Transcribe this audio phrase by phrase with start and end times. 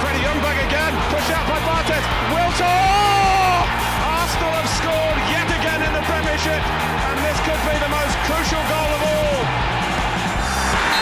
[0.00, 2.04] Freddie Ljungberg again, pushed out by Barthez.
[2.30, 2.70] Wiltord!
[2.70, 3.66] Oh!
[4.14, 8.62] Arsenal have scored yet again in the Premiership, and this could be the most crucial
[8.70, 9.40] goal of all.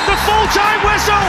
[0.09, 1.29] The full-time whistle!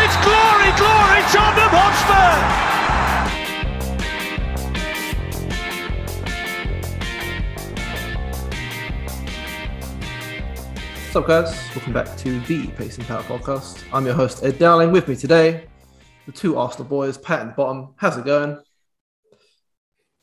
[0.00, 2.75] It's glory, glory, Tottenham Hotspur!
[11.16, 11.74] What's up, guys?
[11.74, 13.82] Welcome back to the Pacing Power Podcast.
[13.90, 14.92] I'm your host, Ed Dowling.
[14.92, 15.64] With me today,
[16.26, 17.94] the two Arsenal boys, Pat and Bottom.
[17.96, 18.62] How's it going?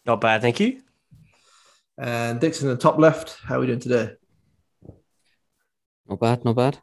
[0.06, 0.84] Not bad, thank you.
[1.98, 3.40] And Dixon in the top left.
[3.44, 4.12] How are we doing today?
[6.08, 6.78] Not bad, not bad.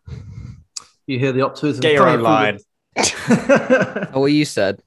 [1.06, 1.80] You hear the optimism.
[1.80, 2.58] Get your own line.
[4.12, 4.82] Oh, what you said.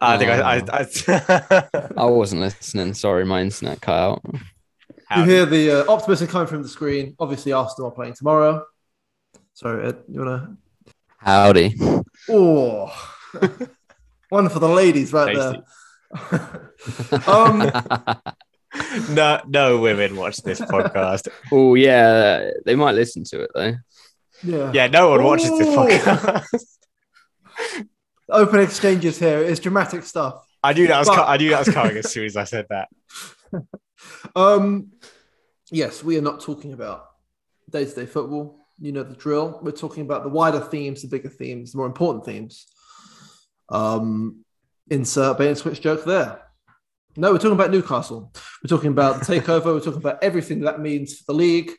[0.00, 0.40] I think I.
[0.40, 2.94] I, um, I I wasn't listening.
[2.94, 4.24] Sorry, my internet cut out.
[5.14, 7.14] You hear the uh, optimism coming from the screen.
[7.18, 8.64] Obviously, Arsenal are playing tomorrow.
[9.54, 10.56] So, Ed, you wanna?
[11.18, 11.76] Howdy.
[12.28, 12.92] Oh,
[14.28, 15.62] one for the ladies right Tasty.
[16.30, 17.22] there.
[17.28, 17.70] um,
[19.14, 21.28] no, no women watch this podcast.
[21.52, 23.74] oh yeah, they might listen to it though.
[24.42, 24.72] yeah.
[24.72, 26.44] Yeah, no one watches this podcast.
[28.28, 29.38] Open exchanges here.
[29.38, 30.44] It's dramatic stuff.
[30.62, 31.08] I knew that was.
[31.08, 32.88] But- co- I knew that was coming as soon as I said that.
[34.34, 34.92] Um,
[35.70, 37.06] yes, we are not talking about
[37.70, 38.66] day-to-day football.
[38.78, 39.58] You know the drill.
[39.62, 42.66] We're talking about the wider themes, the bigger themes, the more important themes.
[43.68, 44.44] Um,
[44.90, 46.42] insert bait and switch joke there.
[47.16, 48.32] No, we're talking about Newcastle.
[48.62, 49.66] We're talking about the takeover.
[49.66, 51.72] we're talking about everything that means for the league,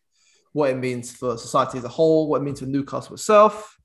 [0.54, 3.78] what it means for society as a whole, what it means for Newcastle itself.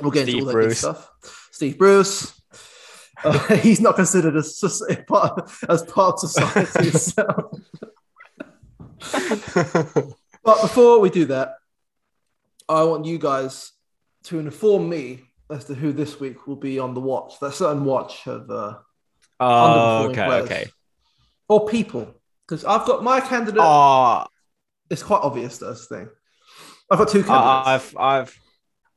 [0.00, 1.08] We'll get Steve into all that good stuff.
[1.52, 2.40] Steve Bruce.
[3.24, 7.56] Uh, he's not considered as, soc- part, as part of society itself.
[10.44, 11.54] But before we do that,
[12.68, 13.72] I want you guys
[14.24, 17.84] to inform me as to who this week will be on the watch, that certain
[17.84, 18.74] watch of uh,
[19.40, 20.44] Oh, okay, players.
[20.44, 20.66] okay.
[21.48, 22.14] or people.
[22.46, 23.60] Because I've got my candidate.
[23.62, 24.24] Oh,
[24.90, 26.08] It's quite obvious the thing.
[26.90, 27.66] I've got two candidates.
[27.66, 28.38] I've, I've,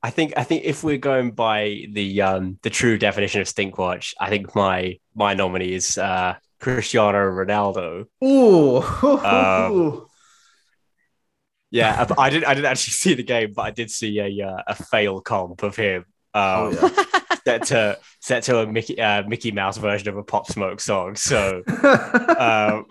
[0.07, 4.13] I think, I think if we're going by the um the true definition of stinkwatch,
[4.17, 8.05] I think my my nominee is uh Cristiano Ronaldo.
[8.23, 8.81] Ooh.
[9.03, 10.05] Um,
[11.69, 14.47] Yeah, I, I didn't, I didn't actually see the game, but I did see a
[14.47, 16.05] uh, a fail comp of him.
[16.33, 16.89] oh, Um, yeah.
[17.45, 21.17] set to set to a Mickey uh, Mickey Mouse version of a Pop Smoke song.
[21.17, 21.63] So
[22.39, 22.85] um,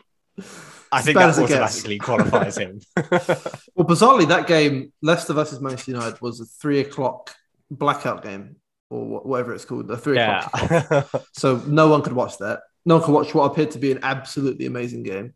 [0.92, 1.52] I think that as it gets.
[1.52, 2.80] automatically qualifies him.
[2.96, 7.34] well, bizarrely, that game, Leicester versus Manchester United, was a three o'clock
[7.70, 8.56] blackout game
[8.90, 9.90] or whatever it's called.
[9.90, 11.26] A three yeah, o'clock.
[11.32, 12.60] So no one could watch that.
[12.84, 15.34] No one could watch what appeared to be an absolutely amazing game.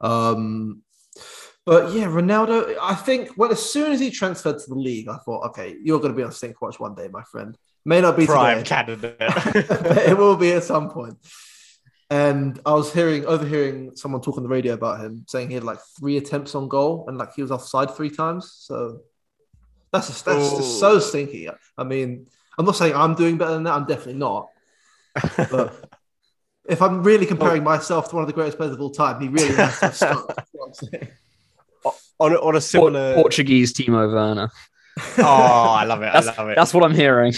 [0.00, 0.82] Um,
[1.66, 2.76] but yeah, Ronaldo.
[2.80, 6.00] I think when as soon as he transferred to the league, I thought, okay, you're
[6.00, 7.56] going to be on Stink Watch one day, my friend.
[7.84, 9.18] May not be prime today, candidate.
[9.18, 11.16] but it will be at some point.
[12.10, 15.62] And I was hearing, overhearing someone talk on the radio about him, saying he had
[15.62, 18.52] like three attempts on goal and like he was offside three times.
[18.52, 19.02] So
[19.92, 21.48] that's just, that's just so stinky.
[21.78, 22.26] I mean,
[22.58, 23.74] I'm not saying I'm doing better than that.
[23.74, 24.48] I'm definitely not.
[25.36, 25.88] But
[26.68, 29.28] if I'm really comparing myself to one of the greatest players of all time, he
[29.28, 30.26] really has to have stunk.
[30.36, 31.08] That's what I'm saying.
[32.18, 33.14] on, a, on a similar.
[33.14, 34.50] Portuguese Timo Werner.
[35.18, 36.06] Oh, I love it!
[36.06, 36.56] I love it.
[36.56, 37.32] that's what I'm hearing.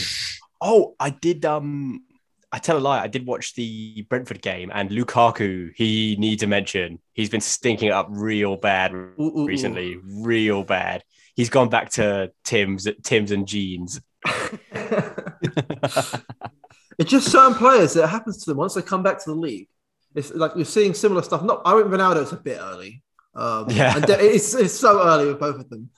[0.60, 1.44] Oh, I did.
[1.44, 2.02] Um,
[2.54, 3.00] I tell a lie.
[3.02, 5.72] I did watch the Brentford game, and Lukaku.
[5.74, 6.98] He needs a mention.
[7.14, 9.46] He's been stinking it up real bad Ooh, ooh, ooh.
[9.46, 9.98] recently.
[10.04, 11.02] Real bad.
[11.34, 14.00] He's gone back to Tim's, Tim's and jeans.
[16.98, 19.68] it's just certain players that happens to them once they come back to the league.
[20.14, 21.42] It's like you're seeing similar stuff.
[21.42, 23.02] Not, I think Ronaldo's a bit early.
[23.34, 23.96] Um, Yeah.
[23.96, 25.88] and de- it's, it's so early with both of them.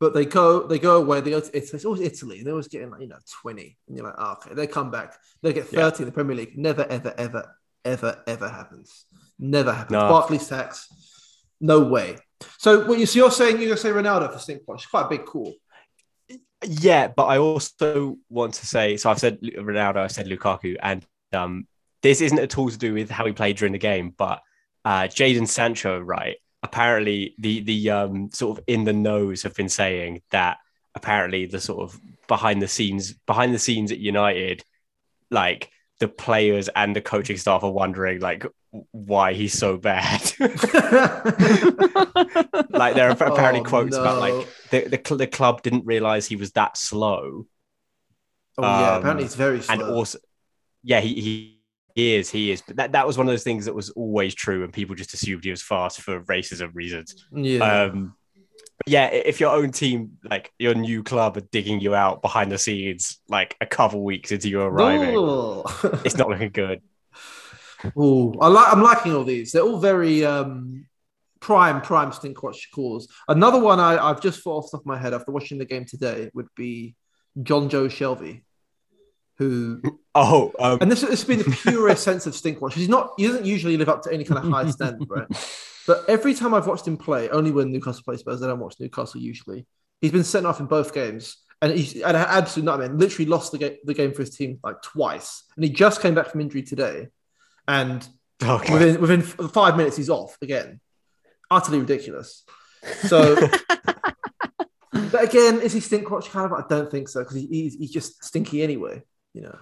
[0.00, 1.20] But they go, they go away.
[1.20, 1.70] They go to Italy.
[1.74, 2.42] It's always Italy.
[2.42, 4.54] They're always getting like you know twenty, and you're like, oh, okay.
[4.54, 5.14] They come back.
[5.42, 5.80] They get Yeah.
[5.80, 6.56] thirty in the Premier League.
[6.56, 9.06] Never, ever, ever, ever, ever happens.
[9.38, 9.92] Never happens.
[9.92, 10.08] No.
[10.08, 10.88] Barclays tax.
[11.60, 12.16] No way.
[12.58, 15.08] So what you so you're saying you're gonna say Ronaldo for stink It's quite a
[15.08, 15.52] big call.
[16.64, 19.10] Yeah, but I also want to say so.
[19.10, 21.66] I've said Ronaldo, I've said Lukaku, and um,
[22.02, 24.40] this isn't at all to do with how he played during the game, but
[24.84, 26.36] uh, Jadon Sancho, right?
[26.62, 30.58] Apparently, the the um, sort of in the nose have been saying that
[30.94, 34.64] apparently the sort of behind the scenes behind the scenes at United,
[35.30, 35.70] like
[36.00, 38.44] the players and the coaching staff are wondering like
[38.92, 40.20] why he's so bad.
[42.70, 46.36] like there are apparently Oh, quotes about like the, the the club didn't realize he
[46.36, 47.46] was that slow,
[48.58, 49.72] Oh yeah, Um, apparently it's very slow.
[49.74, 50.18] and also,
[50.82, 51.57] yeah, he, he
[51.98, 52.62] he is he is.
[52.62, 55.14] But that that was one of those things that was always true, and people just
[55.14, 57.26] assumed he was fast for racism reasons.
[57.32, 57.58] yeah.
[57.58, 58.14] Um,
[58.78, 62.52] but yeah, if your own team, like your new club, are digging you out behind
[62.52, 65.16] the scenes, like a couple weeks into you arriving,
[66.04, 66.82] it's not looking good.
[67.98, 68.72] Ooh, I like.
[68.72, 69.50] I'm liking all these.
[69.50, 70.86] They're all very um,
[71.40, 73.08] prime, prime Stinkwatch calls.
[73.26, 75.64] Another one I, I've just thought off the top of my head after watching the
[75.64, 76.94] game today would be
[77.36, 78.42] Jonjo Shelvey,
[79.38, 79.80] who
[80.20, 82.72] Oh, um, and this, has been the purest sense of Stinkwatch.
[82.72, 83.12] He's not.
[83.16, 85.28] He doesn't usually live up to any kind of high standard, right?
[85.86, 88.74] But every time I've watched him play, only when Newcastle plays Spurs, I don't watch
[88.80, 89.64] Newcastle usually.
[90.00, 92.88] He's been sent off in both games, and he's and an absolute nightmare.
[92.88, 96.16] Literally lost the game, the game for his team like twice, and he just came
[96.16, 97.06] back from injury today,
[97.68, 98.06] and
[98.42, 98.72] okay.
[98.72, 100.80] within within f- five minutes he's off again.
[101.48, 102.42] Utterly ridiculous.
[103.06, 103.36] So,
[104.92, 106.52] but again, is he Stinkwatch kind of?
[106.52, 109.04] I don't think so because he, he's he's just stinky anyway.
[109.34, 109.58] You know,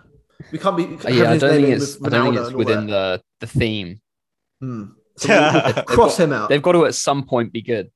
[0.52, 0.84] we can't be.
[0.84, 2.02] Uh, yeah, I don't think it's.
[2.02, 4.00] I don't think it's within the the theme.
[4.60, 4.84] Hmm.
[5.18, 6.48] So we'll- we'll They've cross got- him out.
[6.48, 7.90] They've got to at some point be good.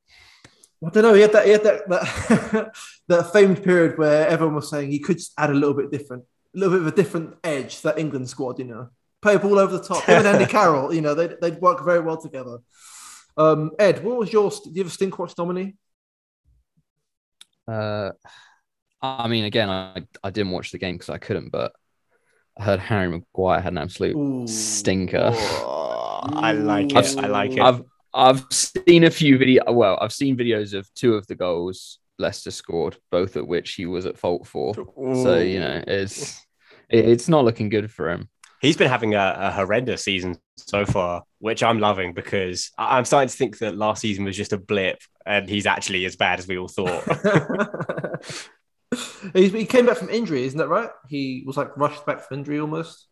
[0.85, 1.13] I don't know.
[1.15, 1.45] He had that.
[1.47, 2.73] He had that that,
[3.09, 6.25] that famed period where everyone was saying he could just add a little bit different,
[6.55, 8.59] a little bit of a different edge to that England squad.
[8.59, 8.89] You know,
[9.21, 10.05] play a ball over the top.
[10.05, 10.95] Him and Andy Carroll.
[10.95, 12.59] You know, they they'd work very well together.
[13.37, 14.51] Um, Ed, what was your?
[14.51, 15.75] Do you have a Stinkwatch nominee?
[17.69, 18.11] Uh,
[19.03, 21.73] I mean, again, I, I didn't watch the game because I couldn't, but
[22.59, 24.47] I heard Harry Maguire had an absolute Ooh.
[24.47, 25.31] stinker.
[25.33, 26.97] Oh, I like it.
[26.97, 27.61] I've- I like it.
[27.61, 27.83] I've
[28.13, 29.71] I've seen a few video.
[29.73, 33.87] Well, I've seen videos of two of the goals Leicester scored, both of which he
[33.87, 34.75] was at fault for.
[34.75, 36.45] So you know, it's
[36.91, 38.29] it- it's not looking good for him.
[38.61, 43.05] he's been having a, a horrendous season so far, which I'm loving because I- I'm
[43.07, 46.41] starting to think that last season was just a blip, and he's actually as bad
[46.41, 47.05] as we all thought.
[49.35, 50.91] He's, he came back from injury, isn't that right?
[51.09, 53.07] He was like rushed back from injury almost.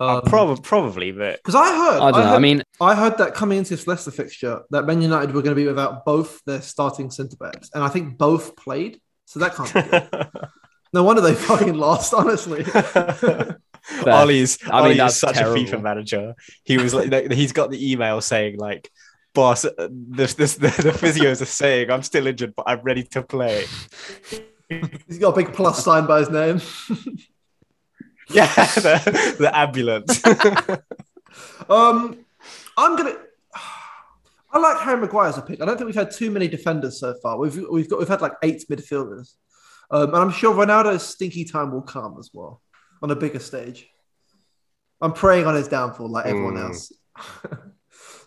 [0.00, 2.26] Uh, prob- probably, but because I heard, I don't know.
[2.28, 5.42] heard, I mean, I heard that coming into this Leicester fixture, that Man United were
[5.42, 9.40] going to be without both their starting centre backs, and I think both played, so
[9.40, 10.28] that can't be good.
[10.94, 12.14] no wonder they fucking lost.
[12.14, 12.64] Honestly,
[14.06, 15.44] Ollie's, I mean, Ollie is that's such a.
[15.44, 16.34] FIFA manager.
[16.64, 18.90] He was like, he's got the email saying like,
[19.34, 23.02] "Boss, uh, this, this, the, the physios are saying I'm still injured, but I'm ready
[23.02, 23.66] to play."
[25.06, 26.60] He's got a big plus sign by his name.
[28.32, 30.22] Yeah, the, the ambulance.
[31.68, 32.24] Um,
[32.76, 33.16] I'm gonna.
[34.52, 35.60] I like Harry Maguire as a pick.
[35.60, 37.38] I don't think we've had too many defenders so far.
[37.38, 39.34] We've we've got we've had like eight midfielders,
[39.90, 42.62] um, and I'm sure Ronaldo's stinky time will come as well
[43.02, 43.88] on a bigger stage.
[45.00, 46.64] I'm praying on his downfall like everyone Mm.
[46.68, 46.92] else.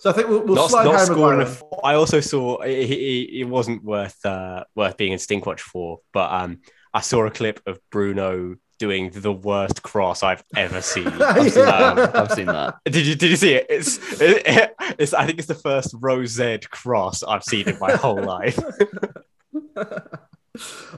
[0.03, 1.37] so I think we'll, we'll not, slide not Harry scoring.
[1.39, 1.61] Maguire.
[1.71, 5.99] A, I also saw it, it, it wasn't worth uh, worth being in Stinkwatch for,
[6.11, 6.59] but um,
[6.93, 11.07] I saw a clip of Bruno doing the worst cross I've ever seen.
[11.21, 12.15] I've seen that.
[12.17, 12.79] I've seen that.
[12.83, 13.67] Did you did you see it?
[13.69, 16.37] It's it, it's I think it's the first rose
[16.69, 18.59] cross I've seen in my whole life.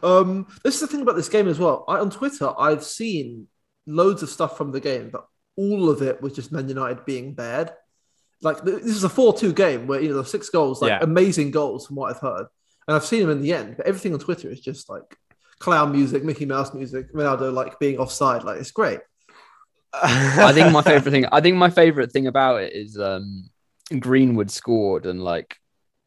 [0.01, 1.85] um, this is the thing about this game as well.
[1.87, 3.49] I, on Twitter, I've seen
[3.85, 5.27] loads of stuff from the game, but
[5.57, 7.75] all of it was just Man United being bad.
[8.41, 10.99] Like this is a four-two game where you know the six goals, like Yeah.
[11.01, 12.47] amazing goals from what I've heard,
[12.87, 13.77] and I've seen them in the end.
[13.77, 15.17] But everything on Twitter is just like
[15.59, 18.43] clown music, Mickey Mouse music, Ronaldo like being offside.
[18.43, 18.99] Like it's great.
[19.93, 21.25] I think my favorite thing.
[21.31, 23.49] I think my favorite thing about it is um,
[23.99, 25.55] Greenwood scored, and like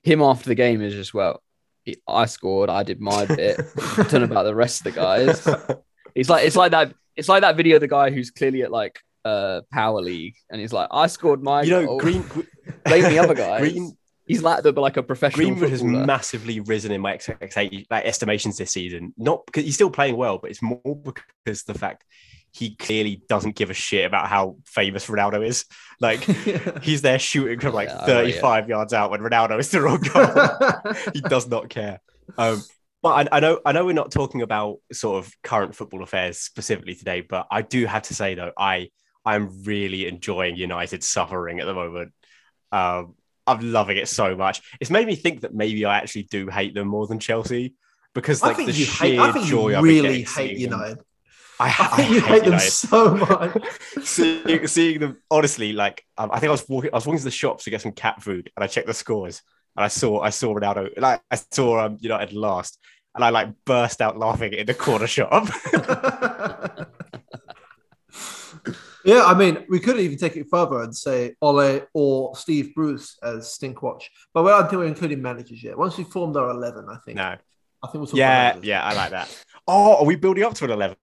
[0.02, 1.42] him after the game is just well,
[1.84, 3.58] he- I scored, I did my bit.
[3.96, 5.48] Don't know about the rest of the guys.
[6.14, 6.94] It's like it's like that.
[7.14, 10.60] It's like that video of the guy who's clearly at like uh power league, and
[10.60, 11.62] he's like, I scored my.
[11.62, 12.00] you know, goal.
[12.00, 12.22] Green
[12.84, 13.60] blame the other guys.
[13.60, 13.96] Green
[14.28, 18.58] He's like the like a professional Greenwood has massively risen in my expectation, like estimations
[18.58, 19.14] this season.
[19.16, 22.04] Not because he's still playing well, but it's more because the fact
[22.52, 25.64] he clearly doesn't give a shit about how famous Ronaldo is.
[25.98, 26.20] Like
[26.82, 28.40] he's there shooting from like Yeah, I rate it.
[28.40, 30.94] 35 yards out when Ronaldo is the wrong goal.
[31.14, 32.00] he does not care.
[32.36, 32.62] Um,
[33.00, 36.38] but I, I know I know we're not talking about sort of current football affairs
[36.38, 38.90] specifically today, but I do have to say though, I
[39.24, 42.12] I'm really enjoying United suffering at the moment.
[42.72, 43.14] Um,
[43.46, 44.60] I'm loving it so much.
[44.80, 47.74] It's made me think that maybe I actually do hate them more than Chelsea
[48.14, 49.18] because I like think the you sheer hate.
[49.18, 50.80] I think joy you I've really hate seeing them.
[50.80, 51.04] United.
[51.60, 52.70] I, I I you hate them United.
[52.70, 53.62] so much.
[54.04, 57.24] seeing, seeing them honestly like um, I think I was walking I was walking to
[57.24, 59.42] the shops to get some cat food and I checked the scores
[59.76, 62.78] and I saw I saw Ronaldo like I saw um, United last
[63.14, 65.48] and I like burst out laughing in the corner shop.
[69.08, 73.18] yeah, I mean, we could even take it further and say Ole or Steve Bruce
[73.22, 75.78] as Stinkwatch, but we don't think we're including managers yet.
[75.78, 77.16] Once we formed our eleven, I think.
[77.16, 77.36] no, I
[77.86, 78.68] think we'll talk yeah, about managers.
[78.68, 79.44] yeah, I like that.
[79.66, 80.96] Oh, are we building up to an eleven?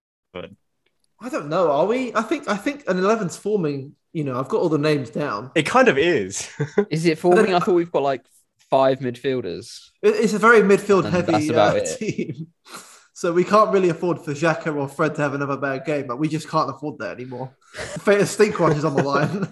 [1.22, 1.72] I don't know.
[1.72, 2.14] Are we?
[2.14, 2.48] I think.
[2.48, 3.96] I think an 11's forming.
[4.14, 5.52] You know, I've got all the names down.
[5.56, 6.50] It kind of is.
[6.90, 7.54] Is it forming?
[7.54, 8.26] I thought we've got like
[8.70, 9.90] five midfielders.
[10.02, 11.98] It's a very midfield And heavy that's about uh, it.
[12.00, 12.48] team.
[13.16, 16.18] So we can't really afford for Xhaka or Fred to have another bad game, but
[16.18, 17.56] we just can't afford that anymore.
[17.74, 19.48] Fate of Stinkwatch is on the line.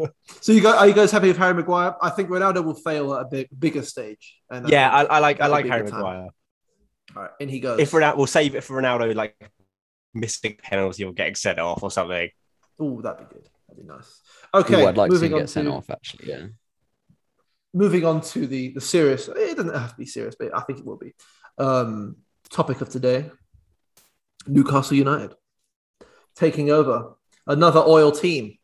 [0.40, 1.96] so you guys, are you guys happy with Harry Maguire?
[2.00, 4.38] I think Ronaldo will fail at a big, bigger stage.
[4.50, 6.00] And yeah, I, I like I like Harry good time.
[6.00, 6.28] Maguire.
[7.14, 7.78] all right, in he goes.
[7.78, 9.36] If Ronaldo, we'll save it for Ronaldo, like
[10.14, 12.30] missing penalty or getting sent off or something.
[12.80, 13.46] oh, that'd be good.
[13.68, 14.22] That'd be nice.
[14.54, 15.90] Okay, Ooh, I'd like to see moving him on get sent to off.
[15.90, 16.46] Actually, yeah.
[17.74, 19.28] Moving on to the the serious.
[19.28, 21.12] It doesn't have to be serious, but I think it will be.
[21.58, 22.16] Um,
[22.48, 23.30] topic of today:
[24.46, 25.34] Newcastle United
[26.36, 27.14] taking over
[27.46, 28.56] another oil team,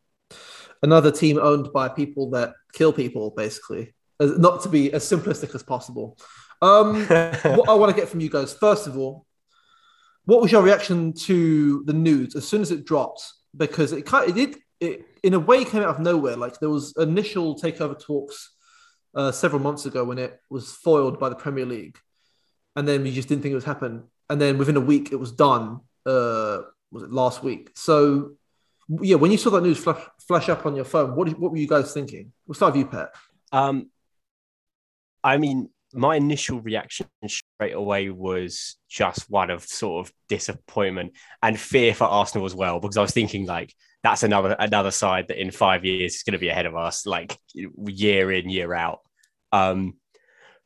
[0.83, 3.95] another team owned by people that kill people, basically.
[4.19, 6.19] As- Not to be as simplistic as possible.
[6.63, 9.27] Um, what I want to get from you guys, first of all,
[10.25, 13.23] what was your reaction to the news as soon as it dropped?
[13.57, 16.37] Because it kind it did, it, in a way, came out of nowhere.
[16.37, 18.51] Like there was initial takeover talks
[19.15, 21.99] uh, several months ago when it was foiled by the Premier League,
[22.77, 24.05] and then we just didn't think it was happen.
[24.29, 25.81] And then within a week, it was done.
[26.07, 26.63] Uh,
[26.93, 27.71] was it last week?
[27.75, 28.33] So
[29.01, 31.59] yeah, when you saw that news flash, flash up on your phone, what what were
[31.59, 32.33] you guys thinking?
[32.47, 33.11] We'll start with you, Pat.
[33.53, 33.91] Um,
[35.23, 37.07] I mean, my initial reaction
[37.61, 41.13] straight away was just one of sort of disappointment
[41.43, 45.29] and fear for Arsenal as well, because I was thinking like that's another another side
[45.29, 48.73] that in five years is going to be ahead of us, like year in year
[48.73, 49.01] out.
[49.53, 49.99] Um,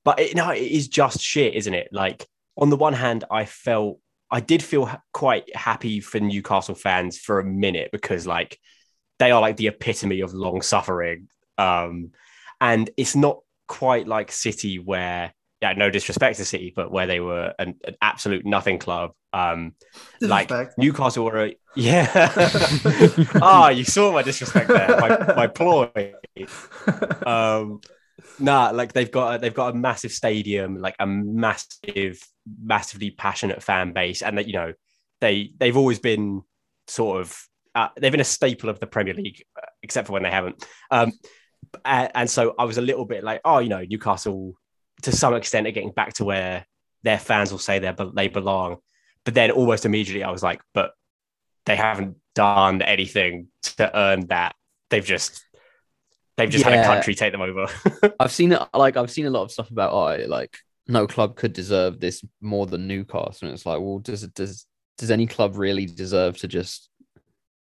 [0.04, 1.88] but it, no, it is just shit, isn't it?
[1.90, 3.98] Like on the one hand, I felt
[4.30, 8.56] I did feel ha- quite happy for Newcastle fans for a minute because like
[9.18, 11.26] they are like the epitome of long suffering.
[11.58, 12.12] Um,
[12.60, 15.32] and it's not quite like City, where
[15.64, 19.12] yeah, no disrespect to City, but where they were an, an absolute nothing club.
[19.32, 19.74] Um,
[20.20, 22.30] like Newcastle were a yeah.
[23.40, 25.90] Ah, you saw my disrespect there, my, my ploy.
[27.24, 27.80] Um,
[28.38, 32.20] nah, like they've got a, they've got a massive stadium, like a massive,
[32.62, 34.74] massively passionate fan base, and that you know
[35.22, 36.42] they they've always been
[36.88, 37.42] sort of
[37.74, 40.62] uh, they've been a staple of the Premier League, uh, except for when they haven't.
[40.90, 41.12] Um,
[41.86, 44.58] and, and so I was a little bit like, oh, you know, Newcastle
[45.02, 46.66] to some extent are getting back to where
[47.02, 48.78] their fans will say they they belong,
[49.24, 50.92] but then almost immediately I was like, but
[51.66, 54.54] they haven't done anything to earn that.
[54.90, 55.44] They've just
[56.36, 57.66] they've just had a country take them over.
[58.20, 58.60] I've seen it.
[58.74, 62.24] Like I've seen a lot of stuff about oh, like no club could deserve this
[62.40, 64.66] more than Newcastle, and it's like, well, does it does
[64.98, 66.88] does any club really deserve to just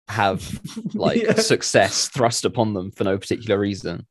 [0.08, 0.60] have
[0.94, 1.34] like Yeah.
[1.34, 4.08] success thrust upon them for no particular reason?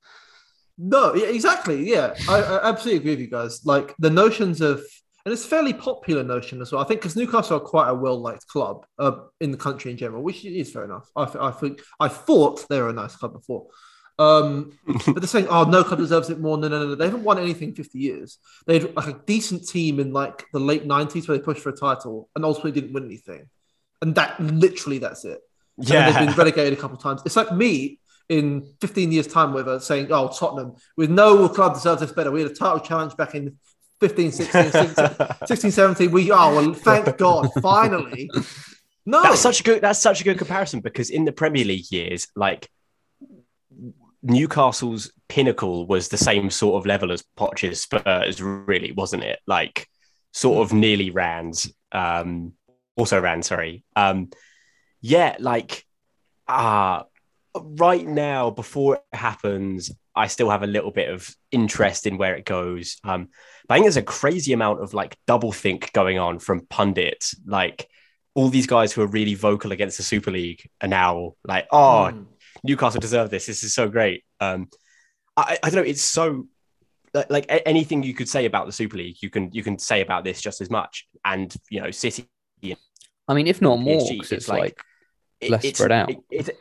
[0.79, 1.89] No, yeah, exactly.
[1.91, 3.67] Yeah, I, I absolutely agree with you guys.
[3.67, 4.81] Like the notions of,
[5.25, 6.81] and it's a fairly popular notion as well.
[6.81, 10.23] I think because Newcastle are quite a well-liked club uh, in the country in general,
[10.23, 11.11] which is fair enough.
[11.17, 13.67] I, I think I thought they were a nice club before,
[14.21, 16.95] um, but they're saying, "Oh, no club deserves it more." No, no, no, no.
[16.95, 18.39] They haven't won anything in fifty years.
[18.69, 21.71] They had like a decent team in like the late nineties where they pushed for
[21.71, 23.49] a title and ultimately didn't win anything,
[24.01, 25.41] and that literally that's it.
[25.77, 27.23] And they've been relegated a couple of times.
[27.27, 31.75] It's like me in 15 years' time with us saying, oh, Tottenham, with no club
[31.75, 32.31] deserves this better.
[32.31, 33.57] We had a title challenge back in
[34.01, 35.17] 15, 16, 16,
[35.47, 36.11] 16 17.
[36.11, 38.31] We, oh, well, thank God, finally.
[39.07, 39.23] No.
[39.23, 39.81] That's such a good.
[39.81, 42.69] That's such a good comparison because in the Premier League years, like
[44.23, 49.39] Newcastle's pinnacle was the same sort of level as Poch's Spurs, really, wasn't it?
[49.47, 49.87] Like
[50.35, 52.53] sort of nearly Rans, um,
[52.97, 53.43] also ran.
[53.43, 54.29] Sorry, um,
[55.01, 55.85] yeah, like
[56.47, 57.05] ah,
[57.65, 62.35] right now before it happens, I still have a little bit of interest in where
[62.35, 62.97] it goes.
[63.05, 63.29] Um,
[63.69, 67.35] but I think there's a crazy amount of like double think going on from pundits,
[67.47, 67.89] like
[68.35, 72.11] all these guys who are really vocal against the Super League are now like, oh,
[72.13, 72.27] Mm.
[72.65, 73.47] Newcastle deserve this.
[73.47, 74.25] This is so great.
[74.41, 74.69] Um,
[75.37, 75.89] I, I don't know.
[75.89, 76.47] It's so
[77.15, 80.01] like, like anything you could say about the Super League, you can you can say
[80.01, 81.07] about this just as much.
[81.25, 82.27] And you know, City,
[83.29, 84.81] I mean, if not more, PSG, 'cause it's like,
[85.41, 86.11] it- Less it's- spread out.
[86.11, 86.57] it- it's-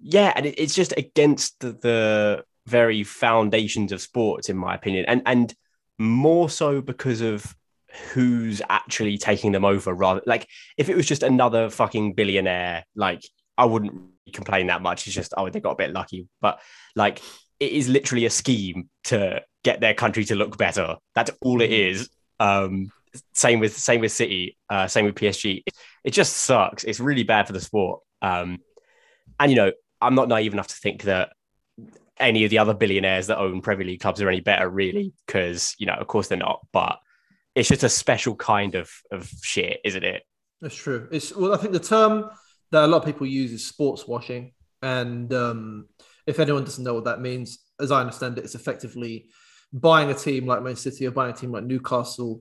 [0.00, 5.04] yeah, and it, it's just against the, the very foundations of sports, in my opinion,
[5.06, 5.54] and and
[5.98, 7.54] more so because of
[8.12, 9.92] who's actually taking them over.
[9.92, 13.22] Rather, like if it was just another fucking billionaire, like
[13.56, 13.94] I wouldn't
[14.32, 15.06] complain that much.
[15.06, 16.60] It's just oh, they got a bit lucky, but
[16.94, 17.20] like
[17.58, 20.96] it is literally a scheme to get their country to look better.
[21.14, 22.08] That's all it is.
[22.38, 22.90] Um,
[23.34, 25.62] same with same with City, uh, same with PSG.
[25.66, 25.74] It,
[26.04, 26.84] it just sucks.
[26.84, 28.00] It's really bad for the sport.
[28.22, 28.58] Um,
[29.40, 31.32] and you know, I'm not naive enough to think that
[32.18, 35.74] any of the other billionaires that own Premier League clubs are any better, really, because
[35.78, 36.66] you know, of course they're not.
[36.72, 36.98] But
[37.54, 40.22] it's just a special kind of of shit, isn't it?
[40.60, 41.08] That's true.
[41.10, 42.30] It's well, I think the term
[42.70, 44.52] that a lot of people use is sports washing,
[44.82, 45.88] and um,
[46.26, 49.26] if anyone doesn't know what that means, as I understand it, it's effectively
[49.72, 52.40] buying a team like Man City or buying a team like Newcastle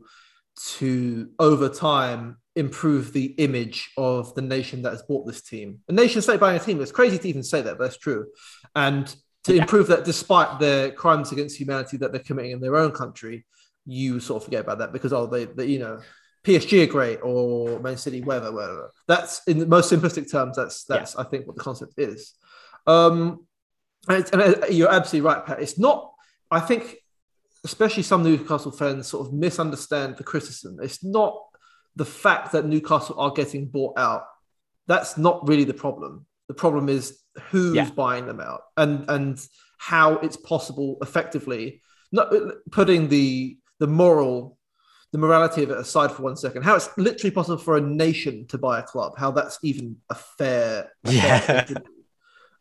[0.77, 5.79] to over time improve the image of the nation that has bought this team.
[5.87, 6.81] A nation state buying a team.
[6.81, 8.27] It's crazy to even say that, but that's true.
[8.75, 12.91] And to improve that, despite the crimes against humanity that they're committing in their own
[12.91, 13.45] country,
[13.85, 15.99] you sort of forget about that because oh, they, they you know.
[16.45, 18.91] PSG are great or Man City, whatever, whatever.
[19.05, 20.55] That's in the most simplistic terms.
[20.55, 21.21] That's that's yeah.
[21.21, 22.35] I think what the concept is.
[22.85, 23.45] Um,
[24.07, 25.61] and, and you're absolutely right, Pat.
[25.61, 26.13] It's not.
[26.49, 26.95] I think
[27.65, 30.77] especially some Newcastle fans sort of misunderstand the criticism.
[30.81, 31.37] It's not
[31.97, 34.25] the fact that Newcastle are getting bought out.
[34.87, 36.25] That's not really the problem.
[36.47, 37.89] The problem is who's yeah.
[37.89, 42.33] buying them out and and how it's possible effectively not
[42.71, 44.57] putting the the moral
[45.11, 48.47] the morality of it aside for one second how it's literally possible for a nation
[48.47, 51.67] to buy a club how that's even a fair, a yeah fair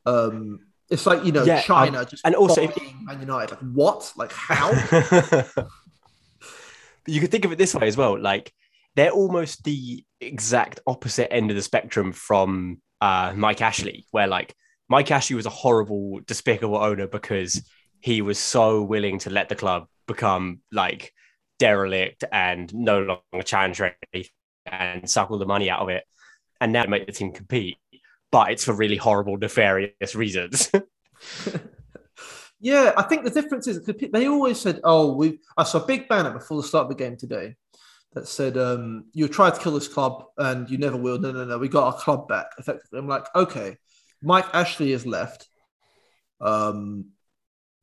[0.05, 3.57] um it's like you know Yeah, China um, just and also if- Man United.
[3.57, 4.12] Like what?
[4.16, 4.71] Like how?
[7.09, 8.16] you could think of it this way as well.
[8.16, 8.52] Like
[8.97, 14.55] they're almost the exact opposite end of the spectrum from uh, Mike Ashley, where like
[14.88, 17.62] Mike Ashley was a horrible, despicable owner because
[18.00, 21.12] he was so willing to let the club become like
[21.59, 24.31] derelict and no longer challenge anything
[24.65, 26.05] and suck all the money out of it,
[26.61, 27.76] and now make the team compete.
[28.33, 30.73] But it's for really horrible, nefarious reasons.
[32.61, 36.09] yeah, I think the difference is they always said, "Oh, we." I saw a big
[36.09, 37.57] banner before the start of the game today
[38.17, 41.45] that said, um, "You tried to kill this club and you never will." No, no,
[41.45, 41.59] no.
[41.59, 42.47] We got our club back.
[42.59, 43.76] Effectively, I'm like, okay.
[44.23, 45.47] Mike Ashley has left.
[46.41, 47.11] Um,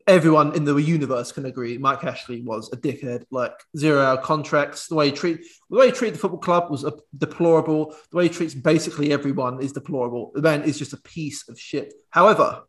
[0.08, 3.26] everyone in the universe can agree Mike Ashley was a dickhead.
[3.30, 6.72] Like zero hour contracts, the way he treat the way he treated the football club
[6.72, 6.84] was
[7.15, 7.96] deplorable.
[8.10, 10.32] The way he treats basically everyone is deplorable.
[10.34, 11.93] The man is just a piece of shit.
[12.10, 12.63] However,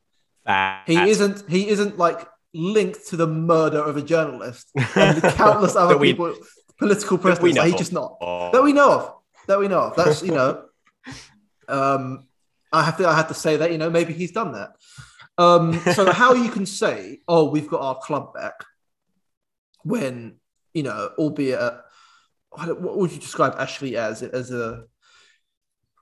[0.87, 5.75] he isn't he isn't like linked to the murder of a journalist and the countless
[5.75, 6.35] other we- people,
[6.79, 8.51] political we Like, he's just not Oh.
[8.53, 9.15] that we know of.
[9.47, 9.97] That we know of.
[9.97, 10.65] That's you know.
[11.69, 12.27] Um,
[12.73, 14.77] I have to I have to say that you know maybe he's done that.
[15.37, 18.55] Um, so how you can say, oh, we've got our club back,
[19.83, 20.37] when
[20.73, 21.79] you know, albeit, uh,
[22.51, 24.23] what would you describe Ashley as?
[24.23, 24.85] As a,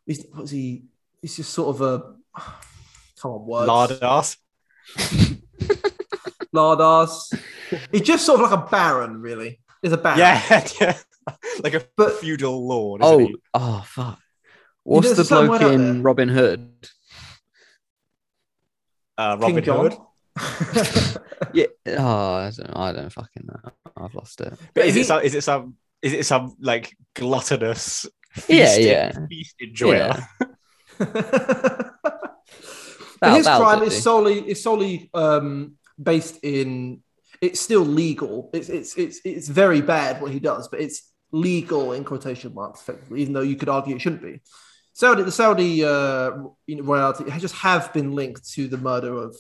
[0.06, 0.84] he's, what's he?
[1.20, 2.40] He's just sort of a,
[3.20, 3.68] come on, words.
[3.68, 4.36] Lard ass.
[6.54, 7.32] Lardass.
[7.90, 9.60] He's just sort of like a baron, really.
[9.82, 10.18] He's a baron.
[10.18, 10.96] Yeah, yeah.
[11.62, 13.02] like a But- feudal lord.
[13.02, 13.36] Isn't Oh, he?
[13.54, 14.18] oh fuck.
[14.84, 16.02] What's there's the bloke in.
[16.02, 16.88] Robin Hood?
[19.18, 19.90] Uh, King Robin John.
[19.90, 19.98] Hood.
[21.54, 21.66] Yeah.
[21.98, 23.70] Oh, I don't, I don't fucking know.
[23.96, 24.54] I've lost it.
[24.74, 25.22] But is he- it some?
[25.22, 25.74] Is it some?
[26.00, 28.06] Is it some like gluttonous?
[28.48, 29.26] Yeah, feasted- yeah.
[29.28, 30.16] feast enjoyer.
[30.98, 31.06] Yeah.
[33.20, 37.02] But his that'll crime is solely is solely um, based in.
[37.42, 38.48] It's still legal.
[38.54, 42.80] It's it's it's it's very bad what he does, but it's legal in quotation marks,
[42.80, 44.40] effectively, even though you could argue it shouldn't be.
[44.94, 46.30] Saudi, the Saudi uh,
[46.66, 49.34] you know, royalty just have been linked to the murder of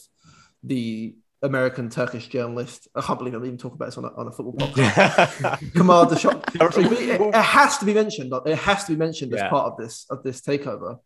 [0.64, 2.88] the American Turkish journalist.
[2.94, 5.72] I can't believe I'm even talking about this on a, on a football podcast.
[5.74, 6.98] Kamal Khashoggi.
[6.98, 8.32] it, it has to be mentioned.
[8.46, 10.98] It has to be mentioned as part of this of this takeover.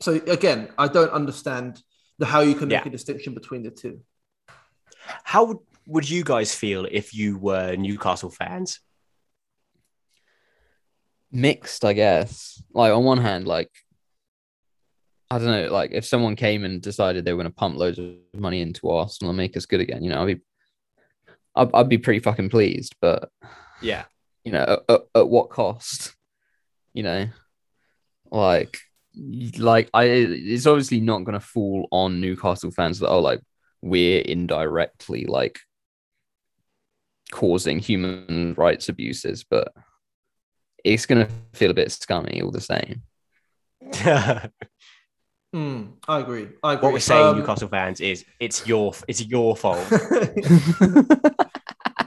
[0.00, 1.82] So again, I don't understand
[2.18, 2.88] the how you can make Yeah.
[2.88, 4.00] a distinction between the two.
[5.24, 8.80] How would- you guys feel if you were Newcastle fans?
[11.32, 12.62] mixed, I guess.
[12.74, 13.70] Like on one hand, like
[15.30, 17.98] I don't know, like if someone came and decided they were going to pump loads
[17.98, 20.40] of money into Arsenal and make us good again, you know, I'd be,
[21.56, 22.94] I'd, I'd be pretty fucking pleased.
[23.00, 23.30] But
[23.80, 24.04] Yeah,
[24.44, 26.14] you know, at, at, at what cost?
[26.92, 27.28] You know,
[28.30, 28.78] like,
[29.56, 33.40] like I, it's obviously not going to fall on Newcastle fans that oh, like
[33.80, 35.58] we're indirectly like
[37.32, 39.72] causing human rights abuses, but
[40.84, 43.02] it's going to feel a bit scummy all the same.
[45.54, 46.48] Hmm, I agree.
[46.62, 46.82] I agree.
[46.82, 49.86] what we're saying, Um, Newcastle fans, is it's your it's your fault.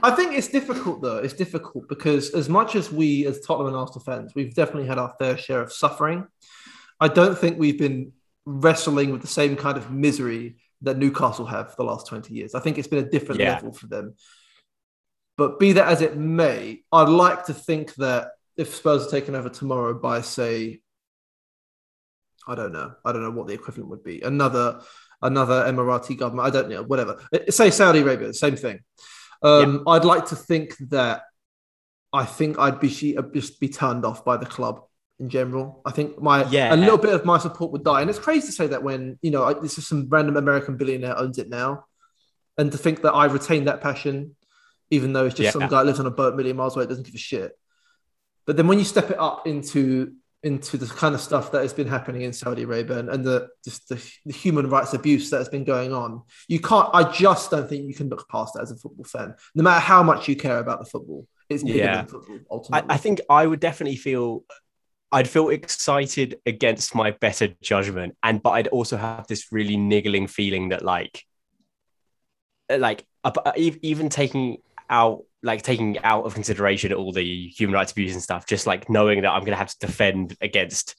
[0.02, 1.18] I think it's difficult though.
[1.18, 4.98] It's difficult because as much as we, as Tottenham and Arsenal fans, we've definitely had
[4.98, 6.26] our fair share of suffering.
[6.98, 8.10] I don't think we've been
[8.46, 12.52] wrestling with the same kind of misery that Newcastle have for the last 20 years.
[12.56, 13.52] I think it's been a different Yeah.
[13.54, 14.14] level for them.
[15.36, 19.34] But be that as it may, I'd like to think that if Spurs are taken
[19.34, 20.80] over tomorrow by, say,
[22.48, 24.80] I don't know, I don't know what the equivalent would be, another
[25.22, 27.20] another Emirati government, I don't know, whatever.
[27.32, 28.80] Uh, Say Saudi Arabia, same thing.
[29.42, 31.22] Um, I'd like to think that
[32.12, 32.88] I think I'd be
[33.34, 34.82] just be turned off by the club
[35.18, 35.82] in general.
[35.84, 36.74] I think my Yeah.
[36.74, 39.18] a little bit of my support would die, and it's crazy to say that when
[39.22, 41.84] you know I, this is some random American billionaire owns it now,
[42.56, 44.35] and to think that I retain that passion,
[44.90, 45.50] even though it's just Yeah.
[45.50, 47.52] some guy lives on a boat a million miles away, doesn't give a shit.
[48.46, 51.72] But then when you step it up into into the kind of stuff that has
[51.72, 53.96] been happening in Saudi Arabia and, and the just the,
[54.26, 56.88] the human rights abuse that has been going on, you can't.
[56.92, 59.80] I just don't think you can look past that as a football fan, no matter
[59.80, 61.26] how much you care about the football.
[61.48, 61.96] It's bigger Yeah.
[61.96, 62.90] than football I, ultimately.
[62.90, 64.44] I think I would definitely feel
[65.10, 70.26] I'd feel excited against my better judgment, and but I'd also have this really niggling
[70.28, 71.24] feeling that like,
[72.68, 74.58] like uh, uh, ev- even taking
[74.90, 78.90] out like taking out of consideration all the human rights abuse and stuff, just like
[78.90, 80.96] knowing that I'm gonna have to defend against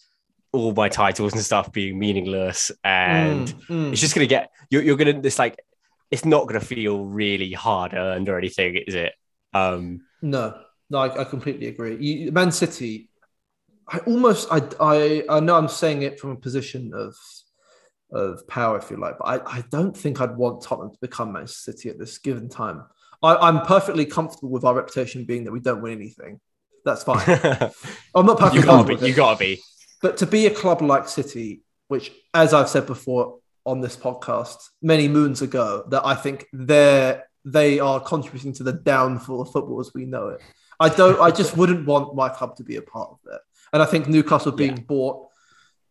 [0.53, 3.91] all my titles and stuff being meaningless, and Mm, mm.
[3.91, 5.59] it's just gonna get you're, you're gonna this like
[6.09, 9.13] it's not gonna feel really hard earned or anything, is it?
[9.53, 10.57] Um, No,
[10.89, 11.97] no, I, I completely agree.
[11.99, 13.09] You, Man City,
[13.89, 17.15] I almost, I, I, I know I'm saying it from a position of
[18.13, 21.33] of power, if you like, but I, I don't think I'd want Tottenham to become
[21.33, 22.85] Manchester City at this given time.
[23.23, 26.39] I, I'm perfectly comfortable with our reputation being that we don't win anything.
[26.85, 27.23] That's fine.
[28.15, 29.61] I'm not perfectly you gotta comfortable be, you gotta be.
[30.01, 34.57] But to be a club like City, which, as I've said before on this podcast
[34.81, 39.79] many moons ago, that I think they're they are contributing to the downfall of football
[39.79, 40.41] as we know it.
[40.79, 41.19] I don't.
[41.19, 43.41] I just wouldn't want my club to be a part of that.
[43.73, 44.83] And I think Newcastle being Yeah.
[44.83, 45.27] bought,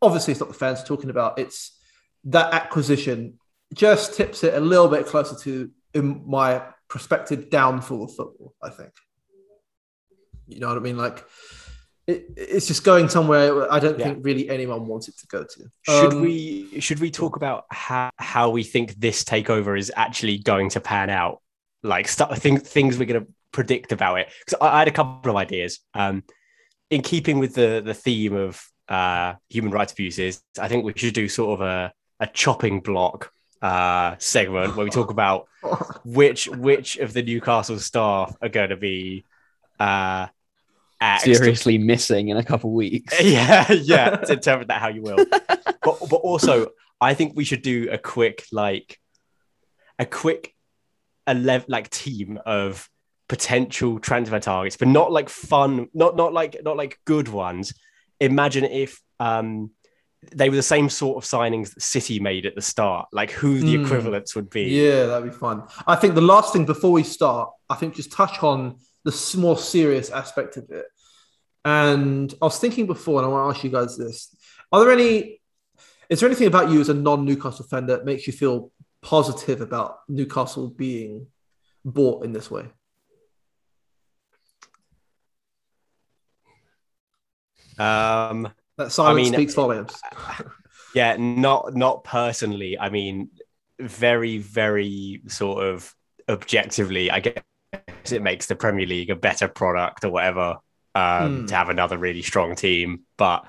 [0.00, 1.38] obviously, it's not the fans talking about.
[1.38, 1.78] It's
[2.24, 3.38] that acquisition
[3.74, 8.54] just tips it a little bit closer to in my prospective downfall of football.
[8.62, 8.92] I think.
[10.48, 10.96] You know what I mean?
[10.96, 11.24] Like,
[12.06, 14.06] it, it's just going somewhere I don't Yeah.
[14.06, 15.70] think really anyone wants it to go to.
[15.82, 20.38] Should Um, we should we talk about how how we think this takeover is actually
[20.38, 21.42] going to pan out?
[21.82, 24.28] Like stuff, think things we're going to predict about it.
[24.44, 25.80] Because I, I had a couple of ideas.
[25.94, 26.22] Um,
[26.90, 31.14] in keeping with the the theme of uh, human rights abuses, I think we should
[31.14, 35.48] do sort of a a chopping block uh, segment where we talk about
[36.04, 39.24] which which of the Newcastle staff are going to be
[39.78, 40.26] uh,
[41.00, 43.20] axed Seriously missing in a couple weeks.
[43.22, 44.10] yeah, yeah.
[44.16, 45.24] To interpret that how you will.
[45.26, 46.68] but but also,
[47.00, 48.98] I think we should do a quick like
[49.98, 50.54] a quick
[51.26, 52.88] eleven like team of
[53.28, 57.74] potential transfer targets, but not like fun, not not like not like good ones.
[58.20, 59.70] Imagine if um
[60.34, 63.60] they were the same sort of signings that City made at the start, like who
[63.60, 63.84] the Hmm.
[63.84, 64.62] equivalents would be.
[64.64, 65.62] Yeah, that'd be fun.
[65.86, 69.56] I think the last thing before we start, I think just touch on the more
[69.58, 70.86] serious aspect of it.
[71.64, 74.34] And I was thinking before, and I want to ask you guys this:
[74.72, 75.40] Are there any?
[76.08, 78.70] Is there anything about you as a non-Newcastle fan that makes you feel
[79.02, 81.26] positive about Newcastle being
[81.84, 82.66] bought in this way?
[87.78, 89.94] Um, That silence mean- speaks volumes.
[90.94, 92.78] Yeah, not not personally.
[92.78, 93.28] I mean,
[93.78, 95.94] very very sort of
[96.26, 97.42] objectively, I guess
[98.10, 100.56] it makes the Premier League a better product or whatever
[100.94, 101.46] um, Hmm.
[101.46, 103.00] to have another really strong team.
[103.18, 103.44] But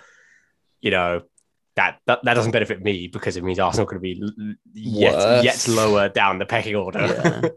[0.81, 1.21] you know
[1.77, 5.13] that that, that doesn't benefit me because it means Arsenal could be l- l- yet
[5.15, 5.43] Worse.
[5.45, 6.99] yet lower down the pecking order.
[6.99, 7.49] Yeah.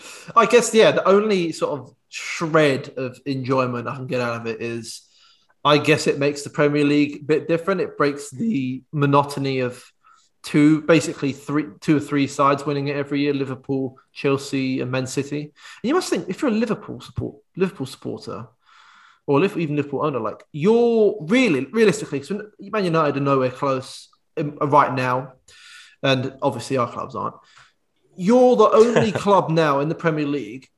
[0.34, 0.90] I guess yeah.
[0.90, 5.02] The only sort of shred of enjoyment I can get out of it is,
[5.64, 7.80] I guess it makes the Premier League a bit different.
[7.80, 9.84] It breaks the monotony of
[10.42, 15.06] two, basically three, two or three sides winning it every year: Liverpool, Chelsea, and Man
[15.06, 15.40] City.
[15.42, 15.52] And
[15.84, 18.48] you must think if you're a Liverpool support, Liverpool supporter,
[19.26, 24.58] or even Liverpool owner, like you're really realistically, so Man United are nowhere close um,
[24.60, 25.34] right now,
[26.02, 27.36] and obviously our clubs aren't.
[28.16, 30.68] You're the only club now in the Premier League,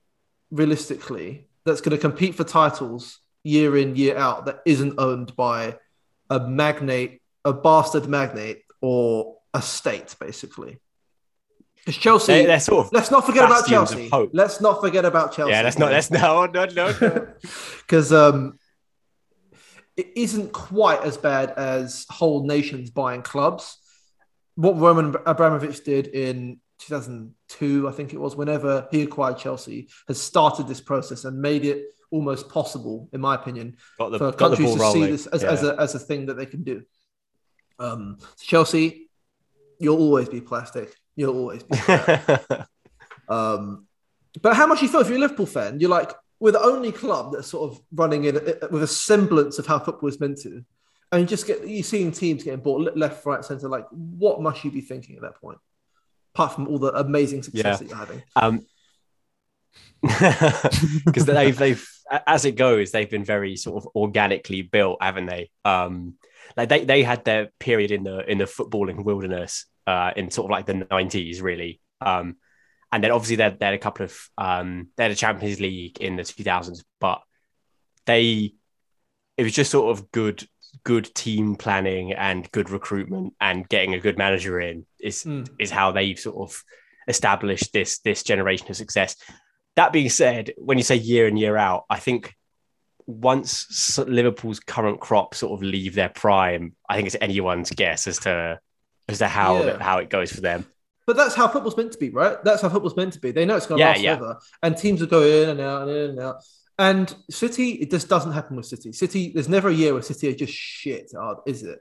[0.51, 5.79] realistically, that's going to compete for titles year in year out that isn't owned by
[6.31, 10.81] a magnate, a bastard magnate, or a state, basically.
[11.77, 14.09] Because Chelsea, They, sort of let's not forget about Chelsea.
[14.33, 15.51] Let's not forget about Chelsea.
[15.51, 15.63] yeah.
[15.63, 16.97] That's not that's no no no.
[16.99, 17.29] no.
[17.81, 18.59] because um,
[19.97, 23.77] it isn't quite as bad as whole nations buying clubs.
[24.57, 30.21] What Roman Abramovich did in 2002, I think it was, whenever he acquired Chelsea, has
[30.21, 31.85] started this process and made it
[32.17, 35.05] almost possible, in my opinion, the, for countries to rolling.
[35.05, 35.51] see this as, yeah.
[35.55, 36.83] as, a, as a thing that they can do.
[37.79, 39.11] Um, Chelsea,
[39.81, 40.89] you'll always be plastic.
[41.17, 41.77] You'll always be.
[43.27, 43.87] Um,
[44.43, 46.93] But how much you feel if you're a Liverpool fan, you're like, we're the only
[46.93, 48.35] club that's sort of running in
[48.71, 50.63] with a semblance of how football is meant to.
[51.11, 53.69] And you just get, you're seeing teams getting bought left, right, centre.
[53.69, 55.59] Like, what must you be thinking at that point?
[56.35, 57.77] Apart from all the amazing success Yeah.
[57.77, 58.23] that you're having.
[58.37, 58.67] Um,
[61.05, 61.89] because they've they've
[62.27, 65.51] as it goes, they've been very sort of organically built, haven't they?
[65.65, 66.15] Um,
[66.57, 70.47] like they they had their period in the in the footballing wilderness uh, in sort
[70.47, 71.81] of like the nineties, really.
[72.01, 72.37] Um,
[72.93, 75.61] and then obviously they had, they had a couple of um, they had a Champions
[75.61, 77.23] League in the two thousands, but
[78.07, 78.55] they
[79.37, 80.47] it was just sort of good
[80.85, 85.49] good team planning and good recruitment and getting a good manager in is Mm.
[85.59, 86.63] is how they've sort of
[87.09, 89.17] established this this generation of success.
[89.77, 92.35] That being said, when you say year in year out, I think
[93.07, 98.19] once Liverpool's current crop sort of leave their prime, I think it's anyone's guess as
[98.21, 98.59] to
[99.09, 99.83] as to how Yeah.
[99.83, 100.65] how it goes for them.
[101.07, 102.43] But that's how football's meant to be, right?
[102.45, 103.31] That's how football's meant to be.
[103.31, 104.17] They know it's going to Yeah, last yeah.
[104.17, 106.37] forever, and teams will go in and out and in and out.
[106.79, 108.91] And City, it just doesn't happen with City.
[108.93, 111.13] City, there's never a year where City are just shit,
[111.47, 111.79] is it?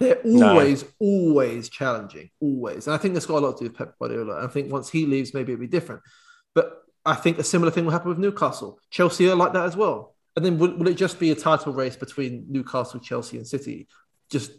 [0.00, 0.50] They're No.
[0.50, 2.88] always, always challenging, always.
[2.88, 4.44] And I think that's got a lot to do with Pep Guardiola.
[4.44, 6.02] I think once he leaves, maybe it'll be different.
[6.54, 8.78] But I think a similar thing will happen with Newcastle.
[8.90, 10.14] Chelsea are like that as well.
[10.36, 13.88] And then will, will it just be a title race between Newcastle, Chelsea, and City,
[14.30, 14.52] just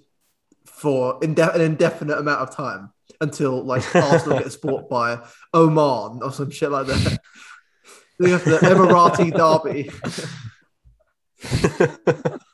[0.65, 5.19] for inde- an indefinite amount of time until like Arsenal gets bought by
[5.53, 7.19] Oman or some shit like that?
[8.19, 9.89] They have the Emirati derby.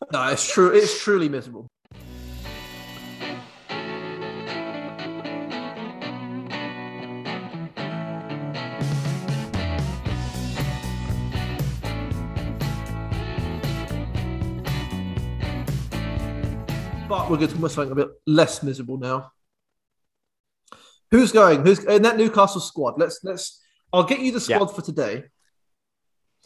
[0.13, 0.69] no, it's true.
[0.69, 1.67] It's truly miserable.
[17.09, 19.31] But we're going to talk about something a bit less miserable now.
[21.09, 21.65] Who's going?
[21.65, 22.99] Who's in that Newcastle squad?
[22.99, 23.59] Let's let's.
[23.91, 24.57] I'll get you the Yeah.
[24.57, 25.23] squad for today,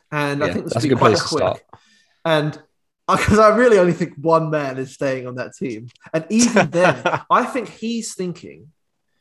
[0.09, 1.39] and I think this will a be good quite place to quick.
[1.41, 1.63] start.
[2.23, 2.61] And
[3.05, 7.01] because I really only think one man is staying on that team, and even then,
[7.29, 8.71] I think he's thinking,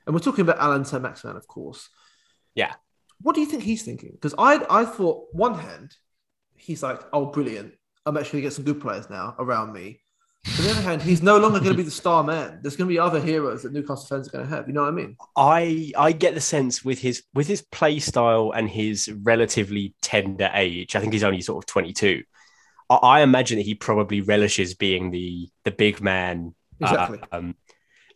[0.06, 1.88] and we're talking about Alan Maximan, of course.
[2.54, 2.74] Yeah.
[3.20, 4.12] What do you think he's thinking?
[4.12, 5.96] Because I I thought one hand,
[6.54, 7.74] he's like, oh, brilliant.
[8.06, 10.01] I'm actually going to get some good players now around me.
[10.44, 12.58] On the other hand, he's no longer going to be the star man.
[12.62, 14.66] There's going to be other heroes that Newcastle fans are going to have.
[14.66, 15.16] You know what I mean?
[15.36, 20.50] I I get the sense with his with his play style and his relatively tender
[20.52, 20.96] age.
[20.96, 22.24] I think he's only sort of twenty two.
[22.90, 26.54] I, I imagine that he probably relishes being the the big man.
[26.82, 27.20] uh, Exactly.
[27.30, 27.54] um,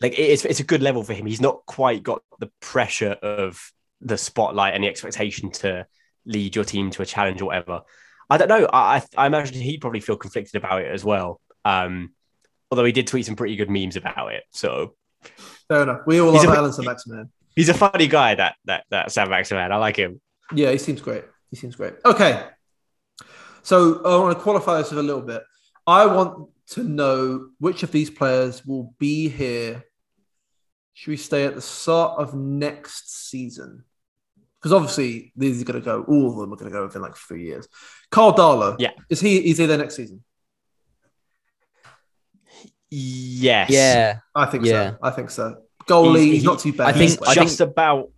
[0.00, 1.26] like it's it's a good level for him.
[1.26, 5.86] He's not quite got the pressure of the spotlight and the expectation to
[6.26, 7.82] lead your team to a challenge or whatever.
[8.28, 8.66] I don't know.
[8.72, 11.40] I I, I imagine he'd probably feel conflicted about it as well.
[11.64, 12.12] Um,
[12.70, 14.44] although he did tweet some pretty good memes about it.
[14.50, 14.94] So
[15.68, 16.00] Fair enough.
[16.06, 17.28] We all He's love a- Alan Maximan.
[17.56, 18.34] he's a funny guy.
[18.36, 19.72] That that that Saint-Maximin.
[19.72, 20.20] I like him.
[20.54, 21.24] Yeah, he seems great.
[21.50, 21.94] He seems great.
[22.04, 22.44] Okay.
[23.62, 25.42] So I want to qualify this a little bit.
[25.86, 29.84] I want to know which of these players will be here.
[30.94, 33.84] Should we stay at the start of next season?
[34.58, 36.02] Because obviously these are going to go.
[36.08, 37.68] All of them are going to go within like three years.
[38.10, 38.76] Karl Darlow.
[38.78, 38.92] Yeah.
[39.10, 39.50] Is he?
[39.50, 40.22] Is he there next season?
[42.90, 43.70] Yes.
[43.70, 44.90] Yeah, I think Yeah.
[44.92, 44.96] so.
[45.02, 45.56] I think so.
[45.88, 46.18] Goalie.
[46.20, 46.88] He's, He's- not too bad.
[46.88, 48.10] I think- He's I think- just about.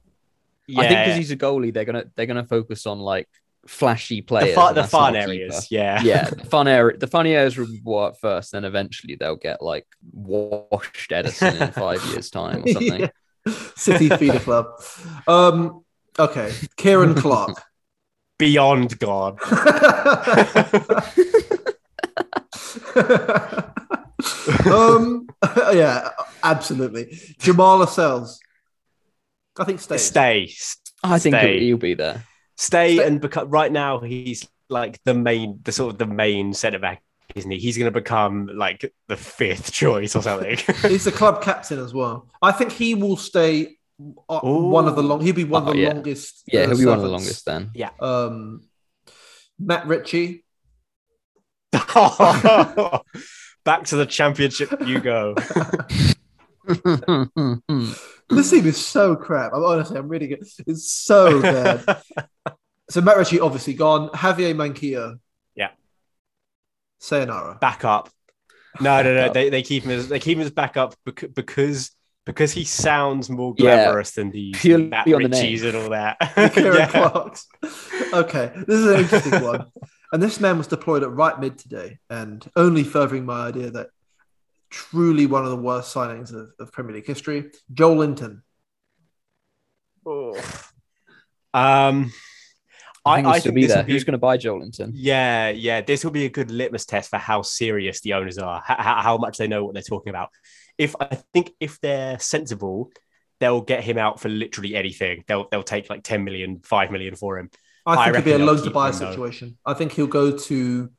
[0.67, 3.27] Yeah, I think because he's a goalie, they're gonna they're gonna focus on like
[3.67, 4.55] flashy players.
[4.55, 5.67] fun, and the fun areas.
[5.69, 5.83] keeper.
[5.83, 6.03] Yeah.
[6.03, 9.87] yeah, the fun area, the fun areas will work first, then eventually they'll get like
[10.13, 13.01] washed Ederson in five years' time or something.
[13.01, 13.55] Yeah.
[13.77, 14.67] City feeder club.
[15.27, 15.85] Um.
[16.19, 16.53] Okay.
[16.79, 17.63] Ciaran Clark.
[18.39, 19.39] Beyond God.
[24.67, 25.29] Um,
[25.73, 26.11] yeah,
[26.43, 27.07] absolutely.
[27.41, 28.41] Jamaal Lascelles.
[29.59, 29.97] I think stay.
[29.99, 30.51] Stay.
[31.03, 31.61] I think Stay.
[31.61, 32.25] he'll be there.
[32.57, 36.53] Stay Stay- and because right now he's like the main, the sort of the main
[36.55, 37.03] centre back,
[37.35, 37.59] isn't he?
[37.59, 40.57] He's going to become like the fifth choice or something.
[40.83, 42.29] He's the club captain as well.
[42.43, 43.77] I think he will stay.
[44.29, 45.21] Uh, one of the long.
[45.21, 45.89] He'll be one of Oh, the yeah.
[45.93, 46.43] longest.
[46.47, 47.71] Yeah, uh, he'll be one of the longest then.
[47.75, 47.91] Yeah.
[48.01, 48.63] Um,
[49.59, 50.45] Matt Ritchie.
[53.65, 55.35] Back to the championship you go.
[58.31, 59.53] This team is so crap.
[59.55, 60.47] I'm honestly, I'm really good.
[60.67, 62.03] It's so bad.
[62.91, 64.11] so Matt Ritchie obviously gone.
[64.11, 65.19] Javier Manquillo.
[65.55, 65.71] Yeah.
[66.99, 67.57] Sayonara.
[67.59, 68.11] Back up.
[68.81, 69.33] No, no, no.
[69.33, 71.91] They, they keep him as they keep him as backup because because
[72.27, 75.57] because he sounds more Yeah, glamorous than the purely Matt on the name.
[75.57, 76.17] Ritchies and all that.
[78.13, 78.19] Yeah.
[78.21, 79.67] Okay, this is an interesting one.
[80.13, 83.89] And this man was deployed at right mid today, and only furthering my idea that
[84.71, 87.51] truly one of the worst signings of, of Premier League history.
[87.73, 88.43] Joelinton.
[91.55, 92.13] Um,
[93.05, 93.83] I think I he'll still think be there.
[93.85, 94.91] be- Who's going to buy Joelinton?
[94.95, 95.81] Yeah, yeah.
[95.81, 99.17] This will be a good litmus test for how serious the owners are, how, how
[99.19, 100.31] much they know what they're talking about.
[100.77, 102.91] If I think if they're sensible,
[103.41, 105.25] they'll get him out for literally anything.
[105.27, 107.51] They'll they'll take like 10 million, 5 million for him.
[107.89, 109.11] I I think it'll be a reckon they'll loan to keep buy him, though.
[109.11, 109.59] situation.
[109.65, 110.91] I think he'll go to.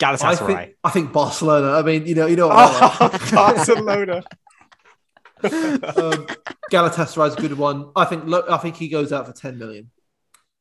[0.00, 0.46] I Galatasaray.
[0.46, 0.76] think.
[0.82, 1.72] I think Barcelona.
[1.78, 2.48] I mean, you know, you know.
[2.48, 3.18] What Oh.
[3.32, 4.16] Barcelona.
[5.44, 6.26] um,
[6.70, 7.90] Galatasaray's a good one.
[7.96, 8.24] I think.
[8.24, 9.90] Look, I think he goes out for ten million.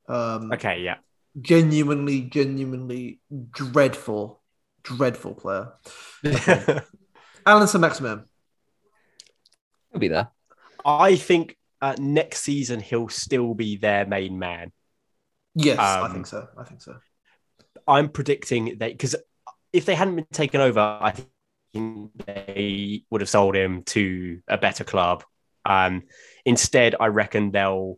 [0.08, 0.98] Um, okay, yeah.
[1.40, 3.20] Genuinely, genuinely
[3.52, 4.42] dreadful,
[4.84, 5.74] dreadful player.
[7.46, 8.26] Allan Maximin.
[9.92, 10.30] He'll be there.
[10.86, 14.72] I think uh, next season he'll still be their main man.
[15.56, 16.48] Yes, I Um, think so.
[16.58, 16.98] I think so.
[17.88, 19.16] I'm predicting that because
[19.74, 21.14] if they hadn't been taken over, I
[21.74, 25.24] think they would have sold him to a better club.
[25.66, 26.04] Um,
[26.46, 27.98] instead, I reckon they'll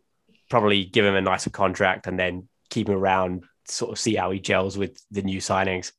[0.49, 4.31] probably give him a nicer contract and then keep him around, sort of see how
[4.31, 5.91] he gels with the new signings.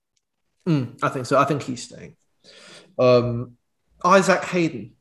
[0.69, 1.38] Mm, I think so.
[1.38, 2.17] I think he's staying.
[2.99, 3.57] Um,
[4.05, 4.95] Isaac Hayden.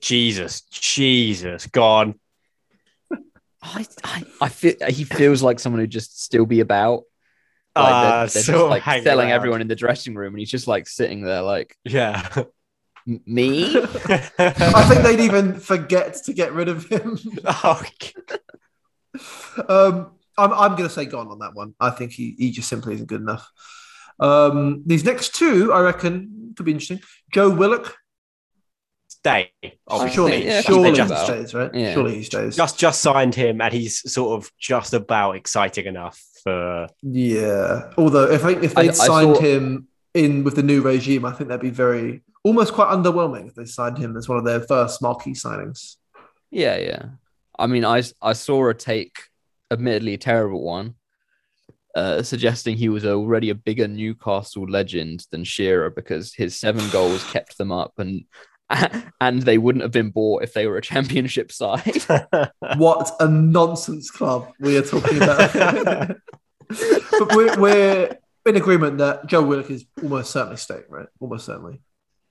[0.00, 2.18] Jesus, Jesus, gone.
[3.64, 7.04] I, I, I feel he feels like someone who'd just still be about.
[7.74, 9.36] Like Uh, they're, they're just so like hang selling around.
[9.36, 12.28] everyone in the dressing room, and he's just like sitting there, like Yeah.
[13.26, 13.76] Me.
[14.38, 17.18] I think they'd even forget to get rid of him.
[17.44, 17.82] oh,
[19.68, 21.74] um, I'm, I'm going to say gone on that one.
[21.78, 23.46] I think he, he just simply isn't good enough.
[24.20, 27.00] Um, these next two, I reckon, could be interesting.
[27.32, 27.94] Joe Willock.
[29.24, 29.50] Stay.
[29.88, 30.14] Obviously.
[30.14, 31.24] Surely, think- yeah, surely think he about.
[31.26, 31.74] stays, right?
[31.74, 31.94] Yeah.
[31.94, 32.56] Surely he stays.
[32.56, 36.88] just just signed him, and he's sort of just about exciting enough for.
[37.02, 37.90] Yeah.
[37.96, 41.32] Although if I, if they'd I signed saw- him in with the new regime, I
[41.32, 44.60] think that'd be very almost quite underwhelming if they signed him as one of their
[44.60, 45.96] first marquee signings.
[46.50, 47.02] Yeah, yeah.
[47.58, 49.16] I mean, I I saw a take,
[49.70, 50.94] admittedly a terrible one,
[51.94, 57.24] uh, suggesting he was already a bigger Newcastle legend than Shearer because his seven goals
[57.30, 58.24] kept them up, and
[59.20, 62.04] and they wouldn't have been bought if they were a Championship side.
[62.76, 65.52] What a nonsense club we are talking about.
[66.68, 71.06] but we're, we're in agreement that Joe Willock is almost certainly staying, right?
[71.20, 71.80] Almost certainly.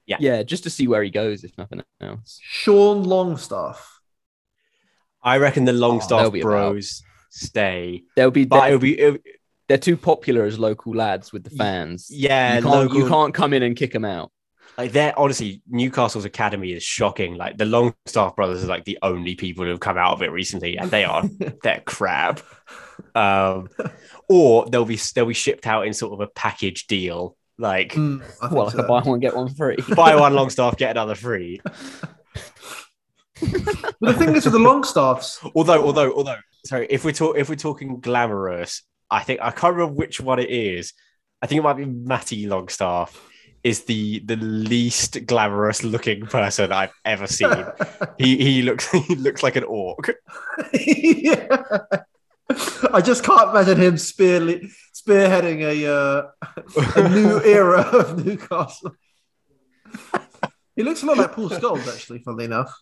[0.05, 2.39] yeah, Yeah, just to see where he goes, if nothing else.
[2.41, 3.99] Sean Longstaff.
[5.21, 6.49] I reckon the they'll Longstaff be about.
[6.49, 9.19] bros stay, They'll be but they're, it'll be it'll-
[9.69, 12.07] they're too popular as local lads with the fans.
[12.11, 12.57] yeah.
[12.57, 14.31] you can't local- you can't come in and kick them out.
[14.77, 17.35] Like they're honestly Newcastle's academy is shocking.
[17.35, 20.31] Like the Longstaff brothers are like the only people who have come out of it
[20.31, 21.23] recently, and they are
[21.63, 22.41] they're crap.
[23.15, 23.69] Um,
[24.29, 28.21] or they'll be they'll be shipped out in sort of a package deal, like Mm,
[28.41, 28.79] I think Well, like so.
[28.83, 29.77] a buy one get one free.
[29.95, 31.61] buy one Longstaff get another free.
[33.41, 37.49] But the thing is with the Longstaffs, Although, although, although, sorry, if we're talk, if
[37.49, 40.93] we're talking glamorous, I think I can't remember which one it is.
[41.41, 43.19] I think it might be Matty Longstaff
[43.63, 47.65] is the the least glamorous looking person I've ever seen.
[48.17, 50.13] he he looks he looks like an orc.
[50.73, 51.65] yeah.
[52.91, 54.39] I just can't imagine him spear
[54.93, 56.23] spearheading a uh,
[56.95, 58.91] a new era of Newcastle.
[60.75, 62.73] He looks a lot like Paul Scholes, actually, funnily enough.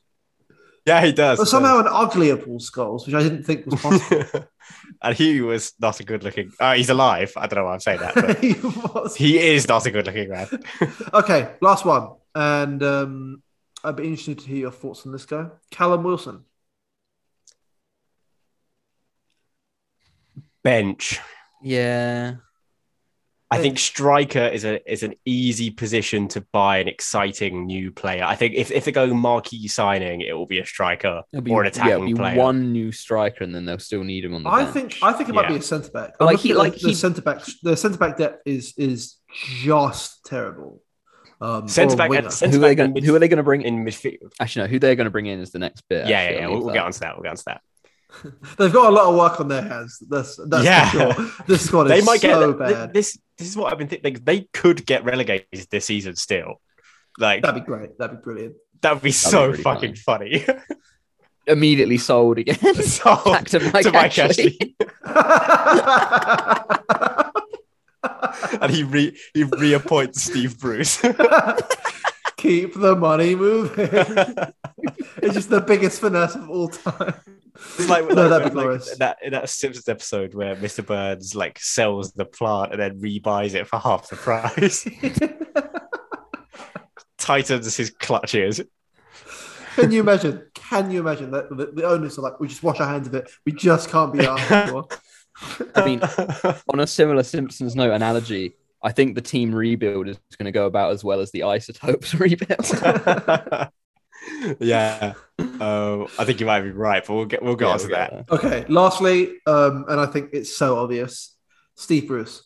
[0.85, 1.37] Yeah, he does.
[1.37, 4.47] But he somehow an uglier Paul Scholes, which I didn't think was possible.
[5.01, 6.51] and he was not a good looking.
[6.59, 7.33] Uh, he's alive.
[7.35, 9.15] I don't know why I'm saying that, but he was.
[9.15, 10.47] he is not a good looking man.
[11.13, 12.09] Okay, last one.
[12.33, 13.43] And um,
[13.83, 15.47] I'd be interested to hear your thoughts on this guy.
[15.69, 16.45] Callum Wilson.
[20.63, 21.19] Bench.
[21.61, 22.35] Yeah.
[23.51, 28.23] I think striker is a is an easy position to buy an exciting new player.
[28.23, 31.61] I think if, if they go marquee signing, it will be a striker be, or
[31.63, 32.37] an yeah, attacking it'll be player.
[32.37, 34.73] one new striker, and then they'll still need him on the I bench.
[34.73, 36.11] think I think it might be a centre back.
[36.19, 39.17] Like Like he- he, like the he- centre back the centre back depth is is
[39.33, 40.81] just terrible.
[41.41, 42.29] Um, Centre back, winger.
[42.29, 43.03] centre who are they back in, going?
[43.03, 43.79] Who are they going to bring in?
[43.79, 44.31] in midfield.
[44.39, 44.67] Actually, no.
[44.69, 46.07] Who they're going to bring in is the next bit.
[46.07, 46.47] Yeah, actually, yeah, yeah.
[46.47, 46.73] We'll, leave we'll that.
[46.79, 47.15] get onto that.
[47.15, 47.61] We'll get onto that.
[48.57, 50.01] They've got a lot of work on their hands.
[50.09, 50.89] That's that's Yeah.
[50.89, 51.13] sure.
[51.47, 52.93] This squad is might so th- bad.
[52.93, 53.17] this.
[53.37, 54.19] This is what I've been thinking.
[54.23, 56.61] They could get relegated this season still.
[57.17, 57.97] Like That'd be great.
[57.97, 58.55] That'd be brilliant.
[58.81, 60.45] that would be be so really fucking funny.
[61.47, 62.75] Immediately sold again.
[62.75, 63.59] sold Back to
[63.91, 64.75] Mike Ashley.
[68.61, 71.01] and he re he reappoints Steve Bruce.
[72.41, 73.87] Keep the money moving.
[75.17, 77.13] it's just the biggest finesse of all time.
[77.55, 78.97] It's like, No, like- that'd be like glorious.
[78.97, 80.83] that in that Simpsons episode where Mr.
[80.83, 84.87] Burns like sells the plant and then rebuys it for half the price.
[87.19, 88.59] Tightens his clutches.
[89.75, 90.43] Can you imagine?
[90.55, 93.13] Can you imagine that the, the owners are like, we just wash our hands of
[93.13, 93.29] it.
[93.45, 94.87] We just can't be asked anymore.
[95.75, 96.01] I mean,
[96.69, 100.65] on a similar Simpsons note analogy, I think the team rebuild is going to go
[100.65, 102.65] about as well as the Isotopes rebuild.
[104.59, 105.13] yeah.
[105.39, 107.87] Uh, I think you might be right, but we'll get we'll go Yeah, on to
[107.87, 108.27] we'll that.
[108.27, 108.37] there.
[108.37, 111.35] Okay, lastly, um, and I think it's so obvious,
[111.75, 112.43] Steve Bruce.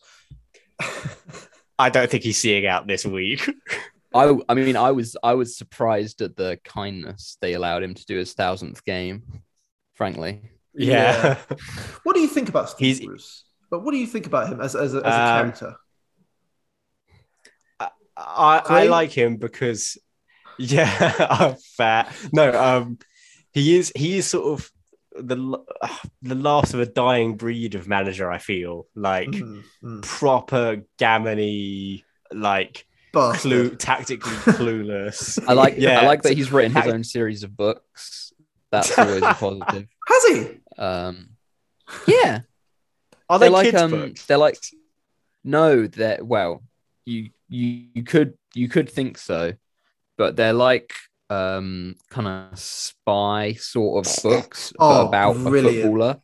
[1.78, 3.48] I don't think he's seeing out this week.
[4.14, 8.06] I, I mean, I was I was surprised at the kindness they allowed him to
[8.06, 9.22] do his thousandth game.
[9.94, 11.38] Frankly, Yeah.
[12.02, 13.44] What do you think about Steve He's- Bruce?
[13.68, 15.76] But what do you think about him as, as, a, as a Um, character?
[18.16, 19.98] I, I like him because
[20.58, 22.14] yeah, I'm fat.
[22.32, 22.98] No, um
[23.52, 24.70] he is he is sort of
[25.18, 25.66] the l-
[26.22, 28.86] the last of a dying breed of manager, I feel.
[28.94, 30.02] Like Mm, mm.
[30.02, 33.40] proper gammony, like Bastard.
[33.40, 35.42] clue tactically clueless.
[35.46, 36.00] I like Yeah.
[36.00, 38.32] I like that he's written his own series of books.
[38.70, 39.86] That's always a positive.
[40.08, 40.48] Has he?
[40.76, 41.30] Um,
[42.06, 42.40] yeah,
[43.28, 44.26] Are they they're like um, books?
[44.26, 44.58] they're like
[45.44, 46.62] no, they're well,
[47.06, 49.54] you you you could you could think so,
[50.18, 50.92] but they're like
[51.30, 55.78] um kind of spy sort of books Oh, about brilliant.
[55.78, 56.20] a footballer.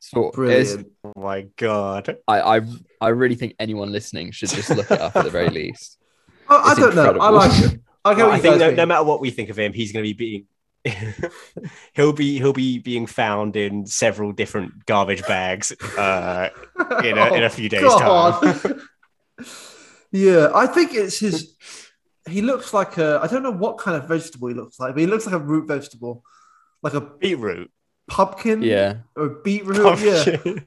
[0.00, 0.88] Sort Brilliant.
[1.04, 2.16] Oh my god.
[2.28, 2.60] I, I
[3.00, 5.98] I really think anyone listening should just look it up at the very least.
[6.48, 7.16] I, I don't know.
[7.20, 7.82] I like him.
[8.04, 10.14] I Well, I think no, no matter what we think of him, he's going to
[10.14, 10.46] be
[10.84, 10.94] being
[11.94, 16.50] he'll be he'll be being found in several different garbage bags uh,
[17.02, 18.80] in a, in a few days time.
[20.14, 20.20] God.
[20.20, 21.56] yeah, I think it's his.
[22.28, 23.20] He looks like a.
[23.22, 25.38] I don't know what kind of vegetable he looks like, but he looks like a
[25.38, 26.24] root vegetable,
[26.82, 27.70] like a Beetroot.
[28.08, 28.62] pumpkin.
[28.62, 30.00] Yeah, Or a beetroot.
[30.00, 30.54] Yeah.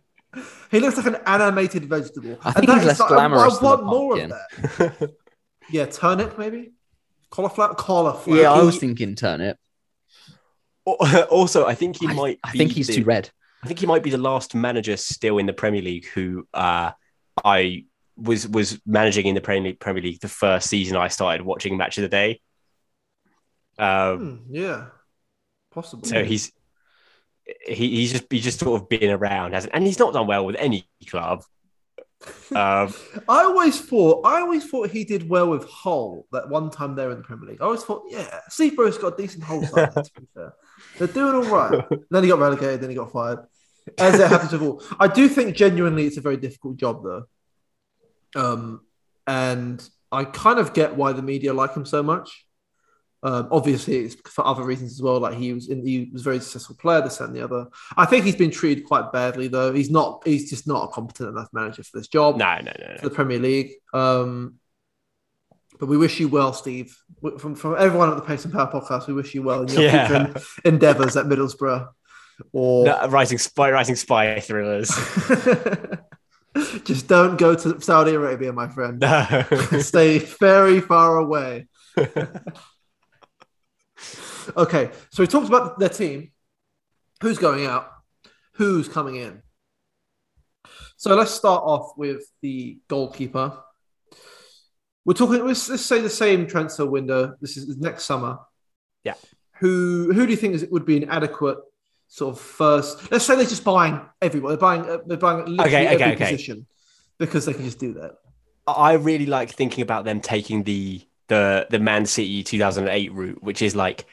[0.69, 2.37] He looks like an animated vegetable.
[2.43, 4.89] I think that he's less like- glamorous I, than a want more of pumpkin.
[4.99, 5.11] that.
[5.71, 6.73] Yeah, turnip maybe.
[7.31, 7.73] Cauliflower.
[7.73, 8.37] Cauliflower.
[8.37, 8.51] yeah.
[8.51, 9.57] I was thinking turnip.
[10.85, 12.39] also, I think he I, might.
[12.43, 13.29] I think he's the- too red.
[13.63, 16.91] I think he might be the last manager still in the Premier League who uh,
[17.43, 17.85] I
[18.17, 21.77] was was managing in the Premier League, Premier League the first season I started watching
[21.77, 22.41] Match of the Day.
[23.79, 24.85] Um, Hmm, yeah,
[25.71, 26.09] possibly.
[26.09, 26.51] so he's
[27.67, 29.73] he, he's just he's just sort of been around, hasn't?
[29.73, 31.43] And he's not done well with any club.
[32.49, 32.91] Um,
[33.29, 37.11] I always thought I always thought he did well with Hull that one time there
[37.11, 37.61] in the Premier League.
[37.61, 38.39] I always thought, yeah,
[38.75, 39.91] Bruce got a decent Hull side.
[39.93, 40.53] to be fair,
[40.97, 41.85] they're doing all right.
[42.09, 42.81] then he got relegated.
[42.81, 43.45] Then he got fired.
[43.99, 47.25] As it happens with all, I do think genuinely it's a very difficult job though.
[48.35, 48.81] Um,
[49.25, 52.45] and I kind of get why the media like him so much.
[53.23, 55.19] Um, obviously, it's for other reasons as well.
[55.19, 57.67] Like he was in, he was a very successful player, this and the other.
[57.97, 59.73] I think he's been treated quite badly though.
[59.73, 60.21] He's not.
[60.25, 63.09] He's just not a competent enough manager for this job no, no, no, for no.
[63.09, 63.71] the Premier League.
[63.93, 64.55] Um,
[65.79, 66.95] but we wish you well, Steve.
[67.39, 69.81] From from everyone at the Pace and Power podcast, we wish you well in your
[69.81, 70.07] Yeah.
[70.27, 71.89] future endeavours at Middlesbrough.
[72.53, 74.91] Or No, writing spy writing spy thrillers.
[76.83, 78.99] just don't go to Saudi Arabia, my friend.
[78.99, 79.45] No.
[79.79, 81.67] Stay very far away.
[84.55, 86.31] okay, so we talked about their team.
[87.21, 87.91] Who's going out?
[88.53, 89.41] Who's coming in?
[90.97, 93.57] So let's start off with the goalkeeper.
[95.05, 95.45] We're talking.
[95.45, 97.35] Let's, let's say the same transfer window.
[97.39, 98.39] This is next summer.
[99.03, 99.13] Yeah.
[99.59, 101.59] Who Who do you think is, would be an adequate
[102.07, 103.11] sort of first?
[103.11, 104.51] Let's say they're just buying everyone.
[104.51, 104.81] They're buying.
[104.89, 106.31] uh, They're buying literally Okay, okay, every okay.
[106.31, 106.67] position
[107.19, 108.15] because they can just do that.
[108.67, 113.61] I really like thinking about them taking the the the Man City 2008 route, which
[113.61, 114.05] is like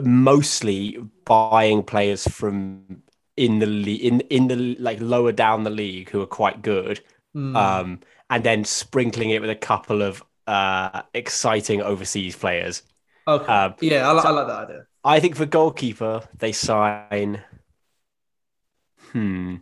[0.00, 3.02] mostly buying players from
[3.36, 7.00] in the le- in in the like lower down the league who are quite good,
[7.34, 7.56] Hmm.
[7.56, 8.00] um,
[8.30, 12.82] and then sprinkling it with a couple of uh, exciting overseas players.
[13.26, 13.46] okay.
[13.52, 14.86] um, yeah, I, li- so- I like that idea.
[15.04, 17.42] I think for goalkeeper they sign.
[19.10, 19.56] Hmm.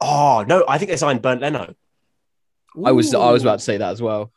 [0.00, 0.64] Oh no!
[0.68, 1.74] I think they signed Bernd Leno.
[2.84, 4.32] I was I was about to say that as well.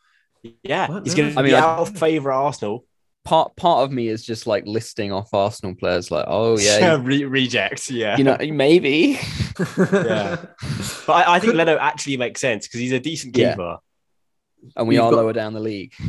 [0.63, 2.85] Yeah, Bernd he's going to be I mean, I- out of favour Arsenal.
[3.25, 7.25] Part part of me is just like listing off Arsenal players, like oh yeah, Re-
[7.25, 7.91] reject.
[7.91, 9.19] Yeah, you know maybe.
[9.59, 10.37] Yeah.
[11.05, 13.55] but I, I think Could- Leno actually makes sense because he's a decent Yeah.
[14.61, 14.73] Keeper.
[14.75, 15.93] And we You've are got- lower down the league.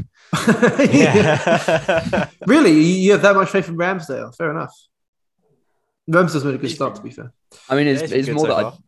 [0.79, 4.35] Yeah, really, you have that much faith in Ramsdale?
[4.37, 4.75] Fair enough.
[6.11, 7.33] Ramsdale's made a good start, to be fair.
[7.69, 8.79] I mean, it's, Yeah, it's more so that far.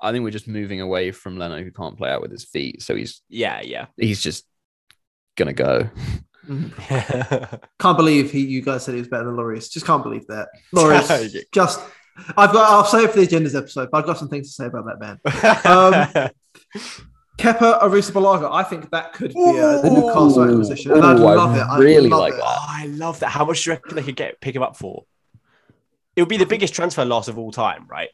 [0.00, 2.44] I, I think we're just moving away from Leno, who can't play out with his
[2.44, 3.86] feet, so he's yeah, yeah.
[3.96, 4.44] he's just
[5.36, 5.88] gonna go.
[6.48, 8.40] Can't believe he.
[8.40, 9.70] You guys said he was better than Lloris.
[9.70, 10.48] Just can't believe that.
[10.74, 11.80] Lloris, just.
[12.36, 12.70] I've got.
[12.70, 14.86] I'll save it for the agendas episode, but I've got some things to say about
[14.86, 16.30] that man.
[16.74, 16.82] Um,
[17.38, 18.50] Kepa Arrizabalaga.
[18.52, 20.50] I think that could be uh, a, a Newcastle Ooh.
[20.50, 21.60] acquisition, and I Ooh, I love it.
[21.60, 22.36] I really love like it.
[22.38, 22.44] that.
[22.46, 23.28] oh, I love that.
[23.28, 25.04] How much do you reckon they could get pick him up for?
[26.16, 28.08] It would be the biggest transfer loss of all time, right?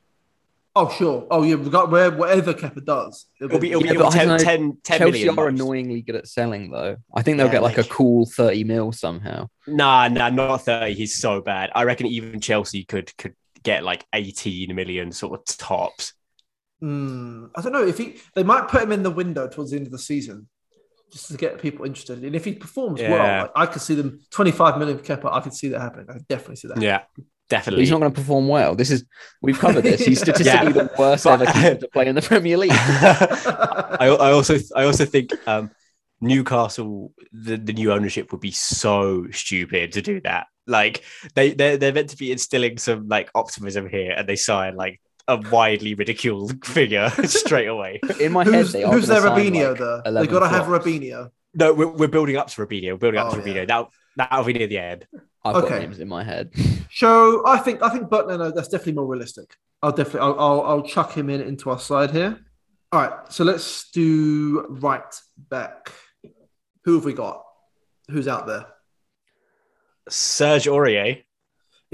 [0.77, 1.27] Oh sure.
[1.31, 1.55] Oh yeah.
[1.55, 4.39] We got where whatever Kepa does, It'll be, it'll Yeah, be but I 10, don't
[4.39, 4.45] know.
[4.45, 5.61] 10, 10 Chelsea million are most.
[5.63, 6.97] annoyingly good at selling, though.
[7.15, 9.49] I think they'll Yeah, get like, like- a cool 30 mil somehow.
[9.69, 10.93] Nah, nah, not 30.
[10.95, 11.71] He's so bad.
[11.77, 16.13] I reckon even Chelsea could could get like 18 million sort of tops.
[16.85, 18.17] Hmm, I don't know if he.
[18.35, 20.49] They might put him in the window towards the end of the season,
[21.11, 22.23] just to get people interested.
[22.23, 23.11] And if he performs Yeah.
[23.11, 25.33] well, like, I could see them twenty-five million for Kepa.
[25.33, 26.07] I could see that happening.
[26.11, 26.83] I could definitely see that.
[26.83, 27.83] Yeah, But definitely.
[27.85, 28.75] he's not going to perform well.
[28.75, 29.05] This is
[29.41, 30.05] we've covered this.
[30.05, 30.35] He's Yeah.
[30.35, 32.73] statistically the worst But- ever keeper to play in the Premier League.
[32.75, 35.71] I, I also I also think um,
[36.21, 40.49] Newcastle the, the new ownership would be so stupid to do that.
[40.67, 41.03] Like
[41.35, 45.01] they they're, they're meant to be instilling some like optimism here, and they sign like
[45.29, 48.01] a widely ridiculed figure straight away.
[48.21, 50.03] In my head, Who's, they are who's their gonna sign, Robinho like, though?
[50.21, 50.85] They got to have flops.
[50.87, 51.31] Robinho.
[51.55, 52.93] No, we're, we're building up to Robinho.
[52.93, 53.55] We're building up Oh, to Robinho.
[53.55, 53.65] yeah.
[53.65, 55.07] That that'll be near the end.
[55.45, 55.79] I've got Okay.
[55.81, 56.51] names in my head.
[56.93, 58.39] So I think I think Butler.
[58.39, 59.55] No, that's definitely more realistic.
[59.83, 62.39] I'll definitely I'll, I'll I'll chuck him in into our side here.
[62.93, 65.03] All right, so let's do right
[65.51, 65.93] back.
[66.85, 67.45] Who have we got?
[68.11, 68.67] Who's out there?
[70.09, 71.23] Serge Aurier.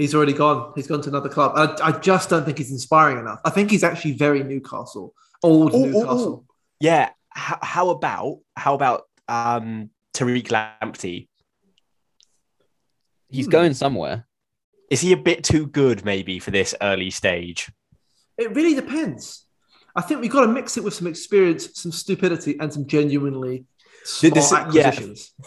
[0.01, 0.73] He's already gone.
[0.75, 1.51] He's gone to another club.
[1.55, 3.39] I, I just don't think he's inspiring enough.
[3.45, 6.45] I think he's actually very Newcastle, old Ooh, ooh, Newcastle.
[6.79, 7.11] Yeah.
[7.29, 11.27] How, how about how about um Tariq Lamptey?
[13.29, 13.51] He's Hmm.
[13.51, 14.25] going somewhere.
[14.89, 17.71] Is he a bit too good maybe for this early stage?
[18.37, 19.45] It really depends.
[19.95, 23.65] I think we've got to mix it with some experience, some stupidity, and some genuinely
[24.03, 24.91] smart This- yeah.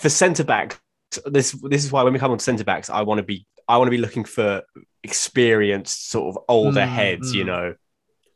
[0.01, 0.79] for centre backs,
[1.27, 3.77] this this is why when we come on centre backs, I want to be I
[3.79, 4.63] want to be looking for
[5.03, 7.47] experienced sort of older Mm, heads, you mm.
[7.47, 7.75] know.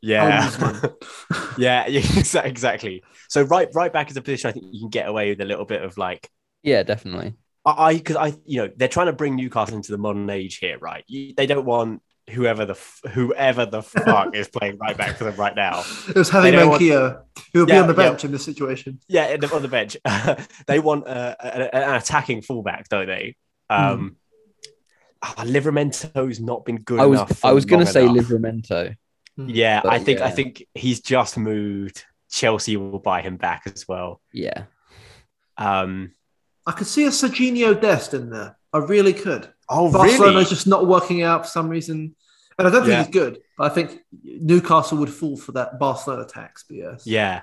[0.01, 0.49] Yeah,
[1.57, 3.03] yeah, yeah, exactly.
[3.27, 5.45] So right right back is a position I think you can get away with a
[5.45, 6.29] little bit of like
[6.63, 7.33] Yeah, definitely.
[7.65, 10.77] I because I you know they're trying to bring Newcastle into the modern age here,
[10.79, 11.03] right?
[11.07, 15.25] You, they don't want whoever the f- whoever the fuck is playing right back for
[15.25, 15.83] them right now.
[16.07, 18.09] It was Javi They don't want- who will be on the yeah.
[18.09, 18.99] bench in this situation.
[19.07, 19.97] Yeah, in the, on the bench.
[20.67, 23.35] they want uh, a- an attacking fullback, don't they?
[23.69, 24.15] Um,
[25.21, 27.45] ah, Livramento's not been good I was enough.
[27.45, 28.25] I was going to say enough.
[28.25, 28.95] Livramento.
[29.37, 32.03] Yeah, but I think I think he's just moved.
[32.31, 34.21] Chelsea will buy him back as well.
[34.33, 34.63] Yeah.
[35.57, 36.11] Um,
[36.65, 38.57] I could see a Serginho Dest in there.
[38.71, 39.51] I really could.
[39.69, 42.15] oh, Barcelona's just not working out for some reason.
[42.57, 43.03] And I don't think Yeah.
[43.03, 47.03] he's good, but I think Newcastle would fall for that Barcelona tax BS.
[47.05, 47.41] Yeah.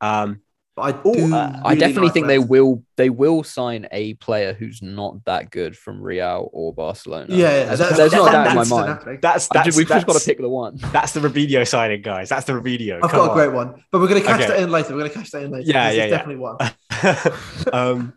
[0.00, 0.42] Um,
[0.74, 1.34] But I Ooh, do.
[1.34, 5.50] uh, I definitely like think they will they will sign a player who's not that
[5.50, 7.26] good from Real or Barcelona.
[7.28, 8.88] Yeah, yeah there's, that's, there's not that- that in my mind.
[8.88, 9.18] happening.
[9.20, 10.76] that's I ju- that's We've just got to pick the one.
[10.76, 12.30] That's the Robinho signing, guys.
[12.30, 13.00] That's the Robinho.
[13.04, 14.48] I've Come got a great one, but we're going to catch Okay.
[14.48, 14.94] that in later.
[14.94, 15.70] We're going to catch that in later.
[15.70, 16.16] Yeah, This yeah, is yeah.
[16.16, 17.72] definitely one.
[17.74, 18.12] um,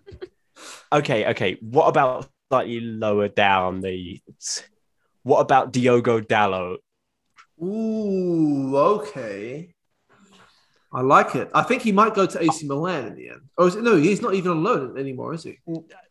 [0.93, 1.57] okay, okay.
[1.59, 4.21] What about slightly lower down the?
[5.23, 6.77] What about Diogo Dalot?
[7.61, 9.74] Ooh, okay.
[10.95, 11.49] I like it.
[11.53, 13.41] I think he might go to AC Milan in the end.
[13.57, 15.59] Or is it, no, he's not even on loan anymore, is he?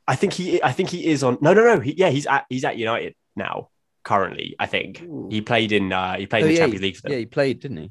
[0.06, 0.62] I think he.
[0.62, 1.38] I think he is on.
[1.40, 1.80] No, no, no.
[1.80, 2.44] He, yeah, he's at.
[2.48, 3.70] He's at United now.
[4.02, 5.28] Currently, I think Ooh.
[5.30, 5.90] he played in.
[5.90, 7.12] Uh, he played Oh, in the yeah, Champions League for them.
[7.12, 7.90] Yeah, he played, didn't he?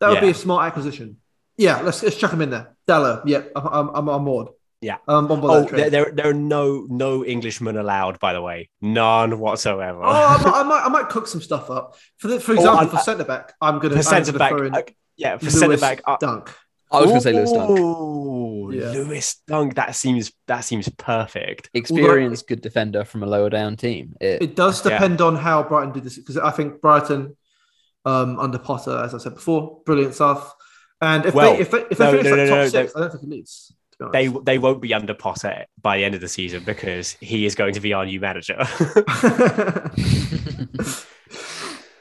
[0.00, 1.18] That would be a smart acquisition.
[1.58, 2.74] Yeah, let's let's chuck him in there.
[2.88, 4.48] Dalot, yeah, I'm I'm, I'm on board.
[4.80, 4.96] Yeah.
[5.06, 5.52] I'm on board.
[5.72, 8.18] Oh, there, there, there are no no Englishmen allowed.
[8.20, 10.00] By the way, none whatsoever.
[10.02, 11.96] Oh, I might, I might, I might cook some stuff up.
[12.16, 14.72] For the, for example, I'm- for centre back, I'm gonna for centre back, throw in
[15.16, 16.02] yeah, for Lewis centre back.
[16.06, 16.50] Uh, Dunk.
[16.92, 17.70] I was going to say Lewis Dunk.
[17.70, 18.90] Ooh, Yeah.
[18.92, 19.74] Lewis Dunk.
[19.74, 21.70] That seems that seems perfect.
[21.74, 24.14] Experienced, good defender from a lower down team.
[24.20, 24.92] It, It does Yeah.
[24.92, 27.36] depend on how Brighton do this because I think Brighton
[28.04, 30.54] um, under Potter, as I said before, brilliant stuff.
[31.00, 32.96] And if Well, they if they, if no, they finish no, like top no, six,
[32.96, 33.74] I don't think it leads.
[34.12, 37.54] They they won't be under Potter by the end of the season because he is
[37.54, 38.58] going to be our new manager.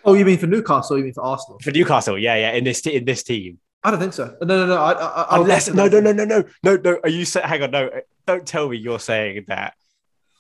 [0.06, 0.98] oh, you mean for Newcastle?
[0.98, 1.60] You mean for Arsenal?
[1.60, 2.18] for Newcastle.
[2.18, 2.52] Yeah, yeah.
[2.52, 4.36] In this t- in this team, I don't think so.
[4.42, 4.82] No, no, no.
[4.82, 7.00] I, I, unless no no no no no no no.
[7.04, 7.48] Are you saying?
[7.48, 7.90] Hang on, no.
[8.26, 9.74] Don't tell me you're saying that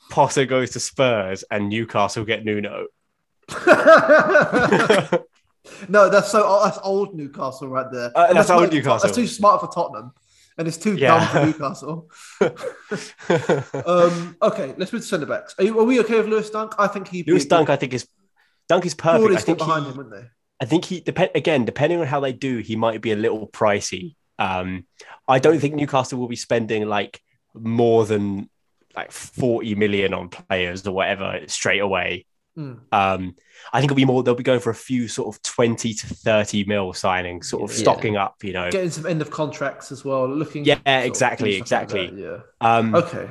[0.10, 2.88] Potter goes to Spurs and Newcastle get Nuno.
[5.90, 8.12] no, that's so oh, that's old Newcastle right there.
[8.16, 9.08] Uh, that's not- old Newcastle.
[9.08, 10.14] That's too smart for Tottenham,
[10.58, 11.20] and it's too Yeah.
[11.20, 12.10] dumb for Newcastle.
[13.86, 15.56] um, okay, let's move to centre backs.
[15.58, 16.74] Are, you, are we okay with Lewis Dunk?
[16.80, 17.24] I think he.
[17.24, 18.08] Lewis Dunk, I think is
[18.70, 19.36] Dunk is perfect.
[19.36, 20.28] I think behind he, him, wouldn't they?
[20.60, 23.48] I think he depend again, depending on how they do, he might be a little
[23.48, 24.16] pricey.
[24.40, 24.86] Um,
[25.28, 27.22] I don't think Newcastle will be spending like
[27.54, 28.50] more than
[28.96, 32.26] like 40 million on players or whatever straight away.
[32.58, 32.80] Mm.
[32.92, 33.36] Um,
[33.72, 36.08] I think it'll be more, they'll be going for a few sort of 20 to
[36.08, 37.82] 30 mil signings, sort of Yeah.
[37.82, 38.70] stocking up, you know.
[38.70, 40.28] Getting some end of contracts as well.
[40.28, 40.64] Looking.
[40.64, 42.08] Yeah, of exactly, like exactly.
[42.62, 43.00] Um, Yeah.
[43.00, 43.30] Okay.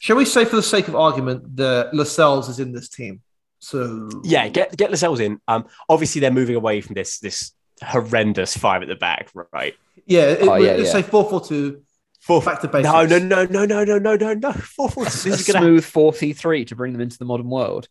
[0.00, 3.20] Shall we say, for the sake of argument, that Lascelles is in this team?
[3.60, 5.40] So Yeah, get get Lascelles in.
[5.46, 7.52] Um, obviously they're moving away from this this
[7.82, 9.74] horrendous five at the back, right?
[10.06, 10.22] yeah.
[10.22, 10.92] It, Oh, yeah, let's yeah.
[10.92, 11.82] say four four two.
[12.20, 12.92] Four Back to basics.
[12.92, 14.52] No, no, no, no, no, no, no, no, no.
[14.52, 15.04] Four four.
[15.04, 17.88] A, This a is gonna smooth 4-3 to bring them into the modern world.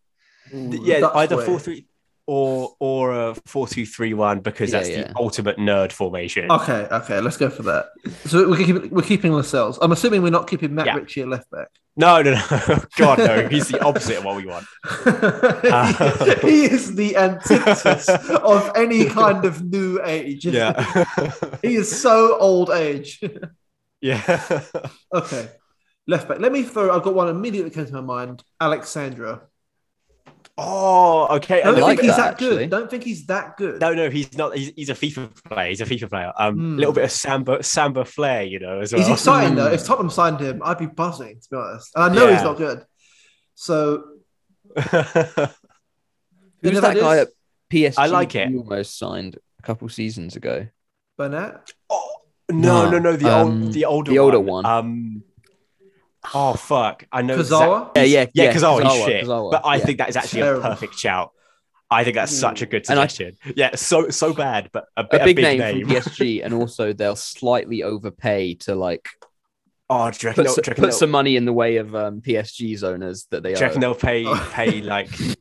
[0.53, 1.45] yeah, either way.
[1.47, 1.88] four three
[2.30, 5.03] or or a four two three one because Yeah, that's yeah.
[5.07, 6.51] the ultimate nerd formation.
[6.51, 7.88] Okay, okay, let's go for that.
[8.25, 9.80] So we're keeping we're keeping Lascelles.
[9.82, 10.95] I'm assuming we're not keeping Matt Yeah.
[10.95, 11.69] Ritchie at left back.
[11.97, 12.80] No, no, no.
[12.97, 13.47] God, no.
[13.49, 14.65] He's the opposite of what we want.
[16.43, 20.45] he is the antithesis of any kind of new age.
[20.45, 20.75] Yeah.
[21.63, 23.19] he is so old age.
[24.01, 24.61] yeah.
[25.13, 25.49] okay,
[26.07, 26.39] left back.
[26.39, 26.95] Let me throw.
[26.95, 28.43] I've got one immediately came to my mind.
[28.61, 29.49] Alex Sandro.
[30.62, 31.62] Oh, okay.
[31.64, 32.51] Don't And like think he's that, that, good.
[32.53, 32.68] actually.
[32.68, 33.80] Don't think he's that good.
[33.82, 34.55] No, no, he's not.
[34.55, 35.70] He's, he's a FIFA player.
[35.70, 36.34] He's a FIFA player.
[36.38, 36.78] Um, a Hmm.
[36.78, 39.01] little bit of samba, samba flair, you know, as well.
[39.01, 39.70] He's exciting though.
[39.70, 39.74] Mm.
[39.80, 41.91] If Tottenham signed him, I'd be buzzing to be honest.
[41.95, 42.86] And I know he's not good.
[43.55, 44.03] So
[44.76, 47.28] Who's never that guy at
[47.72, 47.95] PSG?
[47.97, 48.49] I like it.
[48.49, 50.68] He almost signed a couple seasons ago.
[51.18, 51.72] Bernat.
[51.89, 52.07] oh,
[52.51, 53.16] no, No, no, no.
[53.16, 54.64] The um, old, the older, the older one.
[54.64, 54.66] one.
[54.66, 55.24] Um.
[56.34, 57.05] Oh fuck!
[57.11, 57.38] I know.
[57.38, 57.91] Kurzawa?
[57.95, 58.53] Yeah, yeah, Yeah, yeah.
[58.53, 59.25] Kurzawa, he's Kurzawa, shit.
[59.25, 59.86] Kurzawa, but I yeah.
[59.86, 60.65] think that is actually Terrible.
[60.65, 61.32] a perfect shout.
[61.91, 63.53] I think that's such a good And I- suggestion.
[63.55, 66.93] yeah, so so bad, but a, a big, a big name, from PSG, and also
[66.93, 69.07] they'll slightly overpay to like
[69.91, 71.77] Oh, do you reckon, put, they'll, so- do you put some money in the way
[71.77, 73.82] of um, PSG's owners that they do you reckon are.
[73.82, 75.09] they'll pay pay like?
[75.17, 75.34] do you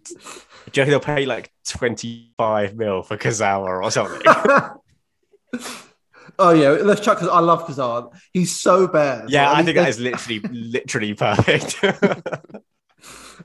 [0.79, 4.23] reckon they'll pay like twenty five mil for Kurzawa or something?
[6.39, 7.19] oh yeah, let's chuck.
[7.19, 8.09] Cause I love Kazan.
[8.33, 9.31] He's so bad.
[9.31, 11.83] yeah, Like, I think that is literally literally perfect.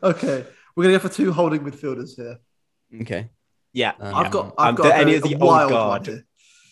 [0.01, 2.39] Okay, we're gonna go for two holding midfielders here.
[3.01, 3.29] Okay,
[3.71, 4.53] yeah, Um, I've got.
[4.57, 6.01] I've Um, got do a, any of the old wild guard?
[6.07, 6.25] one here.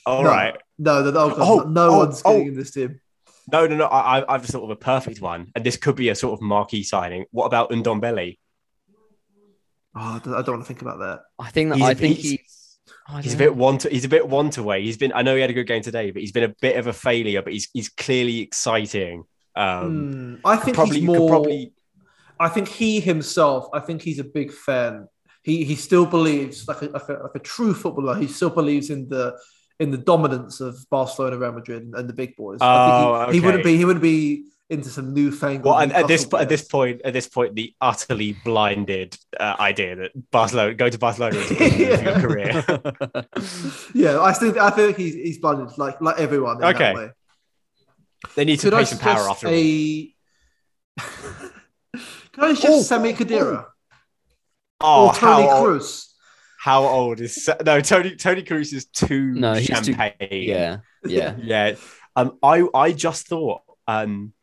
[0.06, 0.30] all no.
[0.30, 0.56] right.
[0.80, 1.42] No, the old guard.
[1.66, 2.48] Oh, no oh, one's getting oh.
[2.50, 3.00] in this team.
[3.52, 3.86] No, no, no.
[3.86, 6.42] I, I- I've thought of a perfect one, and this could be a sort of
[6.42, 7.26] marquee signing.
[7.32, 8.38] What about Ndombele?
[9.96, 11.22] Oh, I don't, I don't want to think about that.
[11.40, 12.61] I think that He's- I think he's- he's.
[13.12, 14.84] I He's a don't bit want he's a bit want away.
[14.84, 16.78] He's been I know he had a good game today, but he's been a bit
[16.78, 19.24] of a failure, but he's he's clearly exciting.
[19.56, 21.30] Um Hmm, I think probably he's more.
[21.30, 21.74] probably
[22.40, 23.68] I think he himself.
[23.74, 25.08] I think he's a big fan.
[25.44, 28.16] He he still believes like a, like a like a true footballer.
[28.16, 29.38] He still believes in the
[29.80, 32.60] in the dominance of Barcelona, Real Madrid, and, and the big boys.
[32.62, 33.78] I think Oh, he, he wouldn't be.
[33.78, 35.66] He wouldn't be into some newfangled.
[35.66, 39.56] well at, at this Newcastle at this point at this point the utterly blinded uh,
[39.60, 42.22] idea that Barcelona go to Barcelona is a good move for your Yeah.
[42.22, 43.26] career.
[43.94, 46.58] yeah, I think I think he's he's blinded like like everyone.
[46.58, 46.94] In Okay.
[46.94, 47.10] That way.
[48.36, 49.54] they need to Could I pay some power suggest after all.
[49.54, 50.16] a?
[52.34, 53.66] Can I suggest Oh, Sami Khedira
[54.80, 56.08] Oh, or Toni how, old, Kroos?
[56.60, 60.44] how old is no Toni Toni Kroos is too No, he's too- champagne.
[60.50, 61.36] Yeah, yeah.
[61.44, 61.76] Yeah.
[62.16, 64.34] Um, I I just thought um,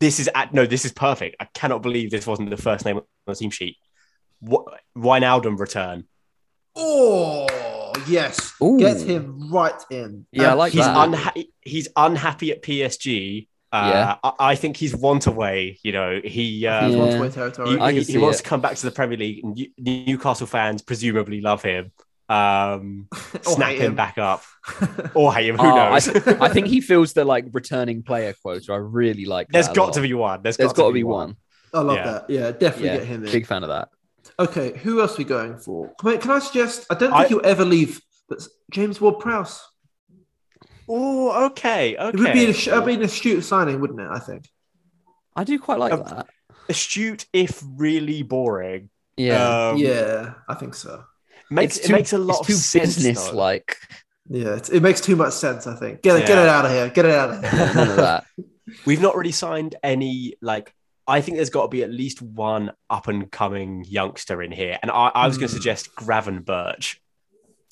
[0.00, 1.36] this is at no, this is perfect.
[1.40, 3.76] I cannot believe this wasn't the first name on the team sheet.
[4.40, 4.64] What
[4.96, 6.04] Wijnaldum return?
[6.76, 8.78] Oh yes, Ooh.
[8.78, 10.26] get him right in.
[10.32, 11.08] Yeah, I like He's that.
[11.08, 11.52] unhappy.
[11.60, 13.48] He's unhappy at PSG.
[13.72, 14.16] Uh, Yeah.
[14.24, 15.78] I, I think he's want away.
[15.82, 17.04] You know, he um, He's Yeah.
[17.06, 17.78] one-way he, territory.
[17.78, 18.42] I he- he wants it.
[18.44, 21.92] to come back to the Premier League, New- Newcastle fans presumably love him.
[22.30, 23.08] Um,
[23.42, 23.94] snap him him.
[23.96, 24.42] back up
[25.14, 25.56] or hate him.
[25.58, 26.08] Who Oh, I, knows?
[26.08, 28.72] I think he feels the like returning player quota.
[28.72, 29.48] I really like.
[29.48, 29.94] There's that got lot.
[29.94, 30.42] to be one.
[30.42, 31.36] There's, There's got to be one.
[31.74, 32.04] I love Yeah.
[32.04, 32.30] that.
[32.30, 33.32] Yeah, definitely Yeah, get him in.
[33.32, 33.88] big fan of that.
[34.38, 35.92] Okay, who else are we going for?
[36.00, 36.86] Can I, can I suggest?
[36.88, 39.60] I don't think I- he'll ever leave, but James Ward-Prowse.
[40.88, 42.08] Oh, okay, okay.
[42.08, 44.08] It would be, an, it would be an astute signing, wouldn't it?
[44.10, 44.48] I think.
[45.36, 46.26] I do quite like Um, that.
[46.68, 48.90] astute if really boring.
[49.16, 51.04] Yeah, Um, yeah, I think so.
[51.50, 52.96] Makes It's it makes a lot it's too of sense.
[52.96, 53.36] business though.
[53.36, 53.76] like.
[54.28, 55.66] Yeah, it's, it makes too much sense.
[55.66, 56.02] I think.
[56.02, 56.88] Get it, get it out of here.
[56.88, 57.50] Get it out of here.
[57.74, 58.24] None of that.
[58.86, 60.72] We've not really signed any like.
[61.08, 64.78] I think there's got to be at least one up and coming youngster in here,
[64.80, 66.98] and I, I was going to suggest Gravenberch.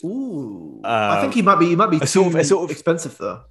[0.05, 1.67] Ooh, I Um, think he might be.
[1.67, 3.43] He might be a too sort of- a sort of- expensive though.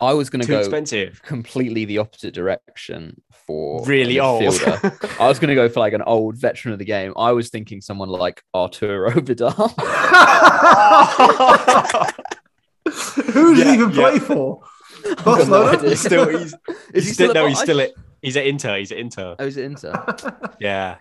[0.00, 1.22] I was going to go expensive.
[1.22, 4.42] completely the opposite direction for uh, Really old.
[5.20, 7.12] I was going to go for like an old veteran of the game.
[7.16, 9.50] I was thinking someone like Arturo Vidal.
[13.32, 13.94] Who did Yeah, he even yeah.
[14.10, 14.60] play for?
[15.04, 15.78] no Barcelona.
[15.78, 15.90] idea.
[15.90, 16.56] he's still he's, Is
[16.94, 17.90] he's he still, still no at he's still at
[18.22, 18.78] he's at Inter.
[18.78, 19.36] He's at Inter.
[19.38, 20.04] Oh, is it Inter?
[20.60, 20.98] Yeah.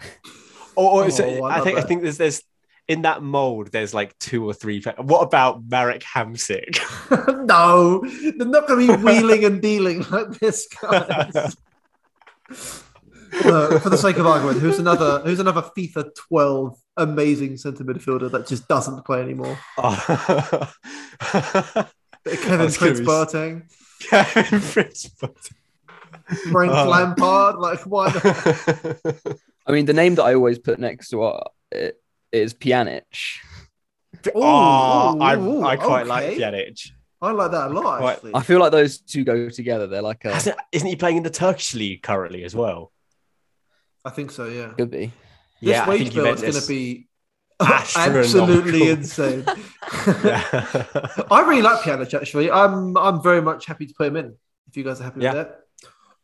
[0.75, 2.41] Oh, oh, or, or so Oh, I I love think I think there's there's
[2.87, 4.81] in that mold there's like two or three.
[4.97, 6.77] What about Marek Hamsik?
[7.47, 8.01] no,
[8.37, 11.55] they're not going to be wheeling and dealing like this, guys.
[13.45, 18.29] Uh, for the sake of argument, who's another who's another FIFA 12 amazing centre midfielder
[18.31, 19.57] that just doesn't play anymore?
[19.79, 19.95] Oh.
[21.19, 23.63] Kevin That's gonna Prince be- Boateng,
[24.01, 25.53] Kevin Prince Boateng.
[26.51, 26.87] Frank Oh.
[26.87, 27.55] Lampard.
[27.55, 28.11] Like, why?
[29.65, 31.99] I mean, the name that I always put next to uh, it
[32.33, 33.03] is Pjanic.
[34.35, 36.37] oh, ooh, I, ooh, I quite like.
[36.37, 36.91] Pjanic.
[37.21, 37.99] I like that a lot.
[37.99, 38.31] Quite- Actually.
[38.35, 39.87] I feel like those two go together.
[39.87, 42.91] They're like a Hasn't, isn't he playing in the Turkish league currently as well?
[44.03, 44.45] I think so.
[44.47, 44.73] Yeah.
[44.77, 45.05] could be.
[45.61, 47.07] This yeah, I wage think bill is Juventus- going to be
[47.61, 49.45] absolutely insane.
[50.01, 52.13] I really like Pjanic.
[52.13, 54.35] Actually, I'm I'm very much happy to put him in.
[54.67, 55.33] If you guys are happy Yeah.
[55.33, 55.59] with that.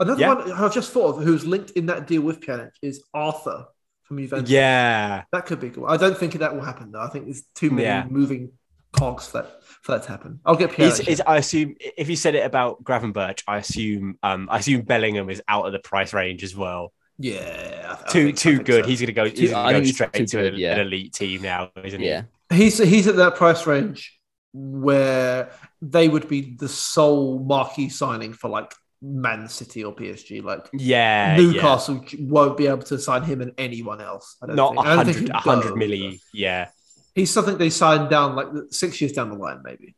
[0.02, 0.34] Another Yeah.
[0.34, 3.66] one I've just thought of who's linked in that deal with Pjanic is Arthur
[4.10, 4.50] from Juventus.
[4.50, 5.24] yeah.
[5.32, 5.86] That could be cool.
[5.88, 7.00] I don't think that will happen though.
[7.00, 8.06] I think there's too many Yeah.
[8.10, 8.52] moving
[8.92, 10.40] cogs for that for that to happen.
[10.46, 14.50] I'll get Is, is, I assume if you said it about Gravenberch, I assume um,
[14.52, 16.92] I assume Bellingham is out of the price range as well.
[17.20, 18.84] yeah, I- I Too think- I too good.
[18.86, 18.90] so.
[18.90, 19.26] He's gonna go.
[19.30, 20.74] He's gonna go straight too to good, an, yeah.
[20.74, 22.08] an elite team now, isn't he?
[22.08, 22.24] Yeah.
[22.52, 24.20] He's he's at that price range
[24.54, 25.52] where
[25.82, 30.44] they would be the sole marquee signing for like Man City or PSG.
[30.44, 31.38] Like Yeah.
[31.38, 34.38] Newcastle won't be able to sign him and anyone else.
[34.42, 34.56] I yeah.
[34.56, 34.88] don't Not think.
[34.88, 36.22] I don't think 100, he'd 100 milli.
[36.34, 36.70] Yeah.
[37.16, 39.96] He's something they signed down like six years down the line, maybe.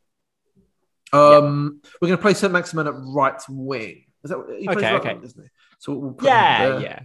[1.13, 4.05] Um, we're going to play Saint Maximin at right wing.
[4.23, 5.13] Is that he plays Okay, right okay.
[5.13, 5.49] wing, doesn't he?
[5.79, 6.79] So we'll Yeah.
[6.79, 6.99] Yeah.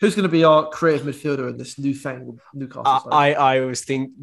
[0.00, 3.36] Who's going to be our creative midfielder in this newfangled Newcastle I, side?
[3.36, 4.14] I I was thinking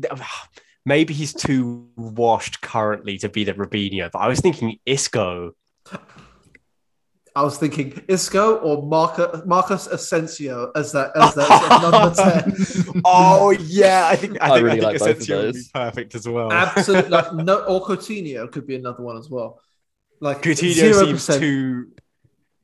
[0.85, 5.53] maybe he's too washed currently to be the Robinho, but I was thinking Isco.
[7.37, 13.01] I was thinking Isco or Marcus, Marcus Asensio as that as that number ten.
[13.05, 15.53] oh yeah, I think I, I think, really I like think both of Asensio would
[15.53, 16.51] be perfect as well.
[16.51, 19.61] Absolutely, like no, or Coutinho could be another one as well.
[20.19, 21.41] Like Coutinho zero seems percent.
[21.41, 21.91] too.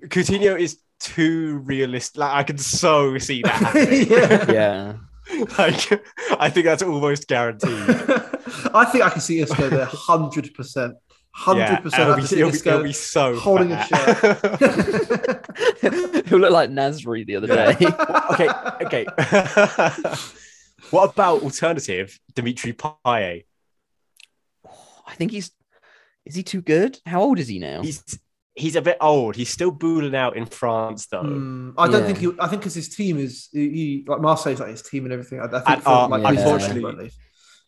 [0.05, 2.17] Coutinho is too realistic.
[2.17, 3.53] Like I can so see that.
[3.53, 4.07] happening.
[4.09, 4.51] yeah.
[4.51, 5.47] Yeah.
[5.59, 6.03] like
[6.39, 7.71] I think that's almost guaranteed.
[8.73, 10.95] I think I can see Isco there, hundred percent,
[11.35, 12.01] hundred Yeah, percent.
[12.03, 14.27] it'll I be, can see it'll, be, Isco it'll be so holding a fat.
[16.27, 17.75] Who looked like Nasri the other day.
[18.31, 18.49] okay,
[18.85, 19.05] okay.
[20.91, 23.45] what about alternative Dimitri Payet?
[25.07, 25.51] I think he's
[26.25, 26.99] is he too good?
[27.05, 27.81] How old is he now?
[27.81, 28.19] He's
[28.55, 29.35] he's a bit old.
[29.35, 31.23] He's still booling out in France though.
[31.23, 32.05] Mm, I don't Yeah.
[32.13, 32.29] think he.
[32.39, 35.39] I think because his team is he, he- like Marseille's like his team and everything.
[35.41, 36.29] I, I think And, for, uh, like, yeah.
[36.29, 37.11] unfortunately- Burnley.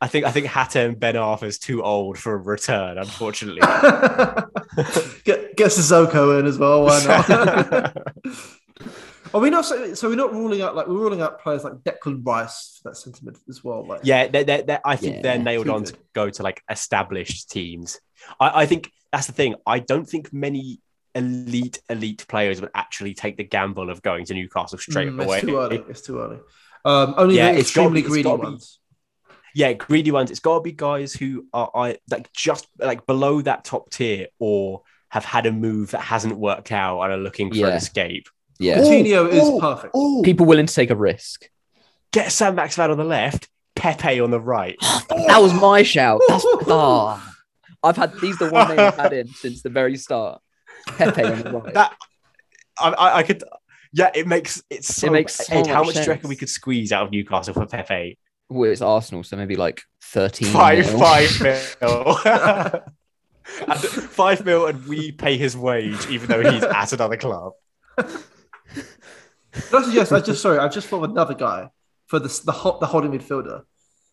[0.01, 3.61] I think I think Hatem Ben Arfa's too old for a return, unfortunately.
[5.23, 6.83] Get get Sissoko in as well.
[6.83, 7.97] Why not?
[9.33, 11.73] Are we not so, so we're not ruling out like we're ruling out players like
[11.83, 13.85] Declan Rice for that sentiment as well.
[13.85, 16.43] Like yeah, they're, they're, they're- I think Yeah, they're nailed too on to go to
[16.43, 17.99] like established teams.
[18.39, 19.55] I, I think that's the thing.
[19.65, 20.79] I don't think many
[21.15, 25.37] elite elite players would actually take the gamble of going to Newcastle straight Mm, away.
[25.37, 25.83] It's too early.
[25.89, 26.37] It's too early.
[26.85, 28.79] Um, only Yeah, the it's gotta extremely it's greedy gotta be- ones.
[29.55, 30.29] Yeah, greedy ones.
[30.31, 34.27] It's got to be guys who are I like just like below that top tier
[34.37, 37.75] or have had a move that hasn't worked out and are looking for an Yeah.
[37.77, 38.27] escape.
[38.59, 38.77] yeah.
[38.79, 39.91] Coutinho is oh, perfect.
[39.95, 41.49] Oh, People willing to take a risk.
[42.11, 44.77] get Sam Maxman on the left, Pepe on the right.
[45.09, 46.21] That was my shout.
[46.27, 47.21] That's oh,
[47.81, 50.41] I've had these the one name I've had in since the very start.
[50.87, 51.73] Pepe on the right.
[51.73, 51.95] that
[52.77, 53.41] I, I, I could.
[53.93, 55.09] Yeah, it makes it's so.
[55.09, 57.53] makes so Ed, how much much do you reckon we could squeeze out of Newcastle
[57.53, 58.17] for Pepe?
[58.49, 60.49] Well, it's Arsenal, so maybe like thirteen.
[60.49, 60.99] Five, mil.
[60.99, 62.17] five mil.
[63.67, 67.53] and five mil, and we pay his wage, even though he's at another club.
[67.97, 70.11] That's yes.
[70.11, 70.59] I just sorry.
[70.59, 71.69] I just thought of another guy
[72.07, 73.63] for the the hot the holding midfielder,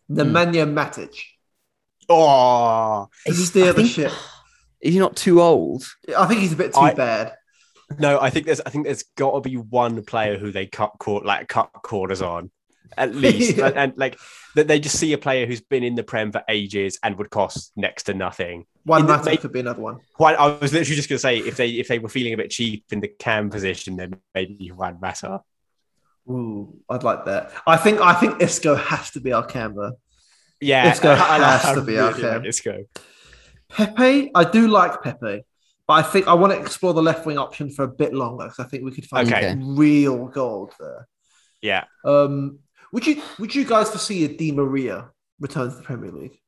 [0.09, 0.77] Nemanja hmm.
[0.77, 1.15] Matic.
[2.09, 4.11] Oh Is he- Steer the think- shit.
[4.81, 5.85] Is he not too old?
[6.17, 7.33] I think he's a bit too I- bad.
[7.99, 10.91] no, I think there's I think there's got to be one player who they cut
[10.99, 12.51] court like cut quarters on,
[12.97, 13.67] at least, Yeah.
[13.67, 14.19] and, and, like
[14.55, 17.29] that they just see a player who's been in the prem for ages and would
[17.29, 18.65] cost next to nothing.
[18.85, 19.99] One In the- Matic may- could be another one.
[20.17, 22.37] Juan, I was literally just going to say if they if they were feeling a
[22.37, 25.41] bit cheap in the cam position, then maybe Juan Mata.
[26.29, 27.51] Ooh, I'd like that.
[27.67, 29.93] I think I think Isco has to be our camera.
[30.61, 32.39] Yeah, Isco I- I- has I to be really our cam.
[32.41, 32.83] like Isco.
[33.69, 35.43] Pepe, I do like Pepe,
[35.87, 38.45] but I think I want to explore the left wing option for a bit longer
[38.45, 39.55] because I think we could find Okay.
[39.59, 41.07] real gold there.
[41.61, 42.59] Yeah, Um,
[42.93, 46.39] would you would you guys foresee a Di Maria return to the Premier League?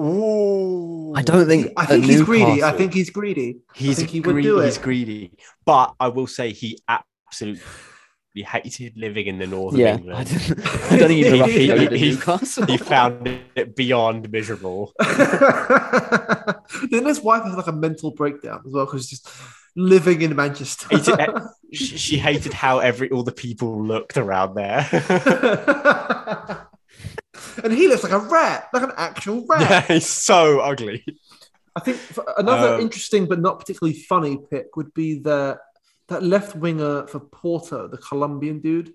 [0.00, 1.72] Ooh, I don't think.
[1.76, 2.62] I think at he's greedy.
[2.62, 3.60] I think he's greedy.
[3.74, 4.48] he's think he would greedy.
[4.48, 4.64] do it.
[4.64, 5.32] He's greedy,
[5.66, 7.62] but I will say he absolutely
[8.34, 10.28] hated living in the north Yeah, of I England.
[10.28, 12.66] don't, I don't think he'd be rushing He- over he- Newcastle.
[12.66, 14.92] he found it beyond miserable.
[16.90, 19.28] then his wife has like a mental breakdown as well because she's just
[19.76, 20.86] living in Manchester.
[21.72, 24.88] She, she hated how every all the people looked around there.
[27.62, 29.60] and he looks like a rat, like an actual rat.
[29.70, 31.04] yeah, he's so ugly.
[31.76, 31.98] I think
[32.38, 35.58] another Um, interesting but not particularly funny pick would be the
[36.10, 38.92] that left winger for Porto, the Colombian dude.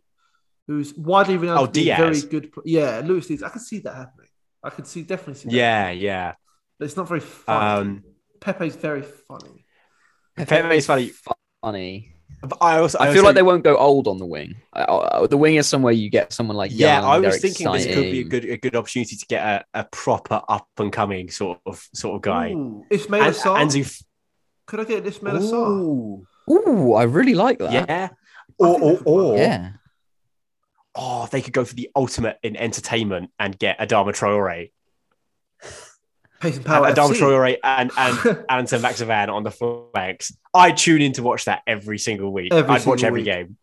[0.68, 2.52] who's widely renowned Oh, to be a very good.
[2.52, 3.44] pl- Yeah, Luis Diaz.
[3.44, 4.30] I can see that happening.
[4.64, 5.50] I could see definitely see.
[5.50, 6.02] That Yeah, happening.
[6.04, 6.34] yeah.
[6.80, 7.82] but it's not very funny.
[7.82, 8.04] Um,
[8.42, 9.66] Pepe's very funny.
[10.36, 11.12] Pepe's funny.
[11.62, 12.12] Funny.
[12.42, 14.56] But I also, I, I feel also- like they won't go old on the wing.
[14.76, 17.72] Uh, uh, the wing is somewhere you get someone like Yeah, young, I was thinking
[17.72, 20.92] this could be a good a good opportunity to get a, a proper up and
[20.92, 22.52] coming sort of sort of guy.
[22.52, 24.04] Ooh, Ismaila And, Sarr.
[24.66, 26.26] Could I get Ismaila Sarr?
[26.50, 27.72] Ooh, Ooh, I really like that.
[27.72, 28.10] yeah.
[28.58, 29.08] Or, or, that could work.
[29.08, 29.72] or Yeah.
[30.96, 34.72] oh, they could go for the ultimate in entertainment and get Adama Traore,
[36.42, 36.92] Pace and and power.
[36.92, 37.20] Adama FC.
[37.20, 40.32] Traore and and Anton Maxivan on the flanks.
[40.54, 42.54] I tune in to watch that every single week.
[42.54, 43.26] Every I'd watch every week.
[43.26, 43.58] game.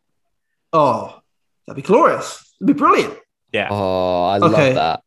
[0.72, 1.20] Oh,
[1.66, 2.54] that'd be glorious.
[2.60, 3.14] It'd be brilliant.
[3.52, 4.46] Yeah, Oh, I Okay.
[4.46, 5.02] love that.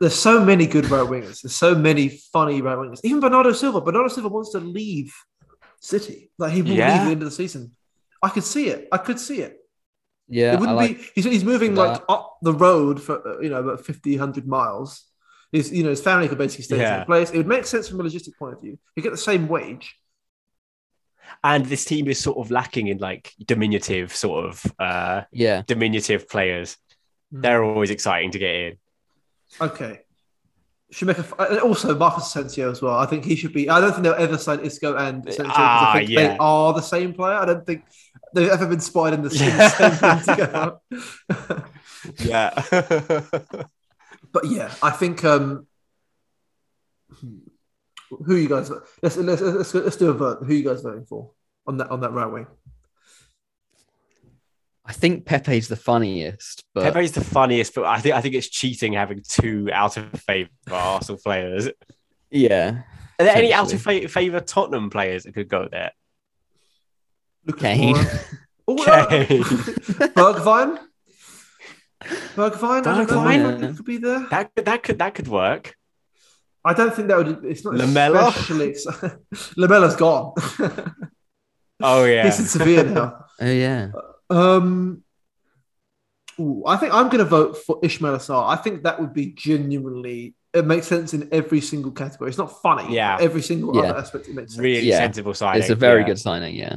[0.00, 1.42] There's so many good right wingers.
[1.42, 3.00] There's so many funny right wingers.
[3.02, 3.80] Even Bernardo Silva.
[3.80, 5.12] Bernardo Silva wants to leave
[5.80, 6.30] City.
[6.38, 6.88] Like he will Yeah.
[6.92, 7.72] leave at the end of the season.
[8.22, 8.88] I could see it.
[8.90, 9.56] I could see it.
[10.28, 11.06] Yeah, it wouldn't like, be.
[11.14, 11.80] He's, he's moving that.
[11.80, 15.04] like up the road for uh, you know about 50, 100 miles.
[15.52, 17.30] His you know his family could basically stay in the place.
[17.30, 18.78] It would make sense from a logistic point of view.
[18.96, 19.96] You get the same wage.
[21.44, 25.62] and this team is sort of lacking in like diminutive sort of uh yeah.
[25.66, 26.76] diminutive players.
[27.32, 27.40] Hmm.
[27.42, 28.78] They're always exciting to get in.
[29.60, 30.00] Okay.
[30.90, 32.96] Should make a also Marcus Asensio as well.
[32.96, 33.68] I think he should be.
[33.68, 36.28] I don't think they'll ever sign Isco and Asensio because Ah, I think yeah.
[36.28, 37.34] they are the same player.
[37.34, 37.84] I don't think
[38.34, 40.76] they've ever been spotted in the same, same thing together.
[42.24, 42.54] Yeah.
[44.32, 45.24] but yeah, I think.
[45.24, 45.66] um
[48.24, 48.70] Who you guys?
[49.02, 50.38] Let's let's let's, let's do a vote.
[50.46, 51.32] Who you guys voting for
[51.66, 52.46] on that on that right wing?
[54.88, 58.48] I think Pepe's the funniest, but Pepe's the funniest, but I think I think it's
[58.48, 61.68] cheating having two out of favour Arsenal players.
[62.30, 62.82] Yeah.
[63.20, 65.92] Are there any out of fa- favour Tottenham players that could go there?
[67.44, 67.94] Lucas Kane.
[67.94, 68.24] Moura.
[68.70, 69.26] Oh, uh, Kane.
[69.42, 70.78] Bergwijn.
[72.36, 72.80] Bergwijn.
[72.80, 73.62] I don't know Bergwijn?
[73.62, 74.26] if he could be there.
[74.30, 75.74] That could that could that could work.
[76.64, 77.44] I don't think that would.
[77.46, 78.28] It's not Lamela?
[78.28, 78.74] especially.
[79.56, 80.34] Lamela's gone.
[81.80, 82.24] Oh yeah.
[82.24, 83.24] He's in Sevilla now.
[83.40, 83.90] Oh yeah.
[84.30, 85.02] Um,
[86.38, 88.48] ooh, I think I'm going to vote for Ismaila Sarr.
[88.48, 90.34] I think that would be genuinely.
[90.54, 92.30] It makes sense in every single category.
[92.30, 92.94] It's not funny.
[92.94, 93.18] Yeah.
[93.20, 93.82] every single Yeah.
[93.90, 94.62] other aspect it makes sense.
[94.62, 94.98] really Yeah.
[94.98, 95.60] sensible signing.
[95.60, 96.06] It's a very yeah.
[96.06, 96.76] good signing, yeah.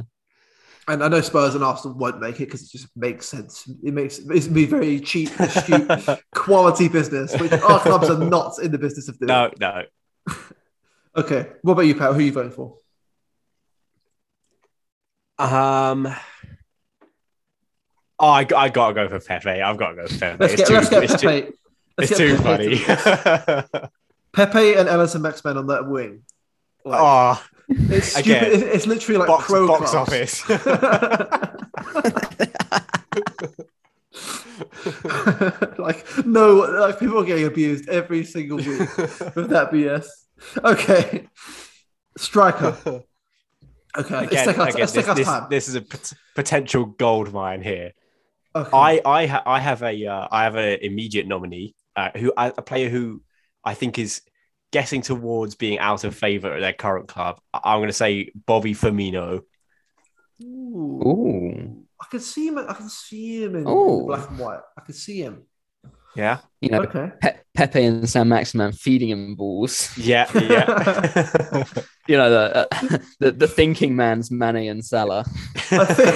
[0.88, 3.68] And I know Spurs and Arsenal won't make it because it just makes sense.
[3.84, 5.88] It makes it's be very cheap, astute,
[6.34, 9.28] quality business, which our clubs are not in the business of doing.
[9.28, 9.84] No, no.
[11.14, 12.14] Okay, what about you, Pat?
[12.14, 12.78] Who are you voting for?
[15.38, 16.08] Um.
[18.22, 19.50] Oh, I, I gotta go for Pepe.
[19.50, 20.36] I've got to go for Pepe.
[20.38, 21.52] Let's it's get too, let's get it's too, Pepe.
[21.98, 23.88] Let's it's too Pepe funny.
[24.32, 26.22] Pepe and Allan Saint-Maximin on that wing.
[26.84, 28.26] Like, oh, it's stupid.
[28.30, 30.40] again, It's, it's literally like box, pro box clubs.
[30.48, 30.48] office.
[35.78, 38.78] like no, like people are getting abused every single week
[39.34, 40.06] with that BS.
[40.62, 41.28] Okay,
[42.16, 42.76] striker.
[42.86, 47.62] Okay, let's again, take our, again this, this, this is a pot- potential gold mine
[47.62, 47.92] here.
[48.54, 48.70] Okay.
[48.76, 52.62] I I ha- I have a uh, I have an immediate nominee uh, who a
[52.62, 53.22] player who
[53.64, 54.22] I think is
[54.72, 57.40] getting towards being out of favour at their current club.
[57.54, 59.40] I- I'm going to say Bobby Firmino.
[60.42, 61.02] Ooh.
[61.06, 61.84] Ooh.
[62.00, 62.58] I can see him.
[62.58, 64.06] I can see him in Ooh.
[64.06, 64.60] black and white.
[64.76, 65.44] I can see him.
[66.14, 67.10] Yeah, You know, Okay.
[67.22, 69.96] Pe- Pepe and Saint-Maximin feeding him balls.
[69.96, 71.64] yeah, yeah.
[72.08, 75.24] You know, the uh, the, the thinking man's Mane and Salah.
[75.70, 76.14] I think,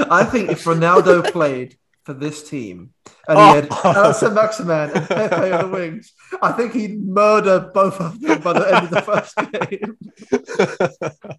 [0.10, 2.94] I think if Ronaldo played for this team
[3.28, 3.48] and Oh.
[3.48, 8.18] he had Allan Saint-Maximin and Pepe on the wings, I think he'd murder both of
[8.20, 9.98] them by the end of the first game.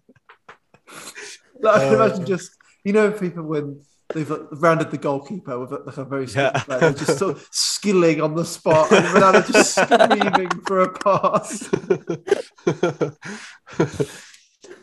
[1.62, 2.04] Like, I can Uh.
[2.04, 2.52] imagine just
[2.84, 3.82] you know people when
[4.14, 6.62] they've uh, rounded the goalkeeper with uh, like a very skilled Yeah.
[6.64, 10.92] player, they're just sort of skilling on the spot, and Ronaldo just screaming for a
[10.92, 11.68] pass.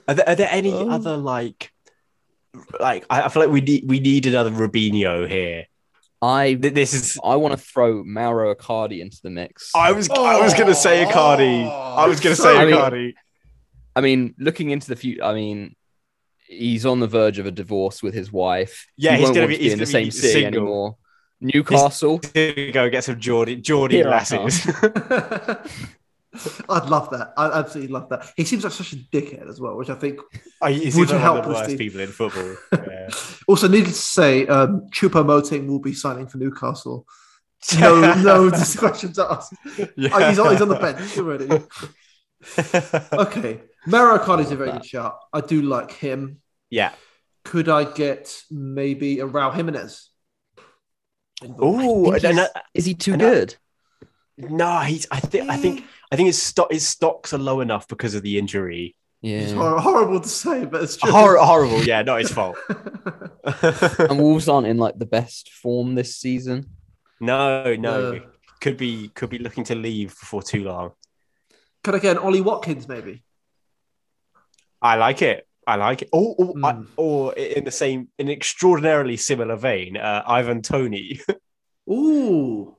[0.07, 0.89] are, there, are there any Oh.
[0.89, 1.71] other like
[2.79, 5.65] like I, I feel like we need we need another Robinho here.
[6.21, 9.71] I This is I want to throw Mauro Icardi into the mix.
[9.75, 11.69] I was I was gonna say Icardi.
[11.69, 12.35] I was gonna oh.
[12.35, 13.13] say So- I mean-
[13.95, 15.75] I mean, looking into the future, I mean,
[16.47, 18.87] he's on the verge of a divorce with his wife.
[18.97, 20.61] Yeah, he he's gonna want be- in the gonna same city single.
[20.61, 20.97] anymore.
[21.39, 22.17] Newcastle.
[22.33, 24.65] Gonna go get some Geordie Geordie Here I lasses.
[26.69, 27.33] I'd love that.
[27.37, 28.31] I'd absolutely love that.
[28.35, 30.19] He seems like such a dickhead as well, which I think
[30.61, 31.77] Oh, he's Would one you of the worst team?
[31.77, 32.55] people in football.
[32.73, 33.09] Yeah.
[33.47, 37.05] Also, needless to say, um, Choupo-Moting will be signing for Newcastle.
[37.79, 39.53] No, no questions asked.
[39.95, 40.09] Yeah.
[40.13, 41.47] Oh, he's, on, he's on the bench already.
[43.13, 45.17] Okay, Mauro Icardi's a very good shot.
[45.33, 46.41] I do like him.
[46.69, 46.91] yeah.
[47.45, 50.09] Could I get maybe a Raul Jimenez?
[51.59, 53.55] Oh, I think he's- uh, is he too and I- good?
[54.37, 55.07] no, he's.
[55.11, 55.49] I think.
[55.49, 55.83] I think.
[56.11, 56.71] I think his stock.
[56.71, 58.95] His stocks are low enough because of the injury.
[59.23, 59.57] It's Yeah.
[59.57, 61.11] hor- horrible to say, but it's true.
[61.11, 61.83] Hor- horrible.
[61.83, 62.57] Yeah, not his fault.
[63.99, 66.65] and Wolves aren't in like the best form this season.
[67.19, 68.11] no, no.
[68.13, 68.19] Yeah.
[68.61, 69.09] Could be.
[69.09, 70.91] Could be looking to leave before too long.
[71.83, 73.23] Could I get an Ollie Watkins maybe?
[74.81, 75.47] I like it.
[75.65, 76.09] I like it.
[76.11, 76.87] Or, or, I- Mm.
[76.95, 81.19] or in the same, in extraordinarily similar vein, uh, Ivan Toney.
[81.89, 82.75] Ooh.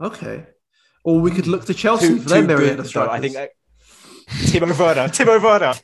[0.00, 0.46] Okay.
[1.04, 3.12] Or we could look to Chelsea for their myriad of strikers.
[3.12, 3.46] I think uh,
[4.46, 5.08] Timo Werner.
[5.16, 5.74] Timo Werner.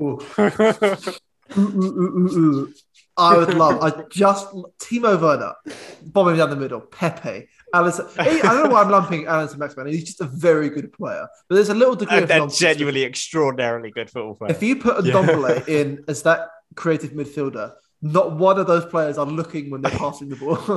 [0.00, 0.20] Ooh.
[1.58, 2.74] Ooh, ooh, ooh, ooh, ooh.
[3.16, 3.82] I would love.
[3.82, 5.54] I just Timo Werner,
[6.02, 6.80] bombing down the middle.
[6.80, 8.06] Pepe, Allison.
[8.16, 9.86] Hey, I don't know why I'm lumping Allan Saint-Maximin.
[9.88, 13.04] He's just a very good player, but there's a little degree And of they're genuinely
[13.04, 14.56] extraordinarily good football players.
[14.56, 15.14] If you put Yeah.
[15.14, 19.96] Ndombele in as that creative midfielder, not one of those players are looking when they're
[19.96, 20.58] passing the ball.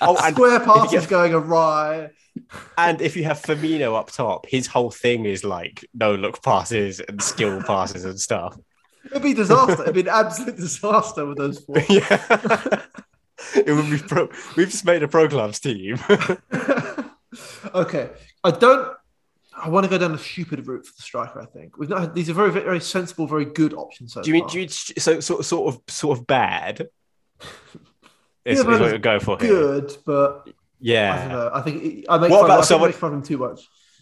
[0.00, 2.10] oh, Square passes get- going awry.
[2.76, 7.00] and if you have Firmino up top, his whole thing is like no look passes
[7.00, 8.58] and skill passes and stuff.
[9.10, 9.82] It'd be disaster.
[9.82, 11.76] It'd be an absolute disaster with those four.
[11.88, 12.82] yeah.
[13.56, 14.28] it would be pro.
[14.56, 15.98] We've just made a pro clubs team.
[17.74, 18.10] okay,
[18.42, 18.96] I don't.
[19.56, 21.40] I want to go down the stupid route for the striker.
[21.40, 22.00] I think we've not.
[22.00, 24.12] Had, these are very, very sensible, very good options.
[24.12, 24.50] So do you mean far.
[24.50, 26.88] do you so sort sort of sort of bad?
[28.46, 29.48] Is, Yeah, is but what we go for here.
[29.48, 29.96] good?
[30.04, 31.28] But I don't Yeah.
[31.28, 31.50] know.
[31.54, 33.16] I think it- I make What fun, about I think I someone- make fun of
[33.16, 33.60] him too much.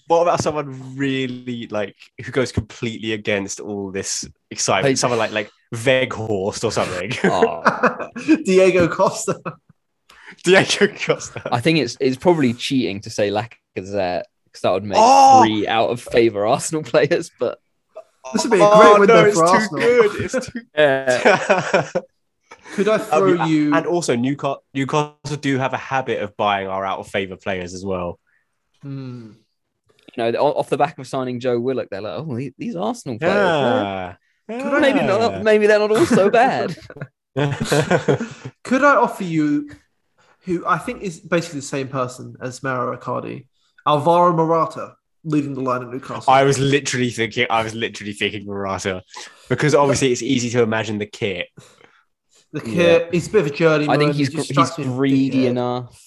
[0.08, 4.90] What about someone really like who goes completely against all this excitement?
[4.92, 7.12] Like- someone like like Weghorst or something.
[7.24, 8.08] Oh,
[8.44, 9.40] Diego Costa.
[10.44, 11.42] Diego Costa.
[11.52, 15.42] I think it's it's probably cheating to say Lacazette because that would make Oh!
[15.42, 17.30] three out of favour Arsenal players.
[17.38, 17.58] But
[18.32, 19.80] This would be a great oh, window no, it's for too Arsenal.
[19.80, 20.20] good.
[20.24, 21.90] It's too yeah,
[22.74, 23.74] Could I throw Um, you?
[23.74, 27.72] And also, Newcastle, Newcastle do have a habit of buying our out of favor players
[27.74, 28.18] as well.
[28.82, 29.32] Hmm.
[30.16, 33.18] you know, off the back of signing Joe Willock, they're like, oh, these, these Arsenal
[33.18, 33.34] players.
[33.34, 34.16] Yeah.
[34.60, 35.42] I- Maybe not.
[35.42, 36.76] Maybe they're not all so bad.
[38.64, 39.70] Could I offer you,
[40.44, 43.46] who I think is basically the same person as Mauro Icardi,
[43.86, 44.94] Alvaro Morata,
[45.24, 46.32] leading the line at Newcastle?
[46.32, 47.46] I was literally thinking.
[47.48, 49.02] I was literally thinking Morata,
[49.48, 51.48] because obviously it's easy to imagine the kit.
[52.52, 53.96] the kid, he's a bit of a journeyman.
[53.96, 55.98] I think he's he he's strikes me as a greedy enough.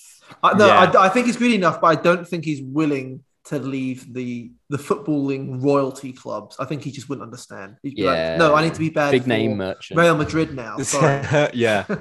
[0.43, 0.91] I, no, Yeah.
[0.95, 4.51] I, I think he's greedy enough, but I don't think he's willing to leave the
[4.69, 6.55] the footballing royalty clubs.
[6.59, 7.77] I think he just wouldn't understand.
[7.83, 8.31] He'd be Yeah.
[8.31, 9.11] like, no, I need to be bad.
[9.11, 9.99] Big for name merchant.
[9.99, 10.77] Real Madrid now.
[10.79, 11.49] Sorry.
[11.53, 11.85] yeah.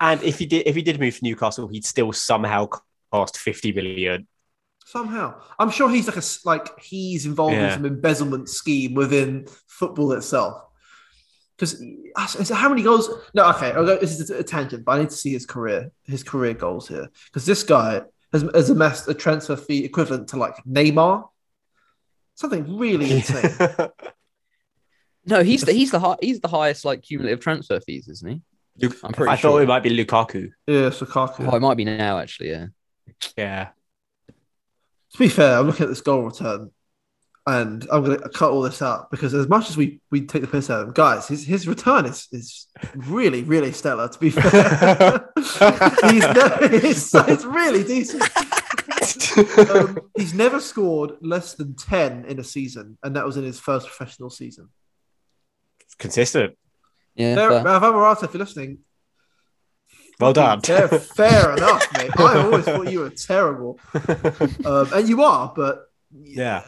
[0.00, 2.68] And if he did, if he did move to Newcastle, he'd still somehow
[3.12, 4.26] cost fifty million.
[4.84, 10.12] Somehow, I'm sure he's like a like he's involved in some embezzlement scheme within football
[10.12, 10.60] itself.
[11.56, 13.08] Because how many goals?
[13.34, 16.24] No, okay, go, this is a tangent, but I need to see his career, his
[16.24, 17.08] career goals here.
[17.26, 18.02] Because this guy
[18.34, 21.26] has, has amassed a transfer fee equivalent to like Neymar,
[22.34, 23.50] something really insane.
[25.26, 28.42] No, he's the he's the hi- he's the highest like cumulative transfer fees, isn't he?
[28.76, 29.52] Luke- I'm pretty I sure.
[29.52, 30.50] thought it might be Lukaku.
[30.66, 31.50] yeah, Lukaku.
[31.50, 32.50] Oh, it might be now actually.
[32.50, 32.66] Yeah.
[33.34, 33.68] Yeah.
[35.12, 36.70] To be fair, I'm looking at this goal return,
[37.46, 40.40] and I'm going to cut all this out because as much as we, we take
[40.40, 44.08] the piss out of him, guys, his, his return is, is really really stellar.
[44.08, 48.22] To be fair, he's never, it's, it's really decent.
[49.70, 53.60] Um, he's never scored less than ten in a season, and that was in his
[53.60, 54.68] first professional season.
[55.98, 56.56] Consistent.
[57.14, 57.34] Yeah.
[57.34, 57.68] Fair, fair.
[57.68, 58.78] Alvaro Morata, if you're listening,
[60.18, 60.62] Well done.
[60.62, 62.10] Fair, fair enough, mate.
[62.18, 63.78] I always thought you were terrible,
[64.64, 65.90] um, and you are, but
[66.22, 66.62] Yeah.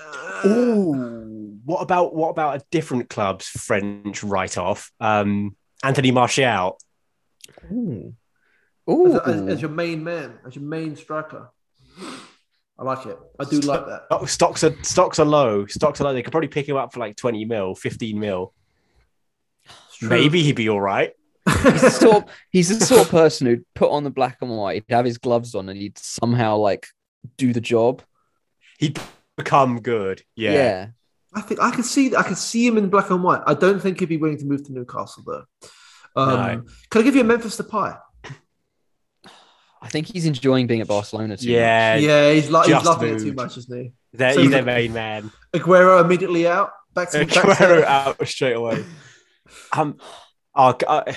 [0.44, 4.90] Ooh, what about what about a different club's French write-off?
[5.00, 6.78] Um, Anthony Martial.
[7.70, 8.14] Ooh.
[8.88, 9.20] as, Ooh.
[9.20, 11.50] as, as your main man, as your main striker.
[12.78, 13.18] I like it.
[13.38, 14.02] I do like that.
[14.10, 15.66] Oh, stocks are stocks are low.
[15.66, 16.12] Stocks are low.
[16.12, 18.52] They could probably pick him up for like twenty mil, fifteen mil.
[20.02, 21.12] Maybe he'd be all right.
[21.46, 24.50] he's the sort of, he's the sort of person who'd put on the black and
[24.50, 26.88] white, he'd have his gloves on, and he'd somehow like
[27.36, 28.02] do the job.
[28.78, 28.98] He'd
[29.36, 30.22] become good.
[30.34, 30.52] Yeah.
[30.52, 30.86] Yeah.
[31.34, 33.42] I think I can see I can see him in black and white.
[33.46, 35.44] I don't think he'd be willing to move to Newcastle though.
[36.16, 36.64] Um, No.
[36.90, 37.98] Can I give you a Memphis Depay?
[39.82, 41.50] I think he's enjoying being at Barcelona too.
[41.50, 41.96] Yeah.
[41.96, 43.92] yeah, he's like he's just loving it too much, isn't he?
[44.14, 45.30] They're, So- he's their main man.
[45.54, 46.70] Aguero immediately out.
[46.94, 48.84] Back to, back Aguero to out straight away.
[49.72, 49.98] Um,
[50.54, 51.12] oh, uh,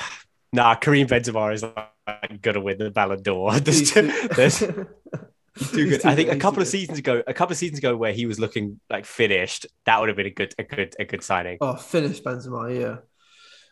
[0.51, 3.53] nah, Kareem Benzema is like gonna win the Ballon d'Or.
[3.59, 4.69] There's He's too, too- there's he's
[5.71, 6.01] too good.
[6.01, 8.25] too I think a couple of seasons ago, a couple of seasons ago, where he
[8.25, 11.57] was looking like finished, that would have been a good, a good, a good signing.
[11.61, 12.97] Oh, finished Benzema, yeah.